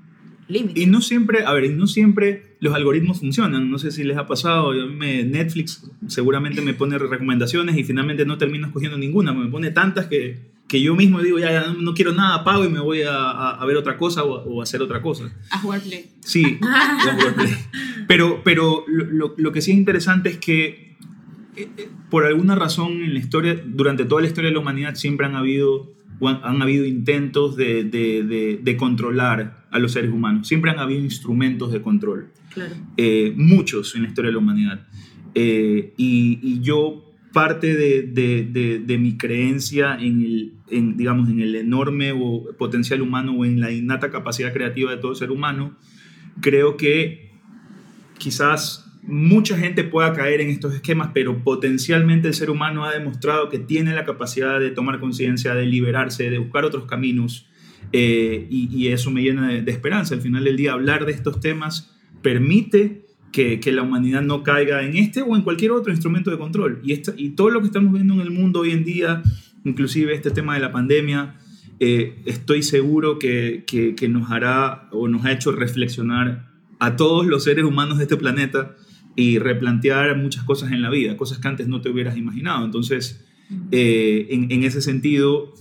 límites. 0.47 0.81
Y 0.81 0.85
no 0.87 1.01
siempre, 1.01 1.43
a 1.45 1.53
ver, 1.53 1.65
y 1.65 1.69
no 1.69 1.87
siempre 1.87 2.55
los 2.59 2.73
algoritmos 2.73 3.19
funcionan. 3.19 3.69
No 3.69 3.77
sé 3.79 3.91
si 3.91 4.03
les 4.03 4.17
ha 4.17 4.25
pasado. 4.27 4.73
yo 4.73 4.87
me, 4.87 5.23
Netflix 5.23 5.89
seguramente 6.07 6.61
me 6.61 6.73
pone 6.73 6.97
recomendaciones 6.97 7.77
y 7.77 7.83
finalmente 7.83 8.25
no 8.25 8.37
termino 8.37 8.67
escogiendo 8.67 8.97
ninguna. 8.97 9.33
Me 9.33 9.47
pone 9.49 9.71
tantas 9.71 10.07
que, 10.07 10.39
que 10.67 10.81
yo 10.81 10.95
mismo 10.95 11.21
digo, 11.21 11.39
ya, 11.39 11.51
ya 11.51 11.73
no, 11.73 11.93
quiero 11.93 12.13
nada, 12.13 12.35
apago 12.35 12.65
y 12.65 12.69
me 12.69 12.79
voy 12.79 13.01
a, 13.03 13.13
a- 13.15 13.51
a 13.61 13.65
ver 13.65 13.77
otra 13.77 13.97
cosa 13.97 14.23
o, 14.23 14.37
a- 14.37 14.43
o 14.43 14.59
a 14.61 14.63
hacer 14.63 14.81
otra 14.81 15.01
cosa. 15.01 15.25
A 15.51 15.59
jugar 15.59 15.81
play. 15.81 16.05
Sí, 16.21 16.57
los 16.61 17.23
roleplay. 17.23 17.53
pero, 18.07 18.41
pero 18.43 18.83
lo, 18.87 19.05
lo- 19.05 19.35
lo 19.37 19.51
que 19.51 19.61
sí 19.61 19.71
es 19.71 19.77
interesante 19.77 20.29
es 20.29 20.37
que 20.37 20.95
eh, 21.55 21.67
eh, 21.77 21.89
por 22.09 22.25
alguna 22.25 22.55
razón 22.55 23.01
en 23.03 23.13
la 23.13 23.19
historia, 23.19 23.59
durante 23.65 24.05
toda 24.05 24.21
la 24.21 24.27
historia 24.27 24.49
de 24.49 24.53
la 24.53 24.59
humanidad 24.61 24.95
siempre 24.95 25.25
han 25.25 25.35
habido, 25.35 25.91
han 26.21 26.61
habido 26.61 26.85
intentos 26.85 27.55
de, 27.55 27.83
de- 27.83 28.23
de- 28.23 28.59
de 28.61 28.77
controlar 28.77 29.56
a 29.71 29.79
los 29.79 29.91
seres 29.93 30.11
humanos. 30.11 30.47
Siempre 30.47 30.71
han 30.71 30.79
habido 30.79 31.01
instrumentos 31.01 31.71
de 31.71 31.81
control. 31.81 32.31
Claro. 32.53 32.75
Eh, 32.97 33.33
muchos 33.35 33.95
en 33.95 34.03
la 34.03 34.07
historia 34.09 34.29
de 34.29 34.33
la 34.33 34.39
humanidad. 34.39 34.87
Eh, 35.35 35.93
y, 35.97 36.39
y 36.41 36.61
yo 36.61 37.03
parte 37.33 37.75
de, 37.75 38.03
de- 38.03 38.43
de- 38.51 38.79
de 38.79 38.97
mi 38.97 39.17
creencia 39.17 39.95
en 39.99 40.21
el, 40.21 40.53
en, 40.71 40.97
digamos, 40.97 41.29
en 41.29 41.39
el 41.41 41.55
enorme 41.55 42.11
o 42.11 42.45
potencial 42.57 43.01
humano 43.01 43.33
o 43.37 43.45
en 43.45 43.59
la 43.59 43.71
innata 43.71 44.09
capacidad 44.09 44.51
creativa 44.53 44.89
de 44.91 44.97
todo 44.97 45.13
ser 45.13 45.29
humano, 45.29 45.77
creo 46.41 46.77
que 46.77 47.31
quizás 48.17 48.83
mucha 49.03 49.57
gente 49.57 49.83
pueda 49.83 50.13
caer 50.13 50.41
en 50.41 50.49
estos 50.49 50.73
esquemas, 50.73 51.11
pero 51.13 51.43
potencialmente 51.43 52.27
el 52.27 52.33
ser 52.33 52.49
humano 52.49 52.83
ha 52.83 52.91
demostrado 52.91 53.49
que 53.49 53.59
tiene 53.59 53.93
la 53.93 54.03
capacidad 54.05 54.59
de 54.59 54.71
tomar 54.71 54.99
conciencia, 54.99 55.53
de 55.53 55.65
liberarse, 55.65 56.29
de 56.29 56.39
buscar 56.39 56.65
otros 56.65 56.85
caminos, 56.85 57.46
eh, 57.93 58.47
y, 58.49 58.69
y 58.75 58.87
eso 58.87 59.11
me 59.11 59.21
llena 59.21 59.47
de, 59.49 59.61
de 59.61 59.71
esperanza. 59.71 60.15
Al 60.15 60.21
final 60.21 60.43
del 60.43 60.57
día, 60.57 60.73
hablar 60.73 61.05
de 61.05 61.11
estos 61.11 61.39
temas 61.39 61.95
permite 62.21 63.05
que, 63.31 63.59
que 63.59 63.71
la 63.71 63.83
humanidad 63.83 64.21
no 64.21 64.43
caiga 64.43 64.83
en 64.83 64.95
este 64.95 65.21
o 65.21 65.35
en 65.35 65.41
cualquier 65.43 65.71
otro 65.71 65.91
instrumento 65.91 66.31
de 66.31 66.37
control. 66.37 66.81
Y, 66.83 66.93
esta, 66.93 67.13
y 67.15 67.29
todo 67.29 67.49
lo 67.49 67.59
que 67.61 67.67
estamos 67.67 67.93
viendo 67.93 68.15
en 68.15 68.21
el 68.21 68.31
mundo 68.31 68.61
hoy 68.61 68.71
en 68.71 68.83
día, 68.83 69.21
inclusive 69.63 70.13
este 70.13 70.31
tema 70.31 70.55
de 70.55 70.61
la 70.61 70.71
pandemia, 70.71 71.35
eh, 71.79 72.21
estoy 72.25 72.63
seguro 72.63 73.19
que, 73.19 73.63
que, 73.67 73.93
que 73.95 74.09
nos 74.09 74.31
hará 74.31 74.89
o 74.91 75.07
nos 75.07 75.25
ha 75.25 75.31
hecho 75.31 75.51
reflexionar 75.51 76.49
a 76.79 76.95
todos 76.95 77.25
los 77.27 77.43
seres 77.43 77.65
humanos 77.65 77.97
de 77.97 78.05
este 78.05 78.17
planeta 78.17 78.75
y 79.15 79.39
replantear 79.39 80.15
muchas 80.17 80.43
cosas 80.43 80.71
en 80.71 80.81
la 80.81 80.89
vida, 80.89 81.17
cosas 81.17 81.39
que 81.39 81.47
antes 81.47 81.67
no 81.67 81.81
te 81.81 81.89
hubieras 81.89 82.17
imaginado. 82.17 82.65
Entonces, 82.65 83.25
eh, 83.71 84.27
en, 84.29 84.51
en 84.51 84.63
ese 84.63 84.81
sentido, 84.81 85.53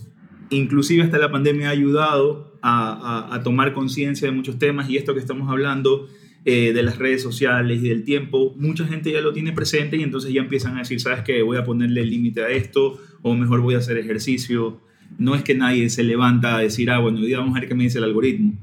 inclusive 0.49 1.03
hasta 1.03 1.17
la 1.17 1.31
pandemia 1.31 1.69
ha 1.69 1.71
ayudado 1.71 2.57
a, 2.61 3.41
tomar 3.43 3.73
conciencia 3.73 4.27
de 4.27 4.35
muchos 4.35 4.59
temas 4.59 4.89
y 4.89 4.97
esto 4.97 5.13
que 5.13 5.19
estamos 5.19 5.49
hablando 5.49 6.07
eh, 6.45 6.73
de 6.73 6.83
las 6.83 6.97
redes 6.97 7.21
sociales 7.21 7.81
y 7.83 7.89
del 7.89 8.03
tiempo, 8.03 8.53
mucha 8.57 8.85
gente 8.85 9.11
ya 9.11 9.21
lo 9.21 9.33
tiene 9.33 9.51
presente 9.53 9.97
y 9.97 10.03
entonces 10.03 10.33
ya 10.33 10.41
empiezan 10.41 10.75
a 10.75 10.79
decir, 10.79 10.99
¿sabes 10.99 11.21
qué? 11.23 11.41
Voy 11.41 11.57
a 11.57 11.63
ponerle 11.63 12.05
límite 12.05 12.43
a 12.43 12.49
esto 12.49 12.99
o 13.21 13.35
mejor 13.35 13.61
voy 13.61 13.75
a 13.75 13.79
hacer 13.79 13.97
ejercicio. 13.97 14.81
No 15.17 15.35
es 15.35 15.43
que 15.43 15.55
nadie 15.55 15.89
se 15.89 16.03
levanta 16.03 16.57
a 16.57 16.59
decir, 16.59 16.89
ah, 16.89 16.99
bueno, 16.99 17.19
hoy 17.19 17.27
día 17.27 17.39
vamos 17.39 17.55
a 17.55 17.59
ver 17.59 17.69
qué 17.69 17.75
me 17.75 17.83
dice 17.83 17.97
el 17.97 18.03
algoritmo. 18.03 18.53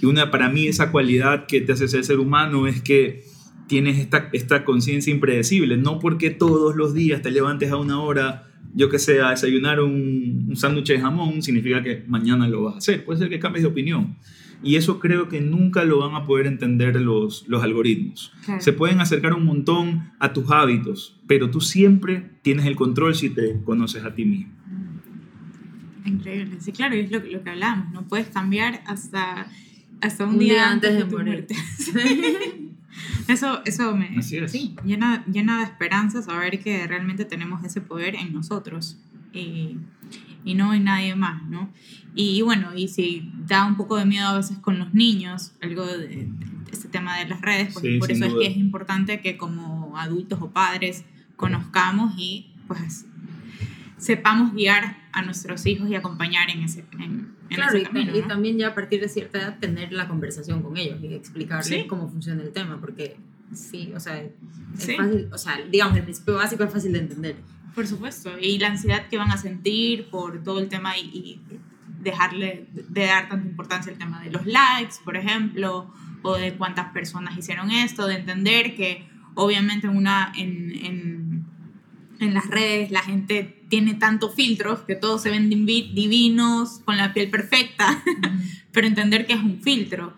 Y 0.00 0.06
una, 0.06 0.30
para 0.30 0.48
mí 0.48 0.66
esa 0.66 0.92
cualidad 0.92 1.46
que 1.46 1.60
te 1.60 1.72
hace 1.72 1.88
ser 1.88 2.04
ser 2.04 2.18
humano 2.18 2.66
es 2.66 2.82
que 2.82 3.24
tienes 3.66 3.98
esta, 3.98 4.28
esta 4.32 4.64
conciencia 4.64 5.12
impredecible, 5.12 5.76
no 5.76 5.98
porque 5.98 6.30
todos 6.30 6.76
los 6.76 6.94
días 6.94 7.22
te 7.22 7.30
levantes 7.30 7.70
a 7.70 7.76
una 7.76 8.00
hora, 8.00 8.46
yo 8.76 8.90
que 8.90 8.98
sé, 8.98 9.22
a 9.22 9.30
desayunar 9.30 9.80
un, 9.80 10.46
un 10.50 10.54
sándwich 10.54 10.88
de 10.88 11.00
jamón, 11.00 11.42
significa 11.42 11.82
que 11.82 12.04
mañana 12.06 12.46
lo 12.46 12.62
vas 12.64 12.74
a 12.74 12.78
hacer. 12.78 13.04
Puede 13.06 13.18
ser 13.18 13.30
que 13.30 13.38
cambies 13.38 13.62
de 13.62 13.70
opinión. 13.70 14.16
Y 14.62 14.76
eso 14.76 15.00
creo 15.00 15.28
que 15.28 15.40
nunca 15.40 15.84
lo 15.84 15.98
van 15.98 16.14
a 16.14 16.26
poder 16.26 16.46
entender 16.46 17.00
los, 17.00 17.46
los 17.48 17.62
algoritmos. 17.62 18.34
Claro. 18.44 18.60
Se 18.60 18.74
pueden 18.74 19.00
acercar 19.00 19.32
un 19.32 19.46
montón 19.46 20.10
a 20.18 20.34
tus 20.34 20.50
hábitos, 20.50 21.18
pero 21.26 21.50
tú 21.50 21.62
siempre 21.62 22.30
tienes 22.42 22.66
el 22.66 22.76
control 22.76 23.14
si 23.14 23.30
te 23.30 23.62
conoces 23.64 24.04
a 24.04 24.14
ti 24.14 24.26
mismo. 24.26 24.52
Increíble. 26.04 26.56
Sí, 26.60 26.72
claro, 26.72 26.94
es 26.94 27.10
lo, 27.10 27.18
lo 27.18 27.42
que 27.42 27.50
hablamos. 27.50 27.92
No 27.92 28.06
puedes 28.06 28.28
cambiar 28.28 28.82
hasta, 28.86 29.46
hasta 30.02 30.24
un, 30.24 30.34
Un 30.34 30.38
día, 30.38 30.52
día 30.52 30.70
antes, 30.70 30.90
antes 30.90 31.04
de 31.04 31.10
tu 31.10 31.16
morir. 31.16 31.46
muerte. 31.46 31.54
eso, 33.28 33.62
eso 33.64 33.96
me 33.96 34.18
Así 34.18 34.36
es. 34.36 34.52
sí, 34.52 34.76
llena, 34.84 35.24
llena 35.26 35.58
de 35.58 35.64
esperanza 35.64 36.22
saber 36.22 36.62
que 36.62 36.86
realmente 36.86 37.24
tenemos 37.24 37.64
ese 37.64 37.80
poder 37.80 38.14
en 38.14 38.32
nosotros 38.32 38.98
y, 39.32 39.76
y 40.44 40.54
no 40.54 40.74
en 40.74 40.84
nadie 40.84 41.14
más, 41.14 41.42
¿no? 41.44 41.70
Y, 42.14 42.40
bueno, 42.42 42.74
y 42.74 42.88
si 42.88 43.30
da 43.46 43.66
un 43.66 43.76
poco 43.76 43.96
de 43.96 44.06
miedo 44.06 44.28
a 44.28 44.36
veces 44.36 44.58
con 44.58 44.78
los 44.78 44.94
niños, 44.94 45.52
algo 45.60 45.84
de, 45.84 46.08
de 46.08 46.28
este 46.72 46.88
tema 46.88 47.18
de 47.18 47.28
las 47.28 47.42
redes, 47.42 47.74
pues 47.74 47.84
Sí, 47.84 47.98
por 47.98 48.10
eso 48.10 48.24
es 48.24 48.34
que 48.34 48.46
es 48.46 48.56
importante 48.56 49.20
que 49.20 49.36
como 49.36 49.98
adultos 49.98 50.40
o 50.40 50.50
padres 50.50 51.04
conozcamos 51.36 52.14
y 52.16 52.52
pues 52.66 53.06
sepamos 53.98 54.54
guiar 54.54 54.96
a 55.12 55.22
nuestros 55.22 55.66
hijos 55.66 55.88
y 55.90 55.94
acompañar 55.94 56.50
en 56.50 56.62
ese, 56.62 56.84
en 56.98 57.35
Claro, 57.48 57.78
y, 57.78 57.82
camino. 57.84 58.16
y 58.16 58.20
¿no? 58.22 58.26
también 58.26 58.58
ya 58.58 58.68
a 58.68 58.74
partir 58.74 59.00
de 59.00 59.08
cierta 59.08 59.38
edad 59.38 59.58
tener 59.58 59.92
la 59.92 60.08
conversación 60.08 60.62
con 60.62 60.76
ellos 60.76 60.98
y 61.02 61.14
explicarles 61.14 61.66
Sí. 61.66 61.86
cómo 61.86 62.08
funciona 62.08 62.42
el 62.42 62.52
tema, 62.52 62.80
porque 62.80 63.16
sí, 63.54 63.92
o 63.94 64.00
sea, 64.00 64.20
es 64.20 64.30
Sí. 64.78 64.96
fácil, 64.96 65.28
o 65.32 65.38
sea, 65.38 65.58
digamos, 65.70 65.96
el 65.96 66.02
principio 66.04 66.34
básico 66.34 66.64
es 66.64 66.72
fácil 66.72 66.92
de 66.92 66.98
entender. 67.00 67.36
Por 67.74 67.86
supuesto, 67.86 68.38
y 68.40 68.58
la 68.58 68.68
ansiedad 68.68 69.06
que 69.08 69.18
van 69.18 69.30
a 69.30 69.36
sentir 69.36 70.08
por 70.10 70.42
todo 70.42 70.58
el 70.60 70.68
tema 70.68 70.96
y, 70.96 71.02
y 71.02 71.40
dejarle 72.02 72.66
de 72.72 73.06
dar 73.06 73.28
tanta 73.28 73.46
importancia 73.48 73.92
al 73.92 73.98
tema 73.98 74.22
de 74.22 74.30
los 74.30 74.46
likes, 74.46 74.94
por 75.04 75.16
ejemplo, 75.16 75.92
o 76.22 76.34
de 76.36 76.54
cuántas 76.54 76.92
personas 76.92 77.36
hicieron 77.36 77.70
esto, 77.70 78.06
de 78.06 78.16
entender 78.16 78.74
que 78.74 79.06
obviamente 79.34 79.86
en 79.86 79.96
una 79.96 80.32
en, 80.36 80.72
en, 80.84 81.44
en 82.20 82.34
las 82.34 82.46
redes 82.48 82.90
la 82.90 83.00
gente 83.02 83.55
tiene 83.68 83.94
tantos 83.94 84.34
filtros 84.34 84.80
que 84.80 84.94
todos 84.94 85.22
se 85.22 85.30
ven 85.30 85.50
divi- 85.50 85.92
divinos, 85.92 86.80
con 86.84 86.96
la 86.96 87.12
piel 87.12 87.30
perfecta, 87.30 88.02
pero 88.72 88.86
entender 88.86 89.26
que 89.26 89.32
es 89.34 89.40
un 89.40 89.60
filtro 89.62 90.14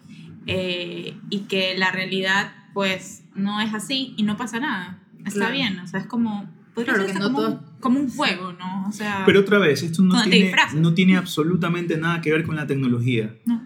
eh, 0.46 1.14
y 1.30 1.40
que 1.40 1.76
la 1.76 1.90
realidad 1.90 2.52
pues 2.74 3.24
no 3.34 3.60
es 3.60 3.72
así 3.74 4.14
y 4.16 4.22
no 4.22 4.36
pasa 4.36 4.60
nada. 4.60 4.98
Está 5.20 5.30
Claro. 5.40 5.52
bien, 5.52 5.78
o 5.80 5.86
sea, 5.86 6.00
es 6.00 6.06
como, 6.06 6.48
podría 6.74 6.94
Claro 6.94 7.06
ser 7.08 7.14
que 7.14 7.18
no 7.20 7.26
como, 7.26 7.38
todo- 7.38 7.48
un, 7.52 7.80
como 7.80 8.00
un 8.00 8.08
juego, 8.10 8.52
¿no? 8.52 8.86
O 8.88 8.92
sea, 8.92 9.22
Pero 9.26 9.40
otra 9.40 9.58
vez, 9.58 9.82
esto 9.82 10.02
no 10.02 10.22
tiene, 10.22 10.52
no 10.74 10.94
tiene 10.94 11.16
absolutamente 11.16 11.96
nada 11.98 12.20
que 12.20 12.30
ver 12.32 12.44
con 12.44 12.56
la 12.56 12.66
tecnología. 12.66 13.34
no. 13.46 13.60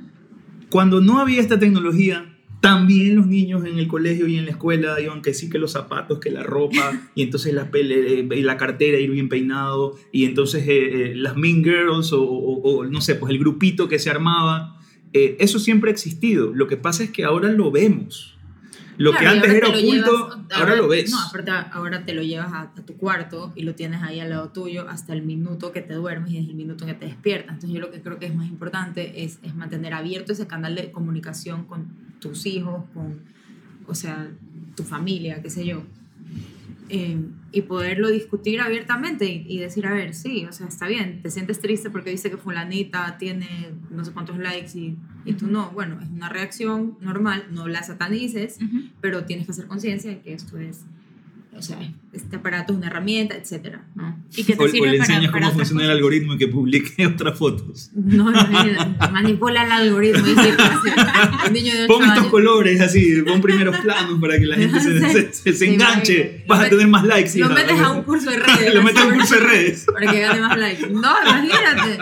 Cuando 0.70 1.02
no 1.02 1.18
había 1.18 1.38
esta 1.40 1.58
tecnología, 1.58 2.31
también 2.62 3.16
los 3.16 3.26
niños 3.26 3.64
en 3.66 3.78
el 3.78 3.88
colegio 3.88 4.26
y 4.28 4.36
en 4.38 4.44
la 4.46 4.52
escuela 4.52 4.98
iban 5.00 5.20
que 5.20 5.34
sí 5.34 5.50
que 5.50 5.58
los 5.58 5.72
zapatos, 5.72 6.18
que 6.20 6.30
la 6.30 6.42
ropa, 6.44 6.92
y 7.14 7.22
entonces 7.22 7.52
la, 7.52 7.70
pele- 7.70 8.20
eh, 8.30 8.42
la 8.42 8.56
cartera, 8.56 8.98
ir 8.98 9.10
bien 9.10 9.28
peinado, 9.28 9.96
y 10.12 10.24
entonces 10.24 10.66
eh, 10.68 11.10
eh, 11.10 11.14
las 11.16 11.36
Mean 11.36 11.62
Girls 11.64 12.12
o, 12.14 12.22
o- 12.22 12.62
o, 12.62 12.84
no 12.86 13.00
sé, 13.02 13.16
pues 13.16 13.30
el 13.32 13.38
grupito 13.38 13.88
que 13.88 13.98
se 13.98 14.08
armaba. 14.08 14.78
eh, 15.12 15.36
eso 15.40 15.58
siempre 15.58 15.90
ha 15.90 15.92
existido. 15.92 16.54
Lo 16.54 16.66
que 16.68 16.78
pasa 16.78 17.02
es 17.04 17.10
que 17.10 17.24
ahora 17.24 17.50
lo 17.52 17.70
vemos. 17.70 18.38
Lo 18.96 19.10
Claro, 19.10 19.24
que 19.24 19.28
antes 19.28 19.50
ahora 19.50 19.58
era 19.58 19.68
oculto, 19.78 20.12
llevas- 20.30 20.38
ahora 20.60 20.76
lo 20.76 20.86
ves. 20.88 21.10
No, 21.10 21.20
aparte 21.20 21.50
ahora 21.72 22.04
te 22.04 22.14
lo 22.14 22.22
llevas 22.22 22.52
a, 22.52 22.60
a 22.62 22.74
tu 22.86 22.94
cuarto 22.96 23.52
y 23.56 23.62
lo 23.64 23.74
tienes 23.74 24.02
ahí 24.02 24.20
al 24.20 24.30
lado 24.30 24.50
tuyo 24.50 24.88
hasta 24.88 25.12
el 25.14 25.22
minuto 25.22 25.72
que 25.72 25.80
te 25.82 25.94
duermes 25.94 26.30
y 26.32 26.36
desde 26.36 26.50
el 26.50 26.56
minuto 26.56 26.86
que 26.86 26.94
te 26.94 27.06
despiertas. 27.06 27.54
Entonces 27.54 27.70
yo 27.74 27.80
lo 27.80 27.90
que 27.90 28.00
creo 28.02 28.18
que 28.18 28.26
es 28.26 28.34
más 28.34 28.48
importante 28.48 29.24
es, 29.24 29.38
es 29.42 29.54
mantener 29.54 29.94
abierto 29.94 30.32
ese 30.32 30.46
canal 30.46 30.74
de 30.76 30.92
comunicación 30.92 31.64
con 31.64 32.11
tus 32.22 32.46
hijos, 32.46 32.84
con, 32.94 33.20
o 33.86 33.94
sea, 33.94 34.30
tu 34.74 34.84
familia, 34.84 35.42
qué 35.42 35.50
sé 35.50 35.66
yo. 35.66 35.82
Eh, 36.88 37.18
y 37.52 37.62
poderlo 37.62 38.08
discutir 38.10 38.60
abiertamente 38.60 39.26
y, 39.26 39.46
y 39.48 39.58
decir, 39.58 39.86
a 39.86 39.92
ver, 39.92 40.14
sí, 40.14 40.46
o 40.46 40.52
sea, 40.52 40.68
está 40.68 40.86
bien, 40.88 41.22
te 41.22 41.30
sientes 41.30 41.60
triste 41.60 41.90
porque 41.90 42.10
dice 42.10 42.30
que 42.30 42.36
fulanita 42.36 43.16
tiene 43.18 43.70
no 43.90 44.04
sé 44.04 44.12
cuántos 44.12 44.38
likes 44.38 44.78
y, 44.78 44.96
y 45.24 45.32
tú 45.34 45.46
no. 45.46 45.70
Bueno, 45.70 45.98
es 46.02 46.08
una 46.08 46.28
reacción 46.28 46.96
normal, 47.00 47.46
no 47.50 47.68
la 47.68 47.82
satanices, 47.82 48.58
pero 49.00 49.24
tienes 49.24 49.46
que 49.46 49.52
hacer 49.52 49.66
conciencia 49.66 50.10
de 50.10 50.20
que 50.20 50.34
esto 50.34 50.58
es, 50.58 50.84
o 51.54 51.60
sea, 51.62 51.78
este 52.12 52.36
aparato 52.36 52.72
es 52.72 52.78
una 52.78 52.86
herramienta, 52.88 53.36
etcétera, 53.36 53.84
¿no? 53.94 54.24
Y 54.34 54.42
que 54.44 54.56
te 54.56 54.62
O, 54.62 54.66
le 54.66 54.96
enseñas 54.96 55.30
para 55.30 55.46
cómo 55.46 55.58
funciona 55.58 55.84
el 55.84 55.90
algoritmo 55.90 56.34
y 56.34 56.38
que 56.38 56.48
publique 56.48 57.06
otras 57.14 57.38
fotos. 57.38 57.90
No, 57.94 58.30
imagínate, 58.30 59.12
manipula 59.12 59.64
el 59.64 59.72
algoritmo. 59.72 60.24
un 61.46 61.52
niño 61.52 61.72
de 61.74 61.84
8 61.84 61.88
Pon 61.88 62.02
estos 62.02 62.18
años. 62.18 62.30
colores 62.30 62.80
así, 62.80 63.22
pon 63.26 63.40
primeros 63.40 63.76
planos 63.78 64.18
para 64.20 64.38
que 64.38 64.46
la 64.46 64.56
gente 64.56 64.80
se, 64.80 65.00
se- 65.12 65.32
se- 65.32 65.32
se 65.32 65.52
Sí, 65.54 65.74
enganche. 65.74 66.44
Vas 66.48 66.60
a 66.66 66.68
tener 66.70 66.88
más 66.88 67.04
likes. 67.04 67.38
Lo 67.38 67.46
hija. 67.46 67.54
metes 67.54 67.80
a 67.80 67.90
un 67.90 68.02
curso 68.02 68.30
de 68.30 68.38
redes. 68.38 68.74
Lo 68.74 68.82
metes 68.82 69.02
a 69.02 69.06
un 69.06 69.14
curso 69.14 69.34
de 69.34 69.40
redes. 69.42 69.86
Para 69.92 70.10
que 70.12 70.20
gane 70.20 70.40
más 70.40 70.58
likes. 70.58 70.88
No, 70.90 71.12
imagínate. 71.22 71.98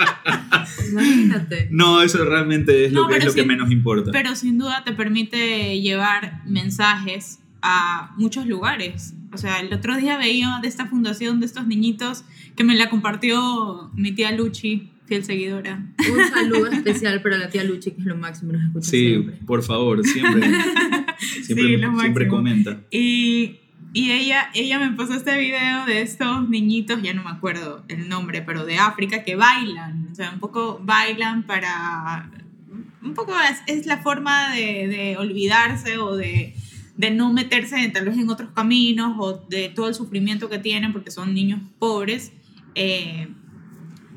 Imagínate. 0.91 1.69
No, 1.71 2.03
eso 2.03 2.25
realmente 2.25 2.87
es 2.87 2.93
lo 2.93 3.03
No, 3.03 3.09
que, 3.09 3.17
es 3.19 3.25
lo 3.25 3.35
que 3.35 3.45
menos 3.45 3.71
importa. 3.71 4.11
Pero 4.13 4.35
sin 4.37 4.59
duda 4.59 4.83
te 4.85 4.93
permite 4.93 5.81
llevar 5.81 6.43
mensajes 6.47 7.41
a 7.63 8.15
muchos 8.17 8.47
lugares 8.47 9.15
O 9.33 9.39
sea, 9.39 9.61
el 9.61 9.73
otro 9.73 9.97
día 9.97 10.17
veía 10.17 10.59
de 10.61 10.69
esta 10.69 10.87
fundación 10.87 11.41
de 11.41 11.47
estos 11.47 11.67
niñitos 11.67 12.25
que 12.57 12.65
me 12.65 12.75
la 12.75 12.91
compartió 12.91 13.91
mi 13.95 14.13
tía 14.13 14.33
Luchi, 14.33 14.91
fiel 15.07 15.25
seguidora. 15.25 15.87
Un 15.99 16.29
saludo 16.31 16.67
especial 16.69 17.23
para 17.23 17.39
la 17.39 17.49
tía 17.49 17.63
Luchi, 17.65 17.93
que 17.93 18.01
es 18.01 18.07
lo 18.07 18.17
máximo, 18.17 18.53
nos 18.53 18.63
escucha 18.65 18.91
Sí, 18.91 19.09
siempre. 19.11 19.37
por 19.47 19.63
favor, 19.63 20.05
siempre, 20.05 20.43
siempre, 21.45 21.67
Sí, 21.67 21.77
lo 21.77 22.01
siempre 22.01 22.27
comenta. 22.29 22.81
Y, 22.91 23.61
y 23.93 24.11
ella, 24.11 24.51
ella 24.55 24.79
me 24.81 24.91
pasó 24.97 25.15
este 25.15 25.39
video 25.39 25.85
de 25.87 26.03
estos 26.03 26.49
niñitos, 26.49 27.01
ya 27.03 27.15
no 27.15 27.23
me 27.23 27.31
acuerdo 27.31 27.85
el 27.89 28.09
nombre, 28.09 28.43
pero 28.43 28.65
de 28.65 28.79
África, 28.79 29.23
que 29.23 29.37
bailan. 29.37 30.09
O 30.11 30.15
sea, 30.15 30.31
un 30.33 30.41
poco 30.41 30.81
bailan 30.85 31.45
para... 31.45 32.31
Un 33.03 33.15
poco 33.15 33.33
es, 33.51 33.63
es 33.79 33.87
la 33.87 33.99
forma 33.99 34.55
de, 34.55 34.87
de 34.89 35.17
olvidarse 35.17 35.97
o 35.99 36.17
de, 36.17 36.55
de 37.01 37.11
no 37.11 37.33
meterse 37.33 37.89
tal 37.89 38.05
vez 38.05 38.19
en 38.19 38.29
otros 38.29 38.51
caminos 38.55 39.17
o 39.19 39.39
de 39.49 39.71
todo 39.71 39.89
el 39.89 39.95
sufrimiento 39.95 40.51
que 40.51 40.59
tienen 40.59 40.93
porque 40.93 41.11
son 41.11 41.33
niños 41.33 41.61
pobres. 41.79 42.33
eh, 42.75 43.29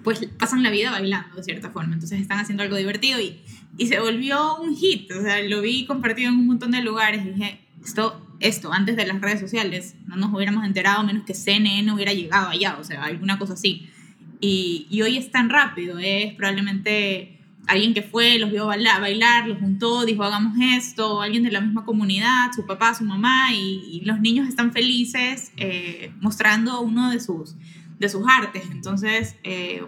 pues 0.04 0.19
pasan 0.38 0.63
la 0.63 0.69
vida 0.69 0.91
bailando 0.91 1.38
de 1.38 1.43
cierta 1.43 1.69
forma. 1.69 1.93
Entonces 1.93 2.19
están 2.19 2.38
haciendo 2.38 2.62
algo 2.62 2.76
divertido 2.76 3.22
y, 3.22 3.39
y 3.78 3.88
se 3.88 4.02
volvió 4.02 4.58
un 4.58 4.76
hit. 4.76 5.10
O 5.13 5.22
sea, 5.22 5.41
lo 5.43 5.62
vi 5.62 5.86
compartido 5.86 6.30
en 6.30 6.39
un 6.39 6.48
montón 6.48 6.72
de 6.72 6.82
lugares 6.82 7.26
y 7.26 7.30
dije, 7.30 7.62
esto, 7.82 8.22
esto, 8.41 8.74
antes 8.74 8.98
de 8.98 9.06
las 9.06 9.22
redes 9.22 9.39
sociales, 9.39 9.96
no 10.06 10.17
nos 10.17 10.34
hubiéramos 10.34 10.65
enterado 10.65 11.06
menos 11.06 11.24
que 11.24 11.34
CNN 11.34 11.89
hubiera 11.93 12.12
llegado 12.12 12.50
allá, 12.50 12.76
o 12.78 12.84
sea, 12.84 13.02
alguna 13.06 13.39
cosa 13.39 13.54
así. 13.54 13.88
Y, 14.41 14.88
y 14.89 15.04
hoy 15.04 15.15
es 15.15 15.32
tan 15.32 15.50
rápido, 15.50 16.00
es 16.00 16.34
probablemente 16.34 17.39
alguien 17.67 17.93
que 17.93 18.02
fue, 18.02 18.39
los 18.39 18.52
vio 18.52 18.67
bailar, 18.67 19.02
bailar, 19.02 19.47
los 19.47 19.60
juntó, 19.60 20.06
dijo 20.06 20.23
hagamos 20.23 20.54
esto, 20.60 21.21
alguien 21.21 21.43
de 21.43 21.52
la 21.52 21.62
misma 21.62 21.86
comunidad, 21.86 22.52
su 22.56 22.65
papá, 22.65 22.93
su 22.93 23.06
mamá, 23.06 23.54
y, 23.54 23.84
y 23.91 24.02
los 24.06 24.19
niños 24.19 24.47
están 24.47 24.71
felices 24.73 25.52
eh, 25.58 26.12
mostrando 26.19 26.82
uno 26.82 27.12
de 27.12 27.19
sus, 27.19 27.56
de 27.99 28.10
sus 28.10 28.23
artes. 28.28 28.63
Entonces, 28.71 29.36
eh, 29.43 29.84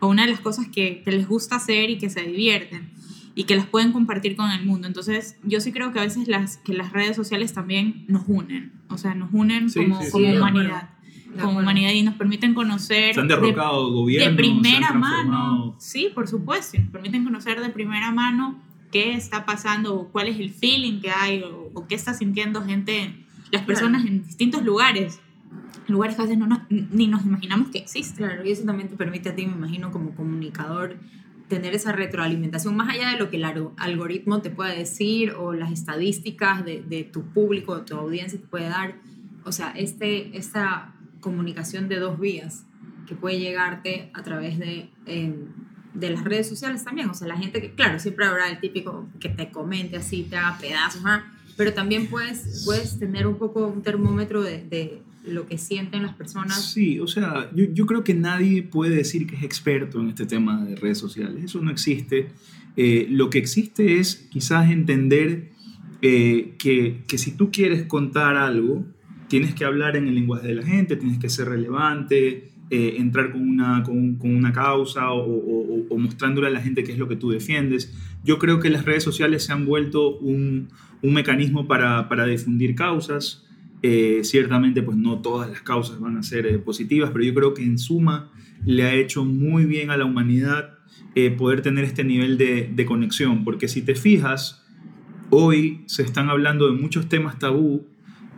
o 0.00 0.08
una 0.08 0.24
de 0.24 0.32
las 0.32 0.40
cosas 0.40 0.66
que, 0.68 1.02
que 1.02 1.12
les 1.12 1.26
gusta 1.28 1.56
hacer 1.56 1.90
y 1.90 1.98
que 1.98 2.10
se 2.10 2.22
divierten 2.22 2.90
y 3.34 3.44
que 3.44 3.56
las 3.56 3.66
pueden 3.66 3.92
compartir 3.92 4.36
con 4.36 4.50
el 4.50 4.64
mundo. 4.64 4.86
Entonces, 4.86 5.36
yo 5.42 5.60
sí 5.60 5.72
creo 5.72 5.92
que 5.92 5.98
a 5.98 6.02
veces 6.02 6.28
las, 6.28 6.58
que 6.58 6.72
las 6.72 6.92
redes 6.92 7.16
sociales 7.16 7.52
también 7.52 8.04
nos 8.06 8.24
unen, 8.26 8.72
o 8.88 8.98
sea, 8.98 9.14
nos 9.14 9.30
unen 9.32 9.70
Sí, 9.70 9.80
como, 9.80 10.02
sí, 10.02 10.10
como 10.10 10.26
Sí, 10.26 10.36
humanidad, 10.36 10.90
De 11.34 11.40
como 11.40 11.52
acuerdo. 11.52 11.60
humanidad 11.70 11.92
y 11.92 12.02
nos 12.02 12.14
permiten 12.14 12.54
conocer 12.54 13.14
Se 13.14 13.20
han 13.20 13.28
de- 13.28 13.34
derrocado 13.36 13.86
de, 13.88 13.92
gobiernos, 13.94 14.36
primera 14.36 14.86
se 14.88 14.92
han 14.92 15.00
mano, 15.00 15.74
sí, 15.78 16.10
por 16.14 16.28
supuesto, 16.28 16.76
y 16.76 16.80
nos 16.80 16.90
permiten 16.90 17.24
conocer 17.24 17.60
de 17.60 17.68
primera 17.70 18.10
mano 18.12 18.58
qué 18.92 19.14
está 19.14 19.44
pasando, 19.44 19.94
o 19.94 20.08
cuál 20.12 20.28
es 20.28 20.38
el 20.38 20.50
feeling 20.50 21.00
que 21.00 21.10
hay, 21.10 21.42
o, 21.42 21.70
o 21.74 21.86
qué 21.88 21.94
está 21.96 22.14
sintiendo 22.14 22.62
gente, 22.64 23.14
las 23.50 23.62
personas 23.62 24.06
en 24.06 24.24
distintos 24.24 24.62
lugares, 24.64 25.20
lugares 25.88 26.16
que 26.16 26.22
a 26.22 26.24
veces 26.24 26.38
no 26.38 26.46
nos- 26.46 26.60
ni 26.70 27.08
nos 27.08 27.24
imaginamos 27.26 27.68
que 27.68 27.78
existen. 27.78 28.26
Claro, 28.26 28.46
y 28.46 28.52
eso 28.52 28.64
también 28.64 28.88
te 28.88 28.96
permite 28.96 29.28
a 29.30 29.34
ti, 29.34 29.46
me 29.46 29.52
imagino, 29.52 29.90
como 29.90 30.14
comunicador, 30.14 30.96
tener 31.48 31.74
esa 31.74 31.92
retroalimentación, 31.92 32.74
más 32.74 32.88
allá 32.88 33.10
de 33.10 33.18
lo 33.18 33.28
que 33.30 33.36
el 33.36 33.44
algoritmo 33.76 34.40
te 34.40 34.48
puede 34.50 34.78
decir 34.78 35.32
o 35.32 35.52
las 35.52 35.72
estadísticas 35.72 36.64
de, 36.64 36.82
de 36.82 37.04
tu 37.04 37.22
público, 37.22 37.76
de 37.76 37.82
tu 37.84 37.96
audiencia 37.96 38.38
te 38.40 38.46
puede 38.46 38.68
dar. 38.68 38.94
O 39.44 39.52
sea, 39.52 39.70
este, 39.72 40.38
esta 40.38 40.93
comunicación 41.24 41.88
de 41.88 41.96
dos 41.98 42.20
vías 42.20 42.66
que 43.08 43.14
puede 43.14 43.40
llegarte 43.40 44.10
a 44.12 44.22
través 44.22 44.58
de, 44.58 44.90
eh, 45.06 45.34
de 45.94 46.10
las 46.10 46.22
redes 46.22 46.48
sociales 46.48 46.84
también. 46.84 47.08
O 47.08 47.14
sea, 47.14 47.26
la 47.26 47.36
gente 47.36 47.60
que, 47.60 47.70
claro, 47.70 47.98
siempre 47.98 48.26
habrá 48.26 48.50
el 48.50 48.60
típico 48.60 49.08
que 49.18 49.30
te 49.30 49.50
comente 49.50 49.96
así, 49.96 50.26
te 50.28 50.36
haga 50.36 50.58
pedazos, 50.58 51.02
¿ah? 51.06 51.24
pero 51.56 51.72
también 51.72 52.08
puedes, 52.08 52.62
puedes 52.66 52.98
tener 52.98 53.26
un 53.26 53.38
poco 53.38 53.66
un 53.66 53.82
termómetro 53.82 54.42
de, 54.42 54.64
de 54.64 55.02
lo 55.26 55.46
que 55.46 55.56
sienten 55.56 56.02
las 56.02 56.14
personas 56.14 56.72
Sí, 56.72 57.00
o 57.00 57.06
sea, 57.06 57.50
yo, 57.54 57.64
yo 57.72 57.86
creo 57.86 58.04
que 58.04 58.12
nadie 58.12 58.62
puede 58.62 58.94
decir 58.94 59.26
que 59.26 59.36
es 59.36 59.42
experto 59.42 60.00
en 60.00 60.10
este 60.10 60.26
tema 60.26 60.62
de 60.64 60.76
redes 60.76 60.98
sociales. 60.98 61.44
Eso 61.44 61.60
no 61.62 61.70
existe. 61.70 62.28
Eh, 62.76 63.06
lo 63.08 63.30
que 63.30 63.38
existe 63.38 63.98
es 63.98 64.26
quizás 64.30 64.70
entender 64.70 65.50
eh, 66.02 66.54
que, 66.58 67.02
que 67.06 67.16
si 67.16 67.32
tú 67.32 67.50
quieres 67.50 67.84
contar 67.86 68.36
algo, 68.36 68.84
tienes 69.34 69.52
que 69.56 69.64
hablar 69.64 69.96
en 69.96 70.06
el 70.06 70.14
lenguaje 70.14 70.46
de 70.46 70.54
la 70.54 70.62
gente, 70.62 70.94
tienes 70.94 71.18
que 71.18 71.28
ser 71.28 71.48
relevante, 71.48 72.50
eh, 72.70 72.94
entrar 72.98 73.32
con 73.32 73.40
una, 73.42 73.82
con, 73.82 74.14
con 74.14 74.32
una 74.32 74.52
causa 74.52 75.10
o, 75.10 75.24
o- 75.26 75.86
o- 75.90 75.98
mostrándole 75.98 76.46
a 76.46 76.50
la 76.50 76.60
gente 76.60 76.84
qué 76.84 76.92
es 76.92 76.98
lo 76.98 77.08
que 77.08 77.16
tú 77.16 77.30
defiendes. 77.30 77.92
Yo 78.22 78.38
creo 78.38 78.60
que 78.60 78.70
las 78.70 78.84
redes 78.84 79.02
sociales 79.02 79.42
se 79.42 79.52
han 79.52 79.66
vuelto 79.66 80.16
un, 80.18 80.68
un 81.02 81.12
mecanismo 81.12 81.66
para, 81.66 82.08
para 82.08 82.26
difundir 82.26 82.76
causas. 82.76 83.44
Eh, 83.82 84.20
ciertamente, 84.22 84.82
pues 84.84 84.96
no 84.96 85.18
todas 85.20 85.50
las 85.50 85.62
causas 85.62 85.98
van 85.98 86.16
a 86.16 86.22
ser 86.22 86.46
eh, 86.46 86.58
positivas, 86.58 87.10
pero 87.12 87.24
yo 87.24 87.34
creo 87.34 87.54
que 87.54 87.64
en 87.64 87.76
suma 87.76 88.30
le 88.64 88.84
ha 88.84 88.94
hecho 88.94 89.24
muy 89.24 89.64
bien 89.64 89.90
a 89.90 89.96
la 89.96 90.04
humanidad 90.04 90.74
eh, 91.16 91.32
poder 91.32 91.60
tener 91.60 91.82
este 91.84 92.04
nivel 92.04 92.38
de, 92.38 92.70
de 92.72 92.86
conexión, 92.86 93.42
porque 93.42 93.66
si 93.66 93.82
te 93.82 93.96
fijas, 93.96 94.64
hoy 95.30 95.80
se 95.86 96.02
están 96.02 96.30
hablando 96.30 96.66
de 96.72 96.80
muchos 96.80 97.08
temas 97.08 97.36
tabú 97.40 97.84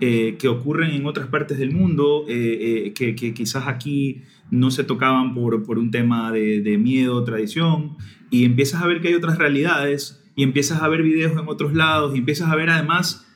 eh, 0.00 0.36
que 0.38 0.48
ocurren 0.48 0.90
en 0.90 1.06
otras 1.06 1.28
partes 1.28 1.58
del 1.58 1.72
mundo, 1.72 2.24
eh, 2.28 2.86
eh, 2.86 2.92
que, 2.92 3.14
quizás 3.34 3.66
aquí 3.66 4.22
no 4.50 4.70
se 4.70 4.84
tocaban 4.84 5.34
por, 5.34 5.64
por 5.64 5.78
un 5.78 5.90
tema 5.90 6.30
de, 6.32 6.60
de 6.60 6.78
miedo 6.78 7.24
tradición, 7.24 7.96
y 8.30 8.44
empiezas 8.44 8.82
a 8.82 8.86
ver 8.86 9.00
que 9.00 9.08
hay 9.08 9.14
otras 9.14 9.38
realidades, 9.38 10.22
y 10.34 10.42
empiezas 10.42 10.82
a 10.82 10.88
ver 10.88 11.02
videos 11.02 11.32
en 11.32 11.48
otros 11.48 11.74
lados, 11.74 12.14
y 12.14 12.18
empiezas 12.18 12.50
a 12.50 12.56
ver 12.56 12.70
además 12.70 13.26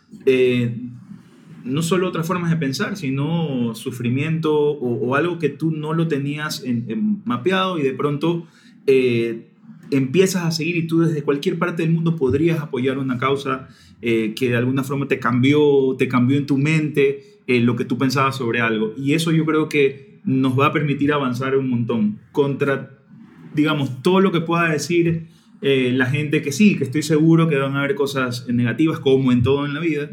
no 1.65 1.83
solo 1.83 2.09
otras 2.09 2.27
formas 2.27 2.51
de 2.51 2.57
pensar, 2.57 2.97
sino 2.97 3.75
sufrimiento 3.75 4.53
o, 4.55 5.15
algo 5.15 5.39
que 5.39 5.51
tú 5.51 5.71
no 5.71 5.93
lo 5.93 6.09
tenías 6.09 6.65
en- 6.65 6.85
en 6.89 7.23
mapeado 7.25 7.79
y 7.79 7.83
de 7.83 7.93
pronto 7.93 8.47
empiezas 9.91 10.45
a 10.45 10.51
seguir 10.51 10.77
y 10.77 10.87
tú 10.87 11.01
desde 11.01 11.23
cualquier 11.23 11.59
parte 11.59 11.83
del 11.83 11.93
mundo 11.93 12.17
podrías 12.17 12.61
apoyar 12.61 12.99
una 12.99 13.19
causa 13.19 13.69
eh, 14.03 14.35
que 14.35 14.51
de 14.51 14.57
alguna 14.57 14.85
forma 14.85 15.09
te 15.09 15.19
cambió, 15.19 15.97
te 15.99 16.09
cambió 16.09 16.39
en 16.39 16.47
tu 16.47 16.59
mente 16.59 17.39
eh, 17.47 17.61
lo 17.61 17.77
que 17.77 17.85
tú 17.85 17.99
pensabas 17.99 18.37
sobre 18.37 18.61
algo. 18.61 18.95
Y 18.97 19.15
eso 19.15 19.33
yo 19.33 19.45
creo 19.45 19.69
que 19.69 20.21
nos 20.25 20.59
va 20.59 20.67
a 20.67 20.73
permitir 20.73 21.13
avanzar 21.13 21.57
un 21.57 21.69
montón 21.69 22.19
contra, 22.33 22.99
digamos, 23.55 24.03
todo 24.03 24.21
lo 24.21 24.33
que 24.33 24.41
pueda 24.41 24.69
decir 24.69 25.27
eh, 25.63 25.93
la 25.95 26.07
gente 26.07 26.43
que 26.43 26.53
sí, 26.53 26.77
que 26.77 26.85
estoy 26.85 27.03
seguro 27.03 27.49
que 27.49 27.57
van 27.57 27.77
a 27.77 27.81
haber 27.81 27.95
cosas 27.95 28.49
negativas 28.49 29.01
como 29.01 29.33
en 29.33 29.43
todo 29.43 29.67
en 29.67 29.75
la 29.75 29.81
vida. 29.81 30.11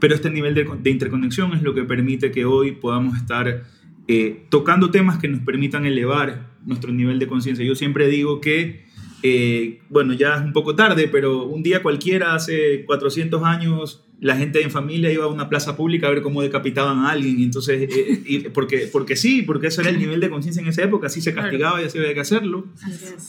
Pero 0.00 0.14
este 0.14 0.30
nivel 0.30 0.54
de, 0.54 0.66
de 0.82 0.90
interconexión 0.90 1.52
es 1.52 1.62
lo 1.62 1.74
que 1.74 1.84
permite 1.84 2.32
que 2.32 2.44
hoy 2.44 2.72
podamos 2.72 3.16
estar 3.16 3.62
eh, 4.08 4.46
tocando 4.48 4.90
temas 4.90 5.18
que 5.18 5.28
nos 5.28 5.40
permitan 5.40 5.86
elevar 5.86 6.50
nuestro 6.66 6.92
nivel 6.92 7.18
de 7.18 7.28
conciencia. 7.28 7.64
Yo 7.64 7.74
siempre 7.74 8.08
digo 8.08 8.40
que, 8.40 8.84
eh, 9.22 9.80
bueno, 9.88 10.14
ya 10.14 10.36
es 10.36 10.42
un 10.42 10.52
poco 10.52 10.74
tarde, 10.74 11.08
pero 11.08 11.46
un 11.46 11.62
día 11.62 11.82
cualquiera, 11.82 12.34
hace 12.34 12.84
400 12.84 13.42
años, 13.44 14.04
la 14.20 14.36
gente 14.36 14.62
en 14.62 14.70
familia 14.70 15.12
iba 15.12 15.24
a 15.24 15.28
una 15.28 15.48
plaza 15.48 15.76
pública 15.76 16.06
a 16.06 16.10
ver 16.10 16.22
cómo 16.22 16.42
decapitaban 16.42 17.00
a 17.00 17.10
alguien. 17.10 17.40
Y 17.40 17.44
entonces, 17.44 17.88
eh, 17.90 18.22
y 18.24 18.38
porque, 18.50 18.88
porque 18.90 19.16
sí, 19.16 19.42
porque 19.42 19.68
ese 19.68 19.80
era 19.80 19.90
el 19.90 19.98
nivel 19.98 20.20
de 20.20 20.30
conciencia 20.30 20.62
en 20.62 20.68
esa 20.68 20.84
época, 20.84 21.08
así 21.08 21.20
se 21.20 21.34
castigaba 21.34 21.82
y 21.82 21.86
así 21.86 21.98
había 21.98 22.14
que 22.14 22.20
hacerlo. 22.20 22.66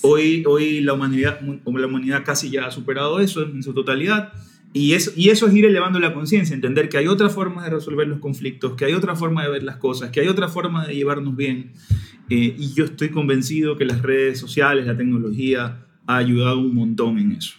Hoy, 0.01 0.43
hoy 0.47 0.81
la, 0.81 0.93
humanidad, 0.93 1.39
la 1.41 1.87
humanidad 1.87 2.23
casi 2.23 2.49
ya 2.49 2.67
ha 2.67 2.71
superado 2.71 3.19
eso 3.19 3.41
en 3.41 3.63
su 3.63 3.73
totalidad. 3.73 4.33
Y, 4.71 4.93
es, 4.93 5.13
y 5.15 5.29
eso 5.29 5.47
es 5.47 5.53
ir 5.53 5.65
elevando 5.65 5.99
la 5.99 6.13
conciencia, 6.15 6.55
entender 6.55 6.89
que 6.89 6.97
hay 6.97 7.07
otra 7.07 7.29
forma 7.29 7.63
de 7.63 7.69
resolver 7.69 8.07
los 8.07 8.19
conflictos, 8.19 8.73
que 8.73 8.85
hay 8.85 8.93
otra 8.93 9.15
forma 9.15 9.43
de 9.43 9.49
ver 9.51 9.63
las 9.63 9.77
cosas, 9.77 10.09
que 10.09 10.21
hay 10.21 10.27
otra 10.27 10.47
forma 10.47 10.87
de 10.87 10.95
llevarnos 10.95 11.35
bien. 11.35 11.73
Eh, 12.29 12.55
y 12.57 12.73
yo 12.73 12.85
estoy 12.85 13.09
convencido 13.09 13.77
que 13.77 13.85
las 13.85 14.01
redes 14.01 14.39
sociales, 14.39 14.87
la 14.87 14.97
tecnología, 14.97 15.82
ha 16.07 16.17
ayudado 16.17 16.59
un 16.59 16.75
montón 16.75 17.17
en 17.19 17.31
eso. 17.33 17.55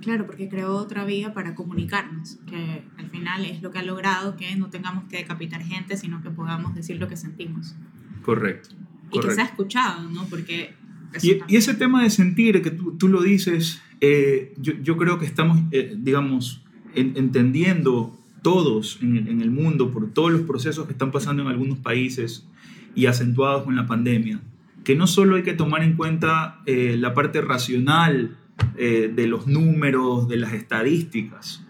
Claro, 0.00 0.26
porque 0.26 0.48
creó 0.48 0.76
otra 0.76 1.04
vía 1.04 1.34
para 1.34 1.54
comunicarnos, 1.54 2.38
que 2.48 2.82
al 2.96 3.10
final 3.10 3.44
es 3.44 3.62
lo 3.62 3.70
que 3.70 3.78
ha 3.78 3.82
logrado 3.82 4.36
que 4.36 4.54
no 4.56 4.70
tengamos 4.70 5.04
que 5.04 5.16
decapitar 5.18 5.62
gente, 5.62 5.96
sino 5.96 6.22
que 6.22 6.30
podamos 6.30 6.74
decir 6.74 6.98
lo 6.98 7.08
que 7.08 7.16
sentimos. 7.16 7.74
Correcto. 8.22 8.70
Y 8.70 9.10
que 9.10 9.20
correcto. 9.20 9.34
sea 9.34 9.44
escuchado, 9.44 10.08
¿no? 10.10 10.24
Porque... 10.26 10.74
Y, 11.22 11.38
y 11.48 11.56
ese 11.56 11.74
tema 11.74 12.02
de 12.02 12.10
sentir, 12.10 12.62
que 12.62 12.70
tú, 12.70 12.96
tú 12.96 13.08
lo 13.08 13.22
dices, 13.22 13.80
eh, 14.00 14.54
yo, 14.58 14.74
yo 14.82 14.96
creo 14.96 15.18
que 15.18 15.24
estamos, 15.26 15.58
eh, 15.72 15.96
digamos, 15.98 16.62
en- 16.94 17.14
entendiendo 17.16 18.16
todos 18.42 18.98
en 19.02 19.16
el, 19.16 19.28
en 19.28 19.40
el 19.40 19.50
mundo 19.50 19.90
por 19.90 20.10
todos 20.12 20.30
los 20.30 20.42
procesos 20.42 20.86
que 20.86 20.92
están 20.92 21.10
pasando 21.10 21.42
en 21.42 21.48
algunos 21.48 21.78
países 21.78 22.46
y 22.94 23.06
acentuados 23.06 23.64
con 23.64 23.74
la 23.74 23.86
pandemia, 23.86 24.40
que 24.84 24.94
no 24.94 25.06
solo 25.06 25.36
hay 25.36 25.42
que 25.42 25.54
tomar 25.54 25.82
en 25.82 25.94
cuenta 25.96 26.60
eh, 26.66 26.96
la 26.98 27.14
parte 27.14 27.40
racional 27.40 28.36
eh, 28.76 29.12
de 29.14 29.26
los 29.26 29.46
números, 29.46 30.28
de 30.28 30.36
las 30.36 30.52
estadísticas, 30.52 31.64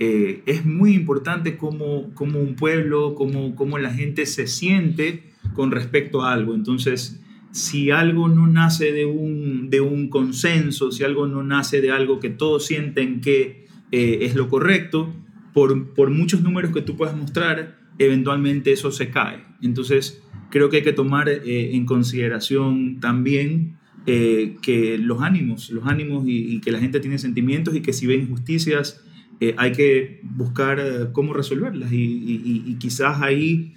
eh, 0.00 0.42
es 0.46 0.64
muy 0.64 0.94
importante 0.94 1.56
cómo, 1.56 2.10
cómo 2.14 2.40
un 2.40 2.56
pueblo, 2.56 3.14
cómo, 3.14 3.54
cómo 3.54 3.78
la 3.78 3.90
gente 3.90 4.26
se 4.26 4.46
siente 4.46 5.22
con 5.52 5.70
respecto 5.70 6.22
a 6.22 6.32
algo. 6.32 6.54
Entonces, 6.54 7.20
si 7.52 7.90
algo 7.90 8.28
no 8.28 8.48
nace 8.48 8.92
de 8.92 9.06
un, 9.06 9.70
de 9.70 9.80
un 9.80 10.08
consenso, 10.08 10.90
si 10.90 11.04
algo 11.04 11.28
no 11.28 11.44
nace 11.44 11.80
de 11.80 11.92
algo 11.92 12.18
que 12.18 12.30
todos 12.30 12.66
sienten 12.66 13.20
que 13.20 13.64
es 13.92 14.34
lo 14.34 14.48
correcto, 14.48 15.14
por, 15.52 15.94
por 15.94 16.10
muchos 16.10 16.42
números 16.42 16.72
que 16.72 16.82
tú 16.82 16.96
puedas 16.96 17.16
mostrar, 17.16 17.83
eventualmente 17.98 18.72
eso 18.72 18.90
se 18.90 19.10
cae. 19.10 19.42
Entonces, 19.62 20.22
creo 20.50 20.70
que 20.70 20.78
hay 20.78 20.82
que 20.82 20.92
tomar 20.92 21.28
eh, 21.28 21.74
en 21.74 21.86
consideración 21.86 23.00
también 23.00 23.76
eh, 24.06 24.56
que 24.62 24.98
los 24.98 25.22
ánimos, 25.22 25.70
los 25.70 25.86
ánimos 25.86 26.24
y, 26.26 26.60
que 26.60 26.70
la 26.70 26.78
gente 26.78 27.00
tiene 27.00 27.18
sentimientos 27.18 27.74
y 27.74 27.80
que 27.80 27.92
si 27.92 28.06
ve 28.06 28.14
injusticias 28.14 29.02
eh, 29.40 29.54
hay 29.58 29.72
que 29.72 30.20
buscar 30.22 31.10
cómo 31.12 31.32
resolverlas 31.32 31.90
y, 31.92 32.76
quizás 32.78 33.20
ahí 33.20 33.74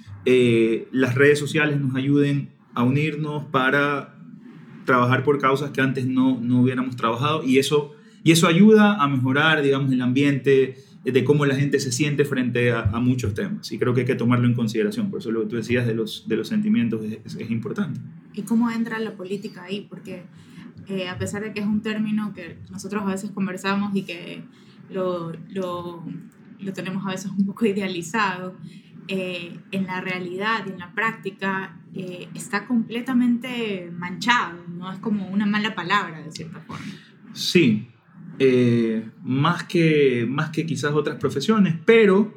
las 0.92 1.16
redes 1.16 1.40
sociales 1.40 1.80
nos 1.80 1.96
ayuden 1.96 2.50
a 2.74 2.84
unirnos 2.84 3.46
para 3.46 4.18
trabajar 4.86 5.24
por 5.24 5.40
causas 5.40 5.72
que 5.72 5.82
antes 5.82 6.06
no, 6.06 6.40
no 6.42 6.62
hubiéramos 6.62 6.96
trabajado 6.96 7.44
y 7.44 7.58
eso, 7.58 7.96
y 8.24 8.32
eso 8.32 8.48
ayuda 8.48 9.02
a 9.02 9.08
mejorar, 9.08 9.62
digamos, 9.64 9.92
el 9.92 10.02
ambiente, 10.02 10.76
de 11.12 11.24
cómo 11.24 11.46
la 11.46 11.56
gente 11.56 11.80
se 11.80 11.92
siente 11.92 12.26
frente 12.26 12.72
a, 12.72 12.86
muchos 13.00 13.34
temas. 13.34 13.72
Y 13.72 13.80
creo 13.80 13.94
que 13.94 14.02
hay 14.02 14.06
que 14.06 14.16
tomarlo 14.16 14.48
en 14.48 14.54
consideración. 14.54 15.10
Por 15.10 15.20
eso 15.20 15.32
lo 15.32 15.42
que 15.42 15.48
tú 15.48 15.56
decías 15.56 15.88
de 15.88 15.94
los, 15.94 16.28
de 16.28 16.36
los 16.36 16.48
sentimientos 16.48 17.02
es, 17.04 17.50
importante. 17.50 18.00
¿Y 18.34 18.42
cómo 18.42 18.70
entra 18.70 19.00
la 19.00 19.16
política 19.16 19.64
ahí? 19.64 19.88
Porque 19.90 20.24
eh, 20.88 21.08
a 21.08 21.18
pesar 21.18 21.44
de 21.44 21.54
que 21.54 21.62
es 21.62 21.66
un 21.66 21.82
término 21.82 22.34
que 22.34 22.58
nosotros 22.70 23.04
a 23.04 23.12
veces 23.12 23.32
conversamos 23.32 23.96
y 23.96 24.04
que 24.04 24.44
lo, 24.90 25.32
lo, 25.50 26.04
lo 26.60 26.74
tenemos 26.74 27.06
a 27.06 27.12
veces 27.12 27.32
un 27.32 27.46
poco 27.46 27.66
idealizado, 27.66 28.56
eh, 29.10 29.58
en 29.72 29.86
la 29.86 30.02
realidad 30.02 30.66
y 30.66 30.72
en 30.72 30.80
la 30.80 30.94
práctica 30.94 31.78
eh, 31.96 32.28
está 32.34 32.68
completamente 32.68 33.90
manchado, 33.94 34.66
¿no? 34.68 34.92
Es 34.92 35.00
como 35.00 35.30
una 35.30 35.46
mala 35.46 35.76
palabra, 35.76 36.22
de 36.22 36.30
cierta 36.30 36.60
forma. 36.60 36.86
Sí, 37.32 37.88
eh, 38.40 39.10
más, 39.24 39.64
que, 39.64 40.26
más 40.30 40.50
que 40.52 40.66
quizás 40.66 40.94
otras 40.94 41.18
profesiones, 41.18 41.76
pero 41.86 42.34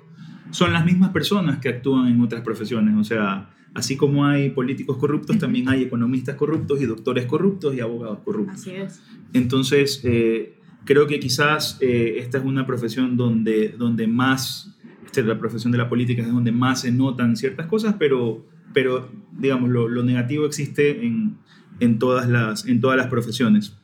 son 0.50 0.72
las 0.72 0.84
mismas 0.84 1.10
personas 1.10 1.58
que 1.58 1.68
actúan 1.68 2.08
en 2.08 2.20
otras 2.20 2.42
profesiones. 2.42 2.96
O 2.96 3.04
sea, 3.04 3.50
así 3.74 3.96
como 3.96 4.26
hay 4.26 4.50
políticos 4.50 4.96
corruptos, 4.96 5.38
también 5.38 5.68
hay 5.68 5.82
economistas 5.82 6.36
corruptos 6.36 6.80
y 6.80 6.86
doctores 6.86 7.26
corruptos 7.26 7.74
y 7.74 7.80
abogados 7.80 8.20
corruptos. 8.24 8.60
Así 8.60 8.70
es. 8.70 9.02
Entonces, 9.32 10.00
eh, 10.04 10.56
creo 10.84 11.06
que 11.06 11.20
quizás 11.20 11.78
eh, 11.80 12.16
esta 12.18 12.38
es 12.38 12.44
una 12.44 12.66
profesión 12.66 13.16
donde, 13.16 13.68
donde 13.68 14.06
más, 14.06 14.76
esta 15.04 15.20
es 15.20 15.26
la 15.26 15.38
profesión 15.38 15.72
de 15.72 15.78
la 15.78 15.88
política, 15.88 16.22
es 16.22 16.32
donde 16.32 16.52
más 16.52 16.82
se 16.82 16.92
notan 16.92 17.36
ciertas 17.36 17.66
cosas, 17.66 17.96
pero, 17.98 18.46
pero 18.72 19.10
digamos, 19.38 19.70
lo, 19.70 19.88
lo 19.88 20.02
negativo 20.02 20.46
existe 20.46 21.04
en, 21.04 21.36
en, 21.78 21.98
todas 21.98 22.28
las, 22.28 22.66
en 22.66 22.80
todas 22.80 22.96
las 22.96 23.08
profesiones. 23.08 23.76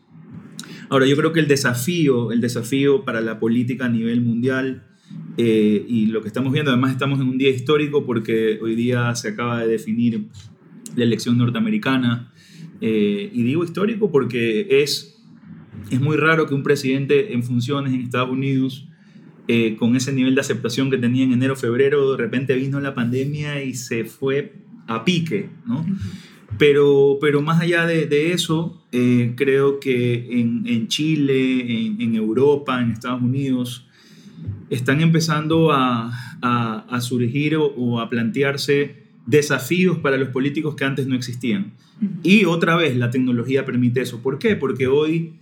Ahora, 0.88 1.06
yo 1.06 1.16
creo 1.16 1.32
que 1.32 1.40
el 1.40 1.48
desafío, 1.48 2.32
el 2.32 2.40
desafío 2.40 3.04
para 3.04 3.20
la 3.20 3.38
política 3.38 3.86
a 3.86 3.88
nivel 3.88 4.20
mundial 4.20 4.84
eh, 5.36 5.84
y 5.88 6.06
lo 6.06 6.22
que 6.22 6.28
estamos 6.28 6.52
viendo, 6.52 6.70
además 6.70 6.92
estamos 6.92 7.20
en 7.20 7.28
un 7.28 7.38
día 7.38 7.50
histórico 7.50 8.04
porque 8.06 8.58
hoy 8.62 8.74
día 8.74 9.14
se 9.14 9.28
acaba 9.28 9.60
de 9.60 9.68
definir 9.68 10.26
la 10.94 11.04
elección 11.04 11.38
norteamericana. 11.38 12.32
Eh, 12.80 13.30
y 13.32 13.42
digo 13.42 13.64
histórico 13.64 14.10
porque 14.10 14.82
es, 14.82 15.22
es 15.90 16.00
muy 16.00 16.16
raro 16.16 16.46
que 16.46 16.54
un 16.54 16.62
presidente 16.62 17.32
en 17.32 17.42
funciones 17.42 17.92
en 17.92 18.00
Estados 18.00 18.30
Unidos, 18.30 18.88
eh, 19.48 19.76
con 19.76 19.94
ese 19.96 20.12
nivel 20.12 20.34
de 20.34 20.40
aceptación 20.40 20.90
que 20.90 20.98
tenía 20.98 21.24
en 21.24 21.32
enero, 21.32 21.56
febrero, 21.56 22.12
de 22.12 22.16
repente 22.16 22.54
vino 22.54 22.80
la 22.80 22.94
pandemia 22.94 23.62
y 23.62 23.74
se 23.74 24.04
fue 24.04 24.54
a 24.88 25.04
pique, 25.04 25.48
¿no? 25.66 25.84
Pero, 26.58 27.18
pero 27.20 27.42
más 27.42 27.60
allá 27.60 27.86
de, 27.86 28.06
de 28.06 28.32
eso, 28.32 28.82
eh, 28.92 29.34
creo 29.36 29.80
que 29.80 30.40
en, 30.40 30.62
en 30.66 30.88
Chile, 30.88 31.86
en, 31.86 32.00
en, 32.00 32.14
Europa, 32.14 32.80
en 32.80 32.92
Estados 32.92 33.20
Unidos, 33.20 33.86
están 34.70 35.00
empezando 35.00 35.72
a, 35.72 36.12
a, 36.40 36.86
a 36.88 37.00
surgir 37.00 37.56
o, 37.56 37.66
o, 37.66 38.00
a 38.00 38.08
plantearse 38.08 39.04
desafíos 39.26 39.98
para 39.98 40.16
los 40.16 40.28
políticos 40.28 40.76
que 40.76 40.84
antes 40.84 41.06
no 41.06 41.14
existían. 41.14 41.72
Y 42.22 42.44
otra 42.44 42.76
vez, 42.76 42.96
la 42.96 43.10
tecnología 43.10 43.64
permite 43.64 44.00
eso. 44.02 44.22
¿Por 44.22 44.38
qué? 44.38 44.56
Porque 44.56 44.86
hoy 44.86 45.34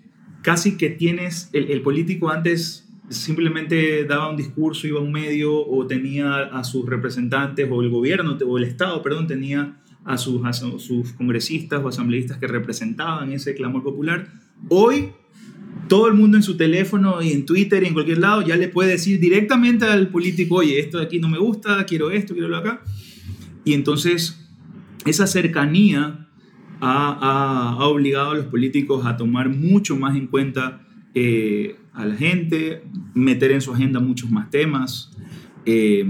casi 0.43 0.77
que 0.77 0.90
tienes, 0.90 1.51
el, 1.53 1.71
el 1.71 1.83
político 1.83 2.31
antes 2.31 2.88
simplemente 3.09 4.05
daba 4.05 4.31
un 4.31 4.37
discurso, 4.37 4.87
iba 4.87 4.99
a 4.99 5.03
un 5.03 5.12
medio 5.12 5.55
o 5.55 5.87
tenía 5.87 6.38
a 6.38 6.64
sus 6.64 6.87
representantes 6.87 7.69
o 7.71 7.83
el 7.83 7.90
gobierno 7.90 8.37
o 8.47 8.59
el 8.59 8.64
Estado, 8.64 9.03
perdón, 9.03 9.27
tenía 9.27 9.77
a 10.05 10.19
sus, 10.19 11.12
congresistas 11.12 11.83
o 11.83 11.88
asambleístas 11.88 12.38
que 12.38 12.47
representaban 12.47 13.33
ese 13.33 13.55
clamor 13.55 13.83
popular. 13.83 14.29
Hoy 14.69 15.11
todo 15.88 16.09
el 16.09 16.14
mundo 16.14 16.37
en 16.37 16.43
su 16.43 16.57
teléfono 16.57 17.23
y 17.23 17.33
en 17.33 17.47
Twitter 17.47 17.83
y 17.83 17.87
en 17.87 17.95
cualquier 17.95 18.19
lado 18.19 18.43
ya 18.43 18.57
le 18.57 18.69
puede 18.69 18.90
decir 18.90 19.19
directamente 19.19 19.87
al 19.87 20.09
político, 20.09 20.57
oye, 20.57 20.79
esto 20.79 20.99
de 20.99 21.05
aquí 21.05 21.19
no 21.19 21.29
me 21.29 21.38
gusta, 21.38 21.85
quiero 21.87 22.11
esto, 22.11 22.35
quiero 22.35 22.49
lo 22.49 22.59
acá. 22.59 22.83
Y 23.64 23.73
entonces 23.73 24.47
esa 25.07 25.27
cercanía 25.27 26.29
ha, 26.81 27.77
ha, 27.79 27.87
obligado 27.87 28.33
a 28.33 28.35
los 28.35 28.47
políticos 28.47 29.07
a 29.07 29.17
tomar 29.17 29.49
mucho 29.49 29.97
más 29.97 30.17
en 30.17 30.27
cuenta 30.27 30.83
eh, 31.14 31.77
a 31.95 32.05
la 32.05 32.14
gente, 32.14 32.83
meter 33.14 33.53
en 33.53 33.61
su 33.61 33.73
agenda 33.73 34.01
muchos 34.01 34.31
más 34.31 34.51
temas. 34.51 35.11
Eh, 35.64 36.07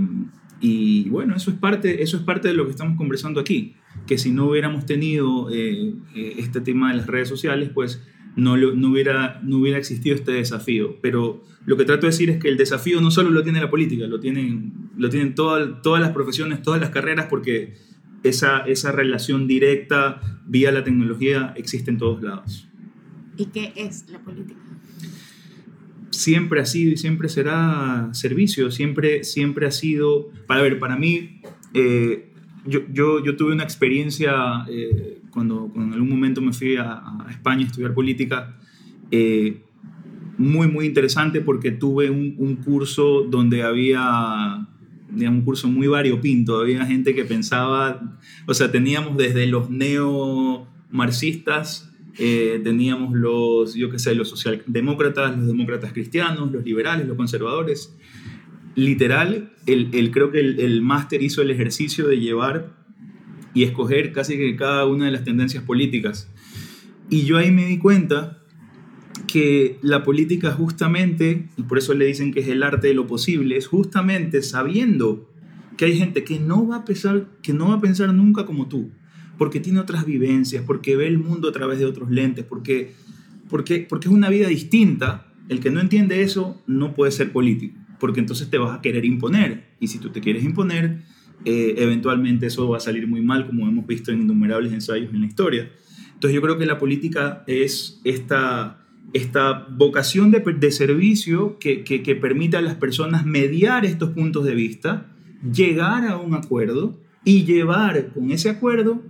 y 0.60 1.08
bueno, 1.10 1.36
eso 1.36 1.50
es, 1.50 1.58
parte, 1.58 2.02
eso 2.02 2.16
es 2.16 2.22
parte 2.24 2.48
de 2.48 2.54
lo 2.54 2.64
que 2.64 2.70
estamos 2.70 2.96
conversando 2.96 3.38
aquí 3.38 3.74
que 4.06 4.18
si 4.18 4.30
no 4.30 4.46
hubiéramos 4.46 4.86
tenido 4.86 5.50
eh, 5.50 5.94
eh, 6.14 6.34
este 6.38 6.60
tema 6.60 6.90
de 6.90 6.98
las 6.98 7.06
redes 7.06 7.28
sociales, 7.28 7.70
pues 7.72 8.02
no, 8.36 8.56
no, 8.56 8.90
hubiera, 8.90 9.40
no 9.42 9.58
hubiera 9.58 9.78
existido 9.78 10.16
este 10.16 10.32
desafío. 10.32 10.96
Pero 11.00 11.44
lo 11.64 11.76
que 11.76 11.84
trato 11.84 12.02
de 12.02 12.12
decir 12.12 12.30
es 12.30 12.38
que 12.38 12.48
el 12.48 12.56
desafío 12.56 13.00
no 13.00 13.10
solo 13.10 13.30
lo 13.30 13.42
tiene 13.42 13.60
la 13.60 13.70
política, 13.70 14.06
lo 14.06 14.20
tienen, 14.20 14.90
lo 14.96 15.08
tienen 15.08 15.34
todas 15.34 16.00
las 16.00 16.10
profesiones, 16.10 16.62
todas 16.62 16.80
las 16.80 16.90
carreras, 16.90 17.26
porque 17.30 17.74
esa, 18.22 18.60
esa 18.60 18.92
relación 18.92 19.46
directa 19.46 20.20
vía 20.46 20.72
la 20.72 20.84
tecnología 20.84 21.54
existe 21.56 21.90
en 21.90 21.98
todos 21.98 22.22
lados. 22.22 22.68
¿Y 23.36 23.46
qué 23.46 23.72
es 23.76 24.08
la 24.10 24.18
política? 24.20 24.60
Siempre 26.10 26.60
ha 26.60 26.66
sido 26.66 26.92
y 26.92 26.96
siempre 26.96 27.28
será 27.28 28.08
servicio, 28.12 28.70
siempre, 28.70 29.24
siempre 29.24 29.66
ha 29.66 29.72
sido, 29.72 30.30
para 30.46 30.62
ver, 30.62 30.78
para 30.78 30.96
mí, 30.96 31.40
eh, 31.74 32.30
yo, 32.66 33.36
tuve 33.36 33.52
una 33.52 33.64
experiencia 33.64 34.64
eh, 34.68 35.20
cuando, 35.30 35.70
en 35.74 35.92
algún 35.92 36.08
momento 36.08 36.40
me 36.40 36.52
fui 36.52 36.76
a, 36.76 37.02
España 37.30 37.64
a 37.64 37.66
estudiar 37.66 37.94
política, 37.94 38.56
eh, 39.10 39.60
muy, 40.38 40.68
muy 40.68 40.86
interesante 40.86 41.40
porque 41.40 41.70
tuve 41.70 42.10
un, 42.10 42.56
curso 42.56 43.22
donde 43.22 43.62
había, 43.62 44.66
un 45.10 45.42
curso 45.42 45.68
muy 45.68 45.86
variopinto, 45.86 46.60
había 46.60 46.84
gente 46.86 47.14
que 47.14 47.24
pensaba, 47.24 48.18
o 48.46 48.54
sea, 48.54 48.72
teníamos 48.72 49.16
desde 49.16 49.46
los 49.46 49.70
neomarxistas, 49.70 51.92
eh, 52.18 52.60
teníamos 52.62 53.14
los, 53.14 53.74
yo 53.74 53.90
qué 53.90 53.98
sé, 53.98 54.14
los 54.14 54.28
socialdemócratas, 54.28 55.36
los 55.36 55.48
demócratas 55.48 55.92
cristianos, 55.92 56.52
los 56.52 56.64
liberales, 56.64 57.06
los 57.06 57.16
conservadores, 57.16 57.96
literal, 58.74 59.52
el, 59.66 59.90
el 59.92 60.10
creo 60.10 60.30
que 60.30 60.40
el, 60.40 60.60
el 60.60 60.82
máster 60.82 61.22
hizo 61.22 61.42
el 61.42 61.50
ejercicio 61.50 62.08
de 62.08 62.18
llevar 62.18 62.74
y 63.54 63.62
escoger 63.62 64.12
casi 64.12 64.36
que 64.36 64.56
cada 64.56 64.84
una 64.86 65.06
de 65.06 65.12
las 65.12 65.24
tendencias 65.24 65.62
políticas. 65.62 66.28
Y 67.08 67.22
yo 67.24 67.38
ahí 67.38 67.50
me 67.50 67.66
di 67.66 67.78
cuenta 67.78 68.42
que 69.28 69.78
la 69.80 70.02
política 70.02 70.52
justamente, 70.52 71.48
y 71.56 71.62
por 71.62 71.78
eso 71.78 71.94
le 71.94 72.06
dicen 72.06 72.32
que 72.32 72.40
es 72.40 72.48
el 72.48 72.62
arte 72.62 72.88
de 72.88 72.94
lo 72.94 73.06
posible, 73.06 73.56
es 73.56 73.68
justamente 73.68 74.42
sabiendo 74.42 75.30
que 75.76 75.86
hay 75.86 75.96
gente 75.96 76.24
que 76.24 76.40
no 76.40 76.66
va 76.66 76.76
a 76.76 76.84
pensar, 76.84 77.28
que 77.42 77.52
no 77.52 77.68
va 77.68 77.74
a 77.74 77.80
pensar 77.80 78.12
nunca 78.12 78.44
como 78.44 78.68
tú, 78.68 78.90
porque 79.38 79.60
tiene 79.60 79.80
otras 79.80 80.04
vivencias, 80.04 80.64
porque 80.66 80.96
ve 80.96 81.06
el 81.06 81.18
mundo 81.18 81.48
a 81.48 81.52
través 81.52 81.78
de 81.78 81.84
otros 81.84 82.10
lentes, 82.10 82.44
porque, 82.44 82.92
porque, 83.48 83.86
porque 83.88 84.08
es 84.08 84.14
una 84.14 84.30
vida 84.30 84.48
distinta. 84.48 85.30
El 85.48 85.60
que 85.60 85.70
no 85.70 85.80
entiende 85.80 86.22
eso 86.22 86.62
no 86.66 86.94
puede 86.94 87.12
ser 87.12 87.30
político 87.30 87.83
porque 87.98 88.20
entonces 88.20 88.50
te 88.50 88.58
vas 88.58 88.78
a 88.78 88.82
querer 88.82 89.04
imponer. 89.04 89.64
Y 89.80 89.88
si 89.88 89.98
tú 89.98 90.10
te 90.10 90.20
quieres 90.20 90.44
imponer, 90.44 91.02
eh, 91.44 91.74
eventualmente 91.78 92.46
eso 92.46 92.68
va 92.68 92.78
a 92.78 92.80
salir 92.80 93.06
muy 93.06 93.20
mal, 93.20 93.46
como 93.46 93.68
hemos 93.68 93.86
visto 93.86 94.12
en 94.12 94.22
innumerables 94.22 94.72
ensayos 94.72 95.12
en 95.12 95.20
la 95.20 95.26
historia. 95.26 95.70
Entonces 96.14 96.34
yo 96.34 96.42
creo 96.42 96.58
que 96.58 96.66
la 96.66 96.78
política 96.78 97.44
es 97.46 98.00
esta, 98.04 98.84
esta 99.12 99.66
vocación 99.70 100.30
de, 100.30 100.70
servicio 100.70 101.58
que, 101.58 101.84
que, 101.84 102.02
que 102.02 102.14
permite 102.14 102.56
a 102.56 102.62
las 102.62 102.76
personas 102.76 103.26
mediar 103.26 103.84
estos 103.84 104.10
puntos 104.10 104.44
de 104.44 104.54
vista, 104.54 105.12
llegar 105.52 106.06
a 106.06 106.16
un 106.16 106.34
acuerdo 106.34 106.98
y 107.24 107.44
llevar 107.44 108.12
con 108.12 108.30
ese 108.30 108.48
acuerdo 108.50 109.02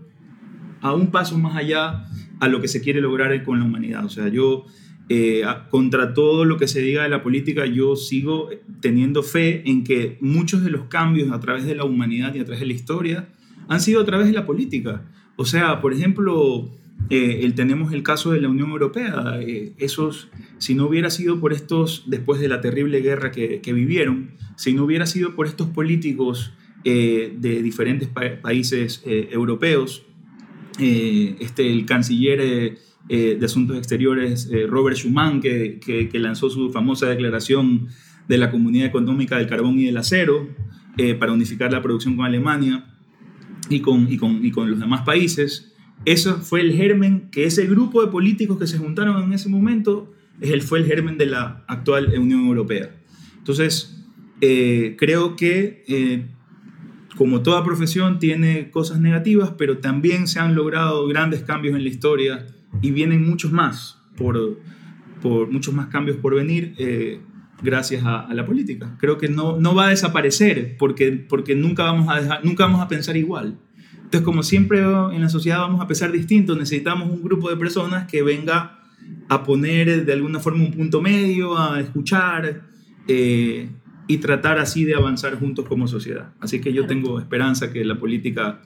a 0.80 0.92
un 0.92 1.10
paso 1.10 1.38
más 1.38 1.56
allá 1.56 2.04
a 2.40 2.48
lo 2.48 2.60
que 2.60 2.68
se 2.68 2.80
quiere 2.80 3.00
lograr 3.00 3.42
con 3.44 3.58
la 3.58 3.64
humanidad. 3.64 4.04
O 4.04 4.08
sea, 4.08 4.28
yo 4.28 4.66
eh, 5.08 5.42
contra 5.70 6.14
todo 6.14 6.44
lo 6.44 6.56
que 6.56 6.66
se 6.66 6.80
diga 6.80 7.02
de 7.02 7.08
la 7.08 7.22
política, 7.22 7.66
yo 7.66 7.96
sigo 7.96 8.48
teniendo 8.80 9.22
fe 9.22 9.62
en 9.68 9.84
que 9.84 10.16
muchos 10.20 10.64
de 10.64 10.70
los 10.70 10.84
cambios 10.84 11.30
a 11.32 11.40
través 11.40 11.64
de 11.66 11.74
la 11.74 11.84
humanidad 11.84 12.34
y 12.34 12.40
a 12.40 12.44
través 12.44 12.60
de 12.60 12.66
la 12.66 12.72
historia 12.72 13.28
han 13.68 13.80
sido 13.80 14.00
a 14.00 14.04
través 14.04 14.26
de 14.26 14.32
la 14.32 14.46
política. 14.46 15.02
O 15.36 15.44
sea, 15.44 15.80
por 15.80 15.92
ejemplo, 15.92 16.70
eh, 17.10 17.40
el, 17.42 17.54
tenemos 17.54 17.92
el 17.92 18.02
caso 18.02 18.32
de 18.32 18.40
la 18.40 18.48
Unión 18.48 18.70
Europea. 18.70 19.38
Eh, 19.40 19.72
esos, 19.78 20.28
si 20.58 20.74
no 20.74 20.86
hubiera 20.86 21.10
sido 21.10 21.40
por 21.40 21.52
estos, 21.52 22.04
después 22.06 22.40
de 22.40 22.48
la 22.48 22.60
terrible 22.60 23.00
guerra 23.00 23.30
que, 23.30 23.60
que, 23.60 23.72
vivieron, 23.72 24.30
si 24.56 24.72
no 24.72 24.84
hubiera 24.84 25.06
sido 25.06 25.34
por 25.34 25.46
estos 25.46 25.68
políticos 25.68 26.52
eh, 26.84 27.34
de 27.38 27.62
diferentes 27.62 28.08
pa- 28.08 28.40
países 28.40 29.02
eh, 29.04 29.28
europeos. 29.32 30.04
Eh, 30.80 31.36
este, 31.38 31.70
el 31.72 31.86
canciller 31.86 32.78
eh, 33.08 33.36
de 33.38 33.46
Asuntos 33.46 33.76
Exteriores, 33.76 34.48
eh, 34.50 34.66
Robert 34.66 34.96
Schuman, 34.96 35.40
que, 35.40 35.78
que- 35.78 36.18
lanzó 36.18 36.48
su 36.48 36.70
famosa 36.70 37.06
declaración 37.08 37.88
de 38.28 38.38
la 38.38 38.50
Comunidad 38.50 38.86
Económica 38.86 39.36
del 39.36 39.46
Carbón 39.46 39.78
y 39.78 39.84
del 39.84 39.96
Acero 39.98 40.48
eh, 40.96 41.14
para 41.14 41.32
unificar 41.32 41.70
la 41.70 41.82
producción 41.82 42.16
con 42.16 42.24
Alemania 42.24 42.86
y 43.68 43.80
con, 43.80 44.10
y 44.10 44.16
con, 44.16 44.44
y 44.44 44.50
con 44.50 44.70
los 44.70 44.80
demás 44.80 45.02
países. 45.02 45.74
Eso 46.06 46.38
fue 46.38 46.60
el 46.62 46.72
germen, 46.72 47.28
que 47.30 47.44
ese 47.44 47.66
grupo 47.66 48.02
de 48.02 48.10
políticos 48.10 48.58
que 48.58 48.66
se 48.66 48.78
juntaron 48.78 49.22
en 49.22 49.32
ese 49.32 49.48
momento 49.48 50.12
es 50.40 50.64
fue 50.64 50.78
el 50.78 50.86
germen 50.86 51.18
de 51.18 51.26
la 51.26 51.64
actual 51.68 52.12
Unión 52.18 52.46
Europea. 52.46 52.90
Entonces, 53.38 54.04
creo 54.40 55.36
que 55.36 56.26
como 57.16 57.42
toda 57.42 57.64
profesión 57.64 58.18
tiene 58.18 58.70
cosas 58.70 59.00
negativas, 59.00 59.52
pero 59.56 59.78
también 59.78 60.26
se 60.26 60.40
han 60.40 60.54
logrado 60.54 61.06
grandes 61.06 61.42
cambios 61.42 61.76
en 61.76 61.84
la 61.84 61.88
historia 61.88 62.46
y 62.82 62.90
vienen 62.90 63.28
muchos 63.28 63.52
más, 63.52 63.98
por, 64.16 64.60
por 65.22 65.50
muchos 65.50 65.74
más 65.74 65.88
cambios 65.88 66.16
por 66.18 66.34
venir. 66.34 66.74
eh, 66.78 67.20
gracias 67.62 68.04
a, 68.04 68.20
a 68.20 68.34
la 68.34 68.44
política. 68.44 68.96
Creo 68.98 69.18
que 69.18 69.28
no, 69.28 69.58
no 69.58 69.74
va 69.74 69.86
a 69.86 69.90
desaparecer 69.90 70.76
porque, 70.78 71.12
porque 71.12 71.54
nunca, 71.54 71.84
vamos 71.84 72.08
a 72.14 72.20
dejar, 72.20 72.44
nunca 72.44 72.64
vamos 72.64 72.80
a 72.80 72.88
pensar 72.88 73.16
igual. 73.16 73.58
Entonces, 73.96 74.22
como 74.22 74.42
siempre 74.42 74.80
en 74.80 75.22
la 75.22 75.28
sociedad 75.28 75.60
vamos 75.60 75.80
a 75.80 75.86
pensar 75.86 76.12
distinto, 76.12 76.54
necesitamos 76.54 77.08
un 77.10 77.22
grupo 77.22 77.48
de 77.50 77.56
personas 77.56 78.06
que 78.06 78.22
venga 78.22 78.80
a 79.28 79.42
poner 79.42 80.04
de 80.04 80.12
alguna 80.12 80.40
forma 80.40 80.64
un 80.64 80.72
punto 80.72 81.00
medio, 81.00 81.58
a 81.58 81.80
escuchar 81.80 82.62
eh, 83.08 83.70
y 84.06 84.18
tratar 84.18 84.58
así 84.58 84.84
de 84.84 84.94
avanzar 84.94 85.38
juntos 85.38 85.66
como 85.66 85.88
sociedad. 85.88 86.32
Así 86.40 86.60
que 86.60 86.72
yo 86.72 86.86
tengo 86.86 87.18
esperanza 87.18 87.72
que 87.72 87.84
la 87.84 87.98
política, 87.98 88.62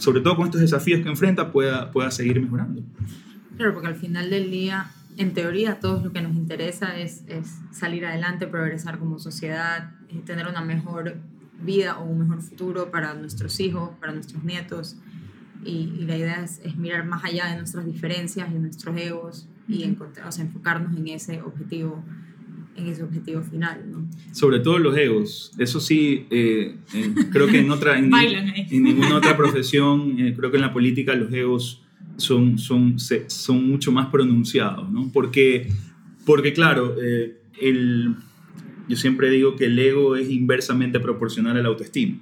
sobre 0.00 0.20
todo 0.20 0.36
con 0.36 0.46
estos 0.46 0.60
desafíos 0.60 1.02
que 1.02 1.08
enfrenta, 1.08 1.52
pueda, 1.52 1.90
pueda 1.90 2.10
seguir 2.10 2.40
mejorando. 2.40 2.82
Claro, 3.56 3.74
porque 3.74 3.88
al 3.88 3.96
final 3.96 4.30
del 4.30 4.50
día, 4.50 4.90
en 5.16 5.34
teoría, 5.34 5.78
todo 5.80 6.02
lo 6.02 6.12
que 6.12 6.22
nos 6.22 6.34
interesa 6.34 6.98
es, 6.98 7.22
es 7.28 7.58
salir 7.70 8.06
adelante, 8.06 8.46
progresar 8.46 8.98
como 8.98 9.18
sociedad, 9.18 9.92
eh, 10.08 10.22
tener 10.24 10.46
una 10.46 10.62
mejor 10.62 11.16
vida 11.62 11.98
o 11.98 12.04
un 12.04 12.20
mejor 12.20 12.40
futuro 12.40 12.90
para 12.90 13.12
nuestros 13.14 13.60
hijos, 13.60 13.90
para 14.00 14.12
nuestros 14.12 14.42
nietos. 14.42 14.96
Y, 15.62 15.92
y 15.98 16.06
la 16.06 16.16
idea 16.16 16.42
es, 16.42 16.60
es 16.64 16.76
mirar 16.76 17.04
más 17.04 17.22
allá 17.22 17.48
de 17.48 17.58
nuestras 17.58 17.84
diferencias 17.84 18.48
y 18.50 18.54
nuestros 18.54 18.96
egos 18.96 19.46
y 19.68 19.84
encontrar, 19.84 20.26
o 20.26 20.32
sea, 20.32 20.44
enfocarnos 20.44 20.96
en 20.96 21.06
ese 21.08 21.42
objetivo 21.42 22.02
en 22.76 22.86
ese 22.86 23.02
objetivo 23.02 23.42
final, 23.42 23.84
¿no? 23.90 24.08
Sobre 24.32 24.60
todo 24.60 24.78
los 24.78 24.96
egos. 24.96 25.52
Eso 25.58 25.80
sí, 25.80 26.26
eh, 26.30 26.76
eh, 26.94 27.14
creo 27.30 27.46
que 27.48 27.58
en 27.58 27.70
otra, 27.70 27.98
en, 27.98 28.10
ninguna 28.82 29.16
otra 29.16 29.36
profesión, 29.36 30.18
eh, 30.18 30.34
creo 30.36 30.50
que 30.50 30.56
en 30.56 30.62
la 30.62 30.72
política 30.72 31.14
los 31.14 31.32
egos 31.32 31.82
son, 32.16 32.58
son, 32.58 32.98
se- 32.98 33.28
son 33.28 33.68
mucho 33.68 33.92
más 33.92 34.06
pronunciados, 34.06 34.90
¿no? 34.90 35.10
Porque, 35.12 35.68
porque 36.24 36.52
claro, 36.52 36.94
el, 37.60 38.14
yo 38.88 38.96
siempre 38.96 39.30
digo 39.30 39.56
que 39.56 39.66
el 39.66 39.78
ego 39.78 40.16
es 40.16 40.30
inversamente 40.30 41.00
proporcional 41.00 41.56
a 41.56 41.62
la 41.62 41.68
autoestima. 41.68 42.18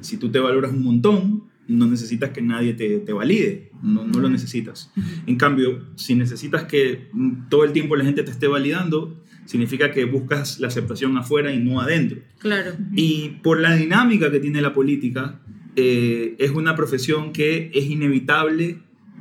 Si 0.00 0.18
tú 0.18 0.30
te 0.30 0.38
valoras 0.38 0.72
un 0.72 0.82
montón, 0.84 1.44
no 1.68 1.86
necesitas 1.86 2.30
que 2.30 2.42
nadie 2.42 2.74
te, 2.74 2.98
te 2.98 3.12
valide, 3.12 3.70
no, 3.82 4.04
no 4.06 4.20
lo 4.20 4.28
necesitas. 4.28 4.92
En 5.26 5.36
cambio, 5.36 5.80
si 5.96 6.14
necesitas 6.14 6.64
que 6.64 7.08
todo 7.48 7.64
el 7.64 7.72
tiempo 7.72 7.96
la 7.96 8.04
gente 8.04 8.22
te 8.22 8.30
esté 8.30 8.46
validando, 8.46 9.20
significa 9.46 9.90
que 9.90 10.04
buscas 10.04 10.60
la 10.60 10.68
aceptación 10.68 11.16
afuera 11.16 11.52
y 11.52 11.58
no 11.58 11.80
adentro. 11.80 12.18
Claro. 12.38 12.72
Y 12.94 13.38
por 13.42 13.60
la 13.60 13.74
dinámica 13.74 14.30
que 14.30 14.40
tiene 14.40 14.60
la 14.60 14.74
política, 14.74 15.40
eh, 15.76 16.36
es 16.38 16.50
una 16.50 16.76
profesión 16.76 17.32
que 17.32 17.70
es 17.74 17.84
inevitable 17.86 18.78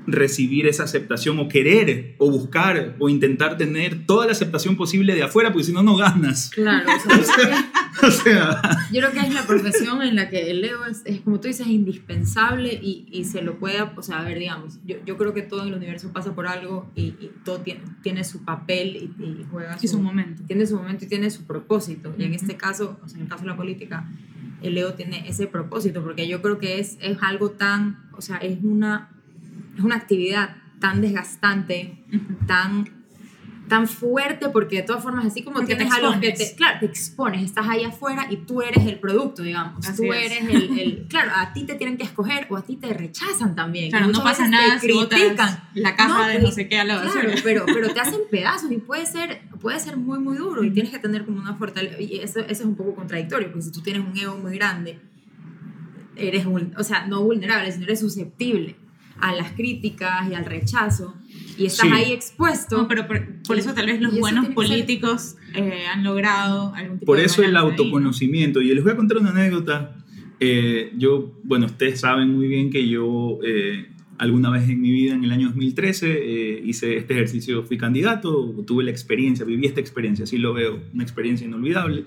recibir 0.08 0.68
esa 0.68 0.84
aceptación 0.84 1.40
o 1.40 1.48
querer 1.48 2.16
o 2.18 2.30
buscar 2.30 2.96
o 3.00 3.10
intentar 3.10 3.58
tener 3.58 4.06
toda 4.06 4.26
la 4.26 4.32
aceptación 4.32 4.76
posible 4.76 5.16
de 5.16 5.24
afuera, 5.24 5.52
porque 5.52 5.66
si 5.66 5.74
no, 5.74 5.84
no 5.84 5.96
ganas. 5.96 6.50
Claro, 6.52 6.90
o 7.06 7.22
sea, 7.22 7.72
O 8.04 8.12
sea, 8.12 8.62
Yo 8.92 9.02
creo 9.02 9.12
que 9.12 9.20
es 9.20 9.34
la 9.34 9.48
profesión 9.48 10.02
en 10.02 10.16
la 10.16 10.30
que 10.30 10.52
el 10.52 10.64
ego 10.64 10.86
es, 10.86 11.02
es, 11.06 11.22
como 11.22 11.40
tú 11.40 11.48
dices, 11.48 11.68
indispensable 11.68 12.74
y, 12.74 13.08
y 13.10 13.24
se 13.24 13.42
lo 13.42 13.58
puede, 13.58 13.82
o 13.82 14.02
sea, 14.02 14.20
a 14.20 14.24
ver, 14.24 14.38
digamos, 14.38 14.80
yo, 14.86 14.98
yo 15.06 15.18
creo 15.18 15.34
que 15.34 15.42
todo 15.42 15.62
en 15.62 15.70
el 15.70 15.76
universo 15.76 16.12
pasa 16.12 16.36
por 16.36 16.48
algo 16.48 16.92
y, 16.96 17.16
y 17.20 17.32
todo 17.44 17.60
tiene, 17.60 17.82
tiene 18.04 18.24
su 18.24 18.44
papel 18.44 18.96
y, 18.98 19.24
y 19.24 19.46
juega 19.50 19.78
Y 19.82 19.88
su 19.88 20.00
momento. 20.00 20.44
Tiene 20.46 20.66
su 20.66 20.76
momento 20.76 21.06
y 21.06 21.08
tiene 21.08 21.30
su 21.30 21.46
propósito. 21.46 22.14
Y 22.18 22.24
en 22.24 22.34
este 22.34 22.58
caso, 22.58 23.00
o 23.04 23.08
sea, 23.08 23.18
en 23.18 23.24
el 23.24 23.30
caso 23.30 23.44
de 23.44 23.50
la 23.50 23.58
política, 23.58 24.10
el 24.62 24.78
ego 24.78 24.94
tiene 24.94 25.28
ese 25.28 25.48
propósito 25.48 26.04
porque 26.04 26.28
yo 26.28 26.42
creo 26.42 26.60
que 26.60 26.80
es, 26.80 26.98
es 27.02 27.18
algo 27.22 27.52
tan, 27.52 28.10
o 28.14 28.22
sea, 28.22 28.38
es 28.38 28.58
una, 28.64 29.10
es 29.78 29.84
una 29.84 29.96
actividad 29.96 30.58
tan 30.80 31.02
desgastante, 31.02 31.98
tan 32.48 33.06
tan 33.68 33.88
fuerte 33.88 34.50
porque 34.50 34.76
de 34.76 34.84
todas 34.84 35.02
formas 35.02 35.26
así 35.26 35.42
como 35.42 35.56
Porque 35.58 35.76
tienes 35.76 35.92
a 35.92 36.00
los 36.00 36.18
que 36.18 36.34
te 36.34 36.54
claro 36.56 36.78
te 36.82 36.86
expones 36.86 37.42
estás 37.44 37.68
ahí 37.68 37.84
afuera 37.84 38.28
y 38.30 38.38
tú 38.38 38.62
eres 38.62 38.86
el 38.86 39.00
producto 39.00 39.42
digamos 39.42 39.84
Así 39.90 40.06
tú 40.06 40.14
es. 40.14 40.32
eres 40.32 40.48
el, 40.54 40.78
el- 40.80 41.06
claro 41.10 41.32
a 41.36 41.52
ti 41.52 41.64
te 41.64 41.74
tienen 41.74 41.98
que 41.98 42.04
escoger 42.04 42.46
o 42.52 42.58
a 42.58 42.62
ti 42.62 42.76
te 42.76 42.94
rechazan 42.94 43.56
también 43.56 43.90
Claro, 43.90 44.06
no 44.10 44.22
pasa 44.22 44.48
nada 44.48 44.76
te 44.76 44.82
si 44.82 44.88
critican 45.08 45.60
la 45.74 45.96
caja 45.96 46.10
No, 46.10 46.28
de 46.28 46.34
pero- 46.36 46.46
no 46.46 46.52
sé 46.52 46.68
qué 46.70 46.78
a 46.80 46.84
la 46.84 46.98
basura. 46.98 47.22
Claro, 47.22 47.38
pero, 47.44 47.66
pero 47.66 47.90
te 47.92 48.00
hacen 48.02 48.20
pedazos 48.30 48.72
y 48.72 48.78
puede 48.78 49.08
ser, 49.08 49.42
puede 49.60 49.80
ser 49.80 49.98
muy, 49.98 50.20
muy 50.20 50.38
duro 50.38 50.64
y 50.64 50.70
tienes 50.70 50.92
que 50.92 51.00
tener 51.00 51.26
como 51.26 51.40
una 51.40 51.56
fortaleza. 51.56 52.00
Y 52.00 52.20
eso, 52.20 52.42
eso 52.42 52.48
es 52.52 52.62
un 52.62 52.76
poco 52.76 52.94
contradictorio, 52.94 53.48
porque 53.48 53.64
si 53.64 53.72
tú 53.72 53.82
tienes 53.82 54.04
un 54.06 54.16
ego 54.16 54.38
muy 54.38 54.56
grande, 54.60 55.00
eres, 56.16 56.46
o 56.78 56.84
sea, 56.84 57.08
no 57.08 57.24
vulnerable, 57.24 57.72
sino 57.72 57.86
eres 57.86 58.00
susceptible 58.00 58.76
a 59.30 59.34
las 59.34 59.52
críticas 59.54 60.30
y 60.30 60.34
al 60.36 60.46
rechazo 60.46 61.16
y 61.58 61.66
estás 61.66 61.88
Sí. 61.88 61.94
ahí 61.94 62.12
expuesto. 62.12 62.78
No, 62.78 62.88
pero 62.88 63.08
por, 63.08 63.26
por 63.48 63.58
eso 63.58 63.74
tal 63.74 63.88
vez 63.88 64.02
los 64.02 64.18
buenos 64.20 64.48
políticos 64.50 65.36
eh, 65.54 65.86
han 65.92 66.04
logrado 66.04 66.74
algún 66.76 67.00
tipo 67.00 67.08
por 67.12 67.18
de 67.18 67.26
eso 67.26 67.42
el 67.42 67.54
balance 67.54 67.72
ahí, 67.72 67.78
¿no? 67.78 67.84
autoconocimiento. 67.84 68.62
Y 68.62 68.74
les 68.74 68.84
voy 68.84 68.94
a 68.94 68.96
contar 68.96 69.18
una 69.18 69.32
anécdota. 69.32 69.96
Eh, 70.40 70.92
yo, 70.98 71.34
bueno, 71.44 71.66
ustedes 71.66 72.00
saben 72.02 72.34
muy 72.36 72.48
bien 72.48 72.70
que 72.70 72.88
yo 72.88 73.40
eh, 73.46 73.88
alguna 74.18 74.50
vez 74.50 74.70
en 74.70 74.82
mi 74.82 74.92
vida, 74.92 75.14
en 75.16 75.24
el 75.24 75.32
año 75.32 75.48
2013, 75.48 76.08
eh, 76.12 76.62
hice 76.64 76.98
este 76.98 77.14
ejercicio, 77.14 77.64
fui 77.64 77.78
candidato, 77.78 78.54
tuve 78.66 78.84
la 78.84 78.92
experiencia, 78.92 79.46
viví 79.46 79.66
esta 79.66 79.80
experiencia, 79.82 80.24
así 80.24 80.38
lo 80.38 80.54
veo, 80.54 80.82
una 80.94 81.04
experiencia 81.04 81.48
inolvidable. 81.48 82.04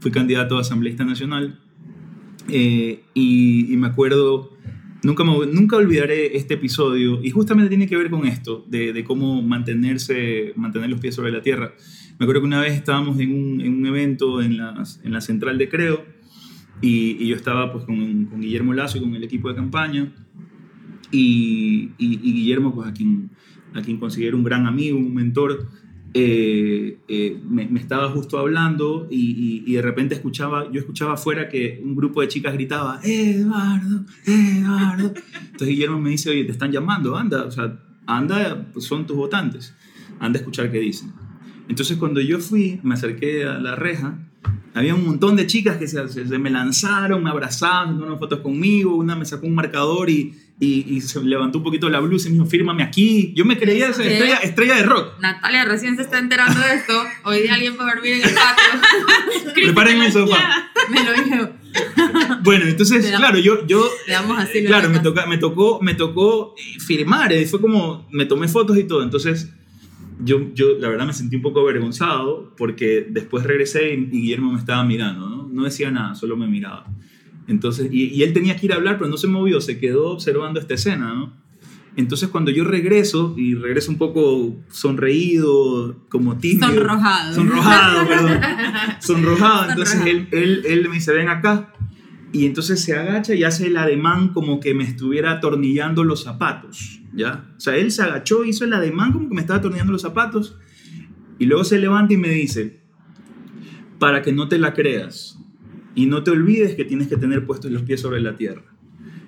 Fui 0.00 0.10
candidato 0.10 0.56
a 0.58 0.60
asambleísta 0.60 1.04
nacional 1.04 1.58
eh, 2.48 3.02
y, 3.14 3.72
y 3.72 3.76
me 3.76 3.86
acuerdo, 3.88 4.56
nunca, 5.02 5.24
me- 5.24 5.46
nunca 5.46 5.76
olvidaré 5.76 6.36
este 6.36 6.54
episodio 6.54 7.22
y 7.22 7.30
justamente 7.30 7.68
tiene 7.68 7.86
que 7.86 7.96
ver 7.96 8.10
con 8.10 8.26
esto, 8.26 8.64
de, 8.68 8.92
de 8.92 9.04
cómo 9.04 9.42
mantenerse, 9.42 10.52
mantener 10.56 10.90
los 10.90 11.00
pies 11.00 11.14
sobre 11.14 11.32
la 11.32 11.42
tierra. 11.42 11.74
Me 12.18 12.24
acuerdo 12.24 12.42
que 12.42 12.46
una 12.46 12.60
vez 12.60 12.74
estábamos 12.74 13.18
en 13.20 13.32
un, 13.34 13.60
en 13.60 13.74
un 13.74 13.86
evento 13.86 14.40
en 14.42 14.56
la, 14.58 14.82
en 15.02 15.12
la 15.12 15.20
central 15.20 15.58
de 15.58 15.68
Creo 15.68 16.04
y, 16.80 17.16
y 17.22 17.28
yo 17.28 17.36
estaba 17.36 17.72
pues 17.72 17.84
con, 17.84 18.26
con 18.26 18.40
Guillermo 18.40 18.72
Lazo 18.74 18.98
y 18.98 19.00
con 19.00 19.14
el 19.14 19.24
equipo 19.24 19.48
de 19.48 19.54
campaña 19.54 20.12
y, 21.10 21.90
y- 21.98 22.20
y 22.22 22.32
Guillermo 22.32 22.74
pues 22.74 22.88
a 22.88 22.92
quien, 22.92 23.30
a 23.74 23.82
quien 23.82 23.98
considero 23.98 24.36
un 24.36 24.44
gran 24.44 24.66
amigo, 24.66 24.98
un 24.98 25.14
mentor, 25.14 25.68
eh, 26.14 26.98
eh, 27.08 27.40
me, 27.48 27.80
estaba 27.80 28.10
justo 28.10 28.38
hablando 28.38 29.06
y, 29.10 29.72
de 29.72 29.82
repente 29.82 30.14
escuchaba, 30.14 30.70
yo 30.70 30.80
escuchaba 30.80 31.14
afuera 31.14 31.48
que 31.48 31.80
un 31.82 31.96
grupo 31.96 32.20
de 32.20 32.28
chicas 32.28 32.52
gritaba, 32.52 33.00
Eduardo, 33.02 34.04
Eduardo. 34.26 35.14
Entonces 35.34 35.68
Guillermo 35.68 35.98
me 35.98 36.10
dice, 36.10 36.30
oye, 36.30 36.44
te 36.44 36.52
están 36.52 36.70
llamando, 36.70 37.16
anda, 37.16 37.44
o 37.44 37.50
sea, 37.50 37.80
anda, 38.06 38.68
pues 38.72 38.84
son 38.84 39.06
tus 39.06 39.16
votantes, 39.16 39.74
anda 40.20 40.38
a 40.38 40.40
escuchar 40.40 40.70
qué 40.70 40.78
dicen. 40.80 41.12
Entonces 41.68 41.96
cuando 41.96 42.20
yo 42.20 42.38
fui, 42.40 42.80
me 42.82 42.94
acerqué 42.94 43.44
a 43.44 43.58
la 43.58 43.74
reja, 43.74 44.18
había 44.74 44.94
un 44.94 45.04
montón 45.04 45.36
de 45.36 45.46
chicas 45.46 45.76
que 45.76 45.86
se, 45.86 46.38
me 46.38 46.50
lanzaron, 46.50 47.22
me 47.22 47.30
abrazaban, 47.30 47.88
se 47.88 47.94
tomaron 47.94 48.18
fotos 48.18 48.40
conmigo, 48.40 48.96
una 48.96 49.16
me 49.16 49.24
sacó 49.24 49.46
un 49.46 49.54
marcador 49.54 50.10
y, 50.10 50.34
y, 50.64 50.94
y 50.94 51.00
se 51.00 51.20
levantó 51.24 51.58
un 51.58 51.64
poquito 51.64 51.88
la 51.90 51.98
blusa 51.98 52.28
y 52.28 52.30
me 52.30 52.36
dijo, 52.38 52.46
fírmame 52.46 52.84
aquí. 52.84 53.32
Yo 53.34 53.44
me 53.44 53.58
creía 53.58 53.88
esa 53.88 54.04
estrella, 54.04 54.36
estrella 54.36 54.76
de 54.76 54.84
rock. 54.84 55.18
Natalia 55.20 55.64
recién 55.64 55.96
se 55.96 56.02
está 56.02 56.20
enterando 56.20 56.60
de 56.60 56.74
esto. 56.74 56.92
Hoy 57.24 57.42
día 57.42 57.54
alguien 57.54 57.76
va 57.76 57.90
a 57.90 57.94
dormir 57.94 58.12
en 58.14 58.22
el 58.28 58.30
patio. 58.32 59.52
Prepárenme 59.54 60.06
el 60.06 60.12
sofá. 60.12 60.70
Me 60.88 61.02
lo 61.02 61.12
dijo. 61.14 61.50
Bueno, 62.44 62.66
entonces, 62.66 63.04
Te 63.04 63.10
da- 63.10 63.18
claro, 63.18 63.38
yo, 63.38 63.66
yo 63.66 63.84
damos 64.06 64.38
así. 64.38 64.64
claro, 64.64 64.88
me, 64.88 65.00
toca, 65.00 65.26
me, 65.26 65.38
tocó, 65.38 65.80
me 65.82 65.94
tocó 65.94 66.54
eh, 66.56 66.78
firmar, 66.78 67.32
eh, 67.32 67.44
fue 67.46 67.60
como, 67.60 68.06
me 68.12 68.26
tomé 68.26 68.46
fotos 68.46 68.76
y 68.78 68.84
todo, 68.84 69.02
entonces 69.02 69.52
yo, 70.22 70.52
yo 70.54 70.78
la 70.78 70.88
verdad 70.88 71.06
me 71.06 71.12
sentí 71.14 71.36
un 71.36 71.42
poco 71.42 71.60
avergonzado 71.60 72.54
porque 72.56 73.06
después 73.08 73.44
regresé 73.44 73.94
y, 73.94 73.98
y 74.12 74.20
Guillermo 74.20 74.52
me 74.52 74.58
estaba 74.58 74.84
mirando, 74.84 75.28
¿no? 75.28 75.48
No 75.50 75.64
decía 75.64 75.90
nada, 75.90 76.14
solo 76.14 76.36
me 76.36 76.46
miraba. 76.46 76.86
Entonces, 77.48 77.88
y, 77.92 78.04
y 78.06 78.22
él 78.22 78.32
tenía 78.32 78.56
que 78.56 78.66
ir 78.66 78.72
a 78.72 78.76
hablar, 78.76 78.98
pero 78.98 79.10
no 79.10 79.16
se 79.16 79.26
movió, 79.26 79.60
se 79.60 79.78
quedó 79.78 80.10
observando 80.10 80.60
esta 80.60 80.74
escena, 80.74 81.14
¿no? 81.14 81.42
Entonces 81.94 82.30
cuando 82.30 82.50
yo 82.50 82.64
regreso, 82.64 83.34
y 83.36 83.54
regreso 83.54 83.90
un 83.90 83.98
poco 83.98 84.56
sonreído, 84.70 85.96
como 86.08 86.38
tímido. 86.38 86.68
Sonrojado. 86.68 87.34
Sonrojado, 87.34 88.08
perdón. 88.08 88.40
Sonrojado. 89.00 89.70
Entonces 89.70 90.00
él, 90.06 90.28
él, 90.32 90.62
él 90.66 90.88
me 90.88 90.94
dice, 90.94 91.12
ven 91.12 91.28
acá. 91.28 91.72
y 92.32 92.46
entonces 92.46 92.82
se 92.82 92.96
agacha 92.96 93.34
y 93.34 93.44
hace 93.44 93.66
el 93.66 93.76
ademán 93.76 94.28
como 94.32 94.58
que 94.58 94.72
me 94.72 94.84
estuviera 94.84 95.32
atornillando 95.32 96.02
los 96.02 96.22
zapatos, 96.22 97.02
¿ya? 97.12 97.52
O 97.58 97.60
sea, 97.60 97.76
él 97.76 97.90
se 97.90 98.02
agachó, 98.02 98.44
hizo 98.44 98.64
el 98.64 98.72
ademán 98.72 99.12
como 99.12 99.28
que 99.28 99.34
me 99.34 99.42
estaba 99.42 99.58
atornillando 99.58 99.92
los 99.92 100.02
zapatos 100.02 100.56
y 101.38 101.44
luego 101.44 101.64
se 101.64 101.78
levanta 101.78 102.14
y 102.14 102.16
me 102.16 102.30
dice, 102.30 102.80
para 103.98 104.22
que 104.22 104.32
no 104.32 104.48
te 104.48 104.58
la 104.58 104.72
creas 104.72 105.38
y 105.94 106.06
no 106.06 106.22
te 106.22 106.30
olvides 106.30 106.74
que 106.74 106.84
tienes 106.84 107.08
que 107.08 107.16
tener 107.16 107.46
puestos 107.46 107.70
los 107.70 107.82
pies 107.82 108.00
sobre 108.00 108.20
la 108.20 108.36
tierra. 108.36 108.64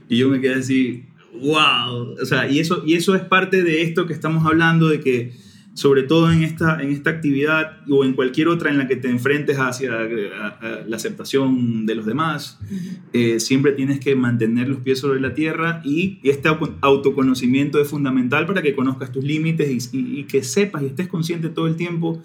Y 0.08 0.18
yo 0.18 0.28
me 0.28 0.40
quedé 0.40 0.54
así, 0.54 1.04
wow, 1.40 2.14
o 2.20 2.24
sea, 2.24 2.48
y 2.48 2.58
eso, 2.58 2.82
y 2.86 2.94
eso 2.94 3.14
es 3.14 3.22
parte 3.22 3.62
de 3.62 3.82
esto 3.82 4.06
que 4.06 4.12
estamos 4.12 4.46
hablando, 4.46 4.88
de 4.88 5.00
que 5.00 5.32
sobre 5.74 6.04
todo 6.04 6.30
en 6.30 6.42
esta, 6.44 6.80
en 6.80 6.90
esta 6.90 7.10
actividad 7.10 7.78
o 7.88 8.04
en 8.04 8.14
cualquier 8.14 8.46
otra 8.46 8.70
en 8.70 8.78
la 8.78 8.86
que 8.86 8.94
te 8.94 9.10
enfrentes 9.10 9.58
hacia 9.58 9.90
la 9.90 10.96
aceptación 10.96 11.84
de 11.84 11.96
los 11.96 12.06
demás, 12.06 12.60
eh, 13.12 13.40
siempre 13.40 13.72
tienes 13.72 13.98
que 13.98 14.14
mantener 14.14 14.68
los 14.68 14.78
pies 14.78 15.00
sobre 15.00 15.20
la 15.20 15.34
tierra 15.34 15.82
y 15.84 16.20
este 16.22 16.48
autoconocimiento 16.80 17.80
es 17.80 17.88
fundamental 17.88 18.46
para 18.46 18.62
que 18.62 18.74
conozcas 18.74 19.10
tus 19.10 19.24
límites 19.24 19.90
y, 19.92 20.24
que 20.24 20.44
sepas 20.44 20.82
y 20.84 20.86
estés 20.86 21.08
consciente 21.08 21.48
todo 21.48 21.66
el 21.66 21.74
tiempo 21.74 22.22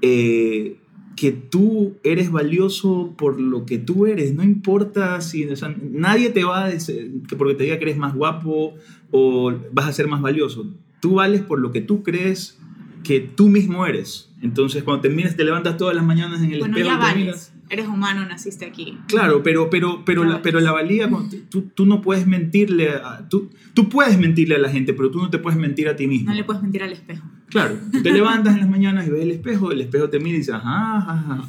eh, 0.00 0.76
que 1.16 1.32
tú 1.32 1.96
eres 2.04 2.30
valioso 2.30 3.14
por 3.16 3.40
lo 3.40 3.64
que 3.64 3.78
tú 3.78 4.06
eres, 4.06 4.34
no 4.34 4.44
importa 4.44 5.20
si 5.22 5.48
nadie 5.92 6.28
te 6.28 6.44
va 6.44 6.64
a 6.64 6.68
decir 6.68 7.22
que 7.26 7.36
porque 7.36 7.54
te 7.54 7.64
diga 7.64 7.78
que 7.78 7.86
eres 7.86 7.96
más 7.96 8.14
guapo 8.14 8.74
o 9.10 9.52
vas 9.72 9.88
a 9.88 9.92
ser 9.92 10.08
más 10.08 10.20
valioso. 10.20 10.70
Tú 11.00 11.14
vales 11.14 11.40
por 11.40 11.58
lo 11.58 11.72
que 11.72 11.80
tú 11.80 12.02
crees 12.02 12.58
que 13.02 13.20
tú 13.20 13.48
mismo 13.48 13.86
eres. 13.86 14.30
Entonces, 14.42 14.82
cuando 14.82 15.02
te 15.02 15.08
miras, 15.08 15.36
te 15.36 15.44
levantas 15.44 15.78
todas 15.78 15.96
las 15.96 16.04
mañanas 16.04 16.42
en 16.42 16.52
el 16.52 16.58
bueno, 16.58 16.76
espejo. 16.76 16.94
Ya 16.94 17.00
vales. 17.00 17.52
Eres 17.70 17.88
humano, 17.88 18.26
naciste 18.26 18.66
aquí. 18.66 18.98
Claro, 19.08 19.42
pero, 19.42 19.70
pero, 19.70 20.04
pero, 20.04 20.22
la, 20.22 20.42
pero 20.42 20.60
la 20.60 20.70
valía, 20.70 21.10
tú, 21.48 21.62
tú 21.74 21.86
no 21.86 22.00
puedes 22.00 22.26
mentirle, 22.26 22.90
a, 22.90 23.26
tú, 23.28 23.50
tú 23.74 23.88
puedes 23.88 24.18
mentirle 24.18 24.56
a 24.56 24.58
la 24.58 24.68
gente, 24.68 24.92
pero 24.92 25.10
tú 25.10 25.18
no 25.18 25.30
te 25.30 25.38
puedes 25.38 25.58
mentir 25.58 25.88
a 25.88 25.96
ti 25.96 26.06
mismo. 26.06 26.30
No 26.30 26.36
le 26.36 26.44
puedes 26.44 26.62
mentir 26.62 26.82
al 26.82 26.92
espejo. 26.92 27.26
Claro, 27.48 27.78
te 28.02 28.12
levantas 28.12 28.54
en 28.54 28.60
las 28.60 28.68
mañanas 28.68 29.06
y 29.06 29.10
ves 29.10 29.22
el 29.22 29.30
espejo, 29.30 29.72
el 29.72 29.80
espejo 29.80 30.10
te 30.10 30.18
mira 30.18 30.36
y 30.36 30.38
dices, 30.38 30.54
ajá, 30.54 30.98
ajá. 30.98 31.48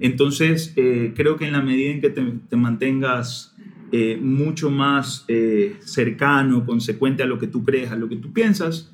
Entonces, 0.00 0.72
eh, 0.76 1.12
creo 1.14 1.36
que 1.36 1.46
en 1.46 1.52
la 1.52 1.62
medida 1.62 1.90
en 1.90 2.00
que 2.00 2.10
te, 2.10 2.22
te 2.48 2.56
mantengas 2.56 3.54
eh, 3.90 4.18
mucho 4.20 4.70
más 4.70 5.24
eh, 5.28 5.76
cercano, 5.80 6.64
consecuente 6.64 7.22
a 7.22 7.26
lo 7.26 7.38
que 7.38 7.46
tú 7.46 7.64
crees, 7.64 7.90
a 7.90 7.96
lo 7.96 8.08
que 8.08 8.16
tú 8.16 8.32
piensas, 8.32 8.92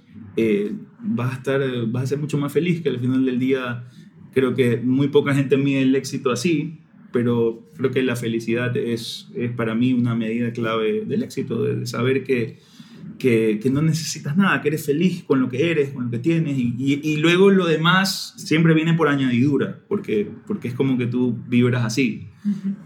vas, 1.00 1.32
a 1.32 1.36
estar, 1.36 1.86
vas 1.88 2.04
a 2.04 2.06
ser 2.06 2.18
mucho 2.18 2.38
más 2.38 2.52
feliz 2.52 2.80
que 2.80 2.88
al 2.88 3.00
final 3.00 3.24
del 3.24 3.38
día 3.38 3.84
Creo 4.38 4.54
que 4.54 4.76
muy 4.76 5.08
poca 5.08 5.34
gente 5.34 5.56
mide 5.56 5.82
el 5.82 5.96
éxito 5.96 6.30
así, 6.30 6.78
pero 7.12 7.66
creo 7.76 7.90
que 7.90 8.02
la 8.02 8.14
felicidad 8.14 8.76
es, 8.76 9.28
es 9.34 9.50
para 9.50 9.74
mí 9.74 9.92
una 9.92 10.14
medida 10.14 10.52
clave 10.52 11.04
del 11.04 11.22
éxito, 11.22 11.64
de 11.64 11.86
saber 11.86 12.24
que, 12.24 12.58
que, 13.18 13.58
que, 13.62 13.70
no 13.70 13.82
necesitas 13.82 14.36
nada, 14.36 14.60
que 14.60 14.68
eres 14.68 14.86
feliz 14.86 15.24
con 15.24 15.40
lo 15.40 15.48
que 15.48 15.70
eres, 15.70 15.90
con 15.90 16.04
lo 16.04 16.10
que 16.10 16.18
tienes, 16.18 16.56
y, 16.58 16.74
y, 16.78 17.16
luego 17.16 17.50
lo 17.50 17.66
demás 17.66 18.34
siempre 18.36 18.74
viene 18.74 18.94
por 18.94 19.08
añadidura, 19.08 19.80
porque, 19.88 20.30
porque 20.46 20.68
es 20.68 20.74
como 20.74 20.96
que 20.96 21.06
tú 21.06 21.36
vibras 21.48 21.84
así, 21.84 22.28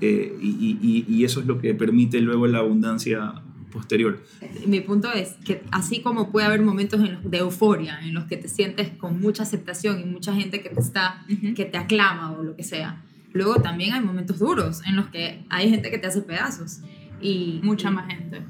eh, 0.00 0.36
y, 0.40 1.04
y, 1.06 1.24
eso 1.24 1.40
es 1.40 1.46
lo 1.46 1.60
que 1.60 1.74
permite 1.74 2.20
luego 2.20 2.46
la 2.46 2.58
abundancia 2.58 3.42
posterior. 3.70 4.22
Mi 4.66 4.80
punto 4.80 5.10
es 5.12 5.34
que 5.44 5.62
así 5.70 6.00
como 6.00 6.30
puede 6.30 6.46
haber 6.46 6.62
momentos 6.62 7.00
de 7.24 7.38
euforia 7.38 8.00
en 8.02 8.14
los 8.14 8.24
que 8.24 8.36
te 8.36 8.48
sientes 8.48 8.90
con 8.90 9.20
mucha 9.20 9.44
aceptación 9.44 10.00
y 10.00 10.04
mucha 10.04 10.34
gente 10.34 10.62
que 10.62 10.68
te 10.68 10.80
está 10.80 11.24
que 11.56 11.64
te 11.64 11.78
aclama 11.78 12.32
o 12.32 12.42
lo 12.42 12.54
que 12.54 12.64
sea, 12.64 13.02
luego 13.32 13.56
también 13.56 13.94
hay 13.94 14.00
momentos 14.02 14.38
duros 14.38 14.82
en 14.86 14.96
los 14.96 15.06
que 15.06 15.44
hay 15.48 15.70
gente 15.70 15.90
que 15.90 15.98
te 15.98 16.06
hace 16.06 16.20
pedazos 16.20 16.80
y 17.20 17.60
mucha 17.62 17.90
más 17.90 18.12
gente. 18.12 18.42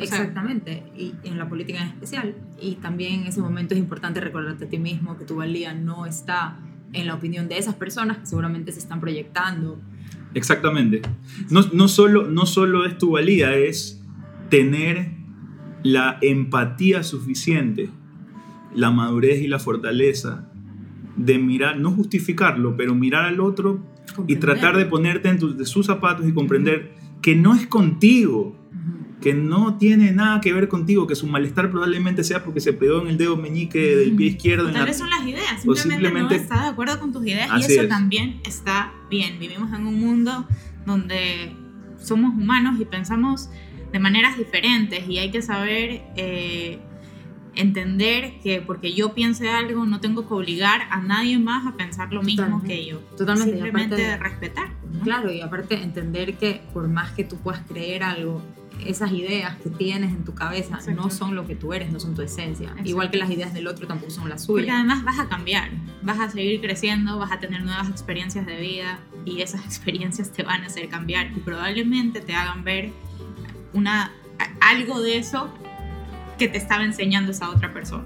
Exactamente, 0.00 0.82
y 0.96 1.14
en 1.24 1.38
la 1.38 1.48
política 1.48 1.82
en 1.82 1.88
especial. 1.88 2.34
Y 2.60 2.76
también 2.76 3.22
en 3.22 3.26
ese 3.26 3.40
momento 3.40 3.74
es 3.74 3.80
importante 3.80 4.20
recordarte 4.20 4.64
a 4.66 4.68
ti 4.68 4.78
mismo 4.78 5.16
que 5.16 5.24
tu 5.24 5.36
valía 5.36 5.74
no 5.74 6.06
está 6.06 6.58
en 6.92 7.06
la 7.06 7.14
opinión 7.14 7.48
de 7.48 7.58
esas 7.58 7.74
personas 7.74 8.18
que 8.18 8.26
seguramente 8.26 8.72
se 8.72 8.78
están 8.78 9.00
proyectando. 9.00 9.78
Exactamente. 10.34 11.02
No, 11.50 11.62
no, 11.72 11.88
solo, 11.88 12.28
no 12.28 12.46
solo 12.46 12.84
es 12.84 12.98
tu 12.98 13.12
valía, 13.12 13.54
es 13.54 14.02
tener 14.48 15.12
la 15.82 16.18
empatía 16.22 17.02
suficiente, 17.02 17.90
la 18.74 18.90
madurez 18.90 19.40
y 19.40 19.48
la 19.48 19.58
fortaleza 19.58 20.48
de 21.16 21.38
mirar, 21.38 21.78
no 21.78 21.90
justificarlo, 21.90 22.76
pero 22.76 22.94
mirar 22.94 23.24
al 23.24 23.40
otro 23.40 23.84
y 24.26 24.36
tratar 24.36 24.76
de 24.76 24.86
ponerte 24.86 25.28
en 25.28 25.56
de 25.56 25.66
sus 25.66 25.86
zapatos 25.86 26.26
y 26.26 26.32
comprender 26.32 26.92
que 27.20 27.34
no 27.34 27.54
es 27.54 27.66
contigo, 27.66 28.56
que 29.20 29.34
no 29.34 29.78
tiene 29.78 30.12
nada 30.12 30.40
que 30.40 30.52
ver 30.52 30.68
contigo, 30.68 31.06
que 31.06 31.16
su 31.16 31.26
malestar 31.26 31.70
probablemente 31.70 32.22
sea 32.22 32.44
porque 32.44 32.60
se 32.60 32.72
pegó 32.72 33.02
en 33.02 33.08
el 33.08 33.18
dedo 33.18 33.36
meñique 33.36 33.96
del 33.96 34.14
pie 34.14 34.28
izquierdo. 34.28 34.70
tal 34.70 34.86
vez 34.86 34.98
son 34.98 35.10
las 35.10 35.26
ideas, 35.26 35.62
simplemente, 35.62 36.36
no 36.36 36.42
está 36.42 36.62
de 36.62 36.68
acuerdo 36.68 37.00
con 37.00 37.12
tus 37.12 37.26
ideas 37.26 37.50
y 37.58 37.72
eso 37.72 37.88
también 37.88 38.40
está 38.46 38.92
bien. 39.10 39.38
Vivimos 39.38 39.72
en 39.72 39.86
un 39.86 39.98
mundo 39.98 40.46
donde 40.86 41.52
somos 42.00 42.32
humanos 42.34 42.80
y 42.80 42.84
pensamos 42.84 43.50
de 43.92 43.98
maneras 43.98 44.36
diferentes 44.36 45.08
y 45.08 45.18
hay 45.18 45.30
que 45.30 45.42
saber 45.42 46.02
eh, 46.16 46.78
entender 47.54 48.34
que 48.42 48.60
porque 48.60 48.92
yo 48.92 49.14
piense 49.14 49.48
algo 49.48 49.84
no 49.84 50.00
tengo 50.00 50.28
que 50.28 50.34
obligar 50.34 50.82
a 50.90 51.00
nadie 51.00 51.38
más 51.38 51.66
a 51.66 51.76
pensar 51.76 52.12
lo 52.12 52.22
mismo 52.22 52.62
que 52.62 52.86
yo. 52.86 52.98
Totalmente. 53.16 53.52
Simplemente 53.52 54.16
respetar. 54.18 54.68
Claro, 55.02 55.32
y 55.32 55.40
aparte 55.40 55.82
entender 55.82 56.36
que 56.36 56.62
por 56.72 56.88
más 56.88 57.12
que 57.12 57.24
tú 57.24 57.36
puedas 57.36 57.62
creer 57.66 58.02
algo, 58.02 58.42
esas 58.86 59.12
ideas 59.12 59.56
que 59.56 59.70
tienes 59.70 60.12
en 60.12 60.24
tu 60.24 60.34
cabeza 60.34 60.78
no 60.94 61.10
son 61.10 61.34
lo 61.34 61.46
que 61.46 61.54
tú 61.54 61.72
eres, 61.72 61.90
no 61.92 62.00
son 62.00 62.14
tu 62.14 62.22
esencia. 62.22 62.74
Igual 62.84 63.10
que 63.10 63.18
las 63.18 63.30
ideas 63.30 63.52
del 63.54 63.66
otro 63.66 63.86
tampoco 63.86 64.10
son 64.10 64.28
las 64.28 64.44
suyas. 64.44 64.66
Porque 64.66 64.70
además 64.70 65.04
vas 65.04 65.18
a 65.18 65.28
cambiar, 65.28 65.70
vas 66.02 66.20
a 66.20 66.30
seguir 66.30 66.60
creciendo, 66.60 67.18
vas 67.18 67.32
a 67.32 67.38
tener 67.38 67.62
nuevas 67.62 67.88
experiencias 67.88 68.46
de 68.46 68.60
vida 68.60 69.00
y 69.24 69.40
esas 69.40 69.64
experiencias 69.66 70.32
te 70.32 70.42
van 70.42 70.62
a 70.62 70.66
hacer 70.66 70.88
cambiar 70.88 71.32
y 71.36 71.40
probablemente 71.40 72.20
te 72.20 72.34
hagan 72.34 72.64
ver 72.64 72.90
una, 73.72 74.12
algo 74.60 75.00
de 75.00 75.18
eso 75.18 75.48
que 76.38 76.48
te 76.48 76.58
estaba 76.58 76.84
enseñando 76.84 77.32
esa 77.32 77.50
otra 77.50 77.72
persona. 77.72 78.04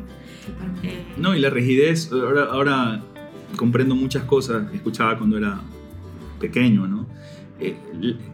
Eh, 0.82 1.04
no, 1.16 1.34
y 1.34 1.40
la 1.40 1.50
rigidez, 1.50 2.10
ahora, 2.10 2.44
ahora 2.44 3.02
comprendo 3.56 3.94
muchas 3.94 4.24
cosas 4.24 4.70
que 4.70 4.76
escuchaba 4.76 5.16
cuando 5.18 5.38
era 5.38 5.60
pequeño, 6.40 6.86
¿no? 6.86 7.01
Eh, 7.62 7.76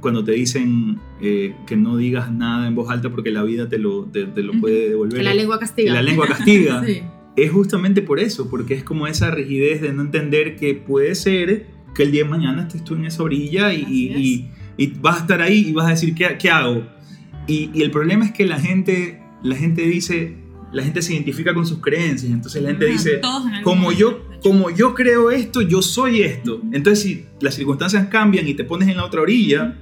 cuando 0.00 0.24
te 0.24 0.32
dicen 0.32 0.98
eh, 1.20 1.54
que 1.66 1.76
no 1.76 1.96
digas 1.96 2.32
nada 2.32 2.66
en 2.66 2.74
voz 2.74 2.90
alta 2.90 3.10
porque 3.10 3.30
la 3.30 3.42
vida 3.42 3.68
te 3.68 3.78
lo, 3.78 4.04
te, 4.04 4.26
lo 4.42 4.52
puede 4.60 4.90
devolver. 4.90 5.18
Que 5.18 5.24
la 5.24 5.34
lengua 5.34 5.58
castiga. 5.58 5.88
Que 5.88 5.94
la 5.94 6.02
lengua 6.02 6.26
castiga. 6.26 6.84
Es 7.36 7.52
justamente 7.52 8.02
por 8.02 8.18
eso, 8.18 8.50
porque 8.50 8.74
es 8.74 8.82
como 8.82 9.06
esa 9.06 9.30
rigidez 9.30 9.80
de 9.80 9.92
no 9.92 10.02
entender 10.02 10.56
que 10.56 10.74
puede 10.74 11.14
ser 11.14 11.68
que 11.94 12.02
el 12.02 12.10
día 12.10 12.24
de 12.24 12.30
mañana 12.30 12.62
estés 12.62 12.82
tú 12.82 12.96
en 12.96 13.04
esa 13.04 13.22
orilla 13.22 13.72
y, 13.72 13.84
y, 13.88 14.50
y, 14.76 14.86
vas 15.00 15.18
a 15.18 15.20
estar 15.20 15.40
ahí 15.42 15.68
y 15.68 15.72
vas 15.72 15.86
a 15.86 15.90
decir, 15.90 16.16
¿qué, 16.16 16.36
qué 16.36 16.50
hago? 16.50 16.84
Y, 17.46 17.80
el 17.80 17.92
problema 17.92 18.24
es 18.24 18.32
que 18.32 18.44
la 18.44 18.58
gente, 18.58 19.22
la 19.44 19.54
gente 19.54 19.82
dice, 19.82 20.36
la 20.72 20.82
gente 20.82 21.00
se 21.00 21.14
identifica 21.14 21.54
con 21.54 21.64
sus 21.64 21.80
creencias, 21.80 22.32
entonces 22.32 22.60
la 22.60 22.70
gente 22.70 22.86
dice, 22.86 23.20
como 23.62 23.92
yo, 23.92 24.27
como 24.42 24.70
yo 24.70 24.94
creo 24.94 25.30
esto, 25.30 25.62
yo 25.62 25.82
soy 25.82 26.22
esto. 26.22 26.60
Entonces 26.72 27.04
si 27.04 27.26
las 27.40 27.54
circunstancias 27.54 28.08
cambian 28.08 28.46
y 28.46 28.54
te 28.54 28.64
pones 28.64 28.88
en 28.88 28.96
la 28.96 29.04
otra 29.04 29.22
orilla, 29.22 29.76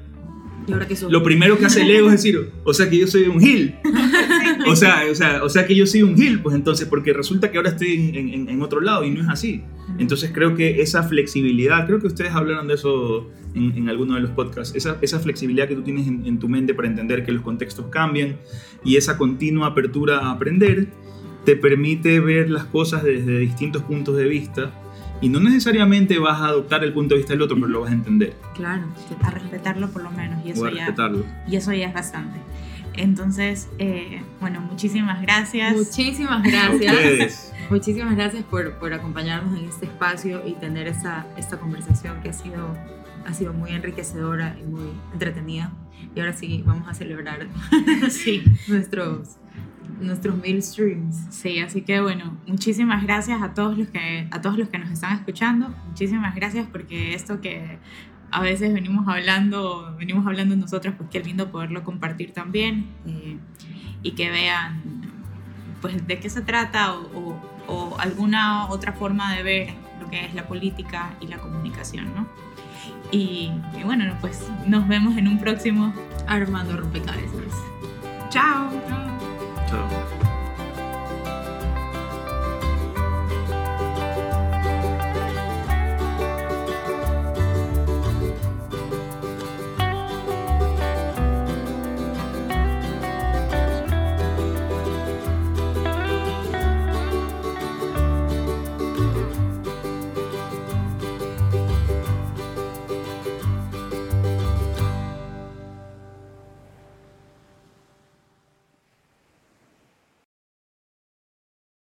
lo 1.09 1.23
primero 1.23 1.59
que 1.59 1.67
hace 1.67 1.83
el 1.83 1.91
ego 1.91 2.09
es 2.09 2.15
decir, 2.15 2.51
o 2.65 2.75
sea 2.75 2.91
que 2.91 2.99
yo 2.99 3.07
soy 3.07 3.25
un 3.25 3.41
gil. 3.41 3.77
o, 4.67 4.75
sea, 4.75 5.03
o, 5.11 5.15
sea, 5.15 5.45
o 5.45 5.49
sea 5.49 5.67
que 5.67 5.75
yo 5.75 5.87
soy 5.87 6.03
un 6.03 6.17
gil, 6.17 6.41
pues 6.41 6.57
entonces, 6.57 6.89
porque 6.89 7.13
resulta 7.13 7.51
que 7.51 7.59
ahora 7.59 7.71
estoy 7.71 8.13
en, 8.15 8.49
en, 8.49 8.63
otro 8.63 8.81
lado 8.81 9.05
y 9.05 9.11
no 9.11 9.23
es 9.23 9.29
así. 9.29 9.63
Entonces 9.99 10.33
creo 10.35 10.57
que 10.57 10.81
esa 10.83 11.05
flexibilidad, 11.05 11.87
creo 11.87 12.01
que 12.01 12.09
ustedes 12.09 12.33
hablaron 12.33 12.67
de 12.67 12.75
eso 12.75 13.31
en, 13.55 13.77
en 13.77 13.89
alguno 13.89 14.15
de 14.15 14.23
los 14.23 14.31
podcasts, 14.31 14.75
esa, 14.75 14.99
esa 15.03 15.21
flexibilidad 15.21 15.69
que 15.69 15.77
tú 15.77 15.83
tienes 15.83 16.09
en, 16.09 16.27
en 16.27 16.39
tu 16.39 16.49
mente 16.49 16.75
para 16.75 16.89
entender 16.89 17.25
que 17.25 17.33
los 17.33 17.43
contextos 17.43 17.87
cambian 17.91 18.37
y 18.85 18.97
esa 18.97 19.17
continua 19.17 19.69
apertura 19.69 20.19
a 20.19 20.33
aprender, 20.33 20.89
te 21.47 21.57
permite 21.57 22.19
ver 22.19 22.51
las 22.51 22.65
cosas 22.65 23.05
desde 23.05 23.39
distintos 23.39 23.83
puntos 23.85 24.17
de 24.17 24.25
vista 24.25 24.73
y 25.21 25.29
no 25.29 25.39
necesariamente 25.39 26.19
vas 26.19 26.41
a 26.41 26.47
adoptar 26.49 26.83
el 26.83 26.93
punto 26.93 27.15
de 27.15 27.21
vista 27.21 27.35
del 27.35 27.43
otro, 27.43 27.57
pero 27.57 27.69
lo 27.69 27.81
vas 27.83 27.93
a 27.93 27.95
entender. 27.95 28.35
Claro, 28.55 28.83
a 29.23 29.31
respetarlo 29.31 29.89
por 29.89 30.03
lo 30.03 30.11
menos. 30.11 30.45
Y 30.45 30.51
eso, 30.51 30.69
ya, 30.69 30.95
y 31.49 31.57
eso 31.57 31.73
ya 31.73 31.87
es 31.87 31.95
bastante. 31.95 32.39
Entonces, 32.95 33.69
eh, 33.79 34.23
bueno, 34.41 34.61
muchísimas 34.61 35.23
gracias. 35.23 35.75
Muchísimas 35.75 36.43
gracias. 36.43 37.53
muchísimas 37.71 38.17
gracias 38.17 38.43
por, 38.45 38.75
por, 38.79 38.93
acompañarnos 38.93 39.57
en 39.59 39.67
este 39.67 39.87
espacio 39.87 40.43
y 40.47 40.55
tener 40.55 40.89
esta, 40.89 41.27
esta 41.39 41.59
conversación 41.59 42.21
que 42.23 42.31
ha 42.31 42.33
sido, 42.33 42.77
ha 43.25 43.33
sido 43.33 43.53
muy 43.53 43.71
enriquecedora 43.71 44.57
y 44.61 44.65
muy 44.65 44.91
entretenida. 45.13 45.73
Y 46.15 46.21
ahora 46.21 46.33
sí, 46.33 46.63
vamos 46.67 46.89
a 46.89 46.95
celebrar 46.95 47.47
sí. 48.11 48.43
nuestros 48.67 49.37
nuestros 50.01 50.37
mail 50.37 50.63
streams. 50.63 51.27
Sí, 51.31 51.59
así 51.61 51.83
que 51.83 52.01
bueno, 52.01 52.37
muchísimas 52.47 53.03
gracias 53.03 53.43
a 53.43 53.55
todos 53.55 53.77
los 53.77 53.89
que 53.89 54.29
a 54.31 54.41
todos 54.41 54.59
los 54.59 54.69
que 54.69 54.79
nos 54.79 54.91
están 54.91 55.17
escuchando. 55.17 55.75
Muchísimas 55.89 56.35
gracias 56.35 56.67
porque 56.71 57.15
esto 57.15 57.41
que 57.41 57.79
a 58.31 58.41
veces 58.41 58.73
venimos 58.73 59.07
hablando, 59.09 59.95
venimos 59.99 60.27
hablando 60.27 60.57
nosotras, 60.57 60.95
pues 60.97 61.09
qué 61.11 61.21
lindo 61.21 61.51
poderlo 61.51 61.85
compartir 61.85 62.33
también 62.33 62.87
eh, 63.07 63.39
y 64.03 64.13
que 64.13 64.31
vean 64.31 64.83
pues 65.81 66.07
de 66.07 66.19
qué 66.19 66.29
se 66.29 66.43
trata 66.43 66.95
o, 66.95 67.41
o, 67.69 67.97
alguna 67.99 68.67
otra 68.69 68.93
forma 68.93 69.35
de 69.35 69.43
ver 69.43 69.75
lo 70.01 70.11
que 70.11 70.25
es 70.25 70.35
la 70.35 70.47
política 70.49 71.15
y 71.21 71.27
la 71.29 71.39
comunicación, 71.39 72.15
¿no? 72.15 72.27
Y, 73.13 73.51
y 73.79 73.85
bueno, 73.85 74.05
pues 74.21 74.49
nos 74.67 74.89
vemos 74.89 75.17
en 75.17 75.29
un 75.29 75.39
próximo 75.39 75.93
Armando 76.27 76.77
Rompecabezas. 76.77 77.55
Chao. 78.31 78.71
to 79.67 80.16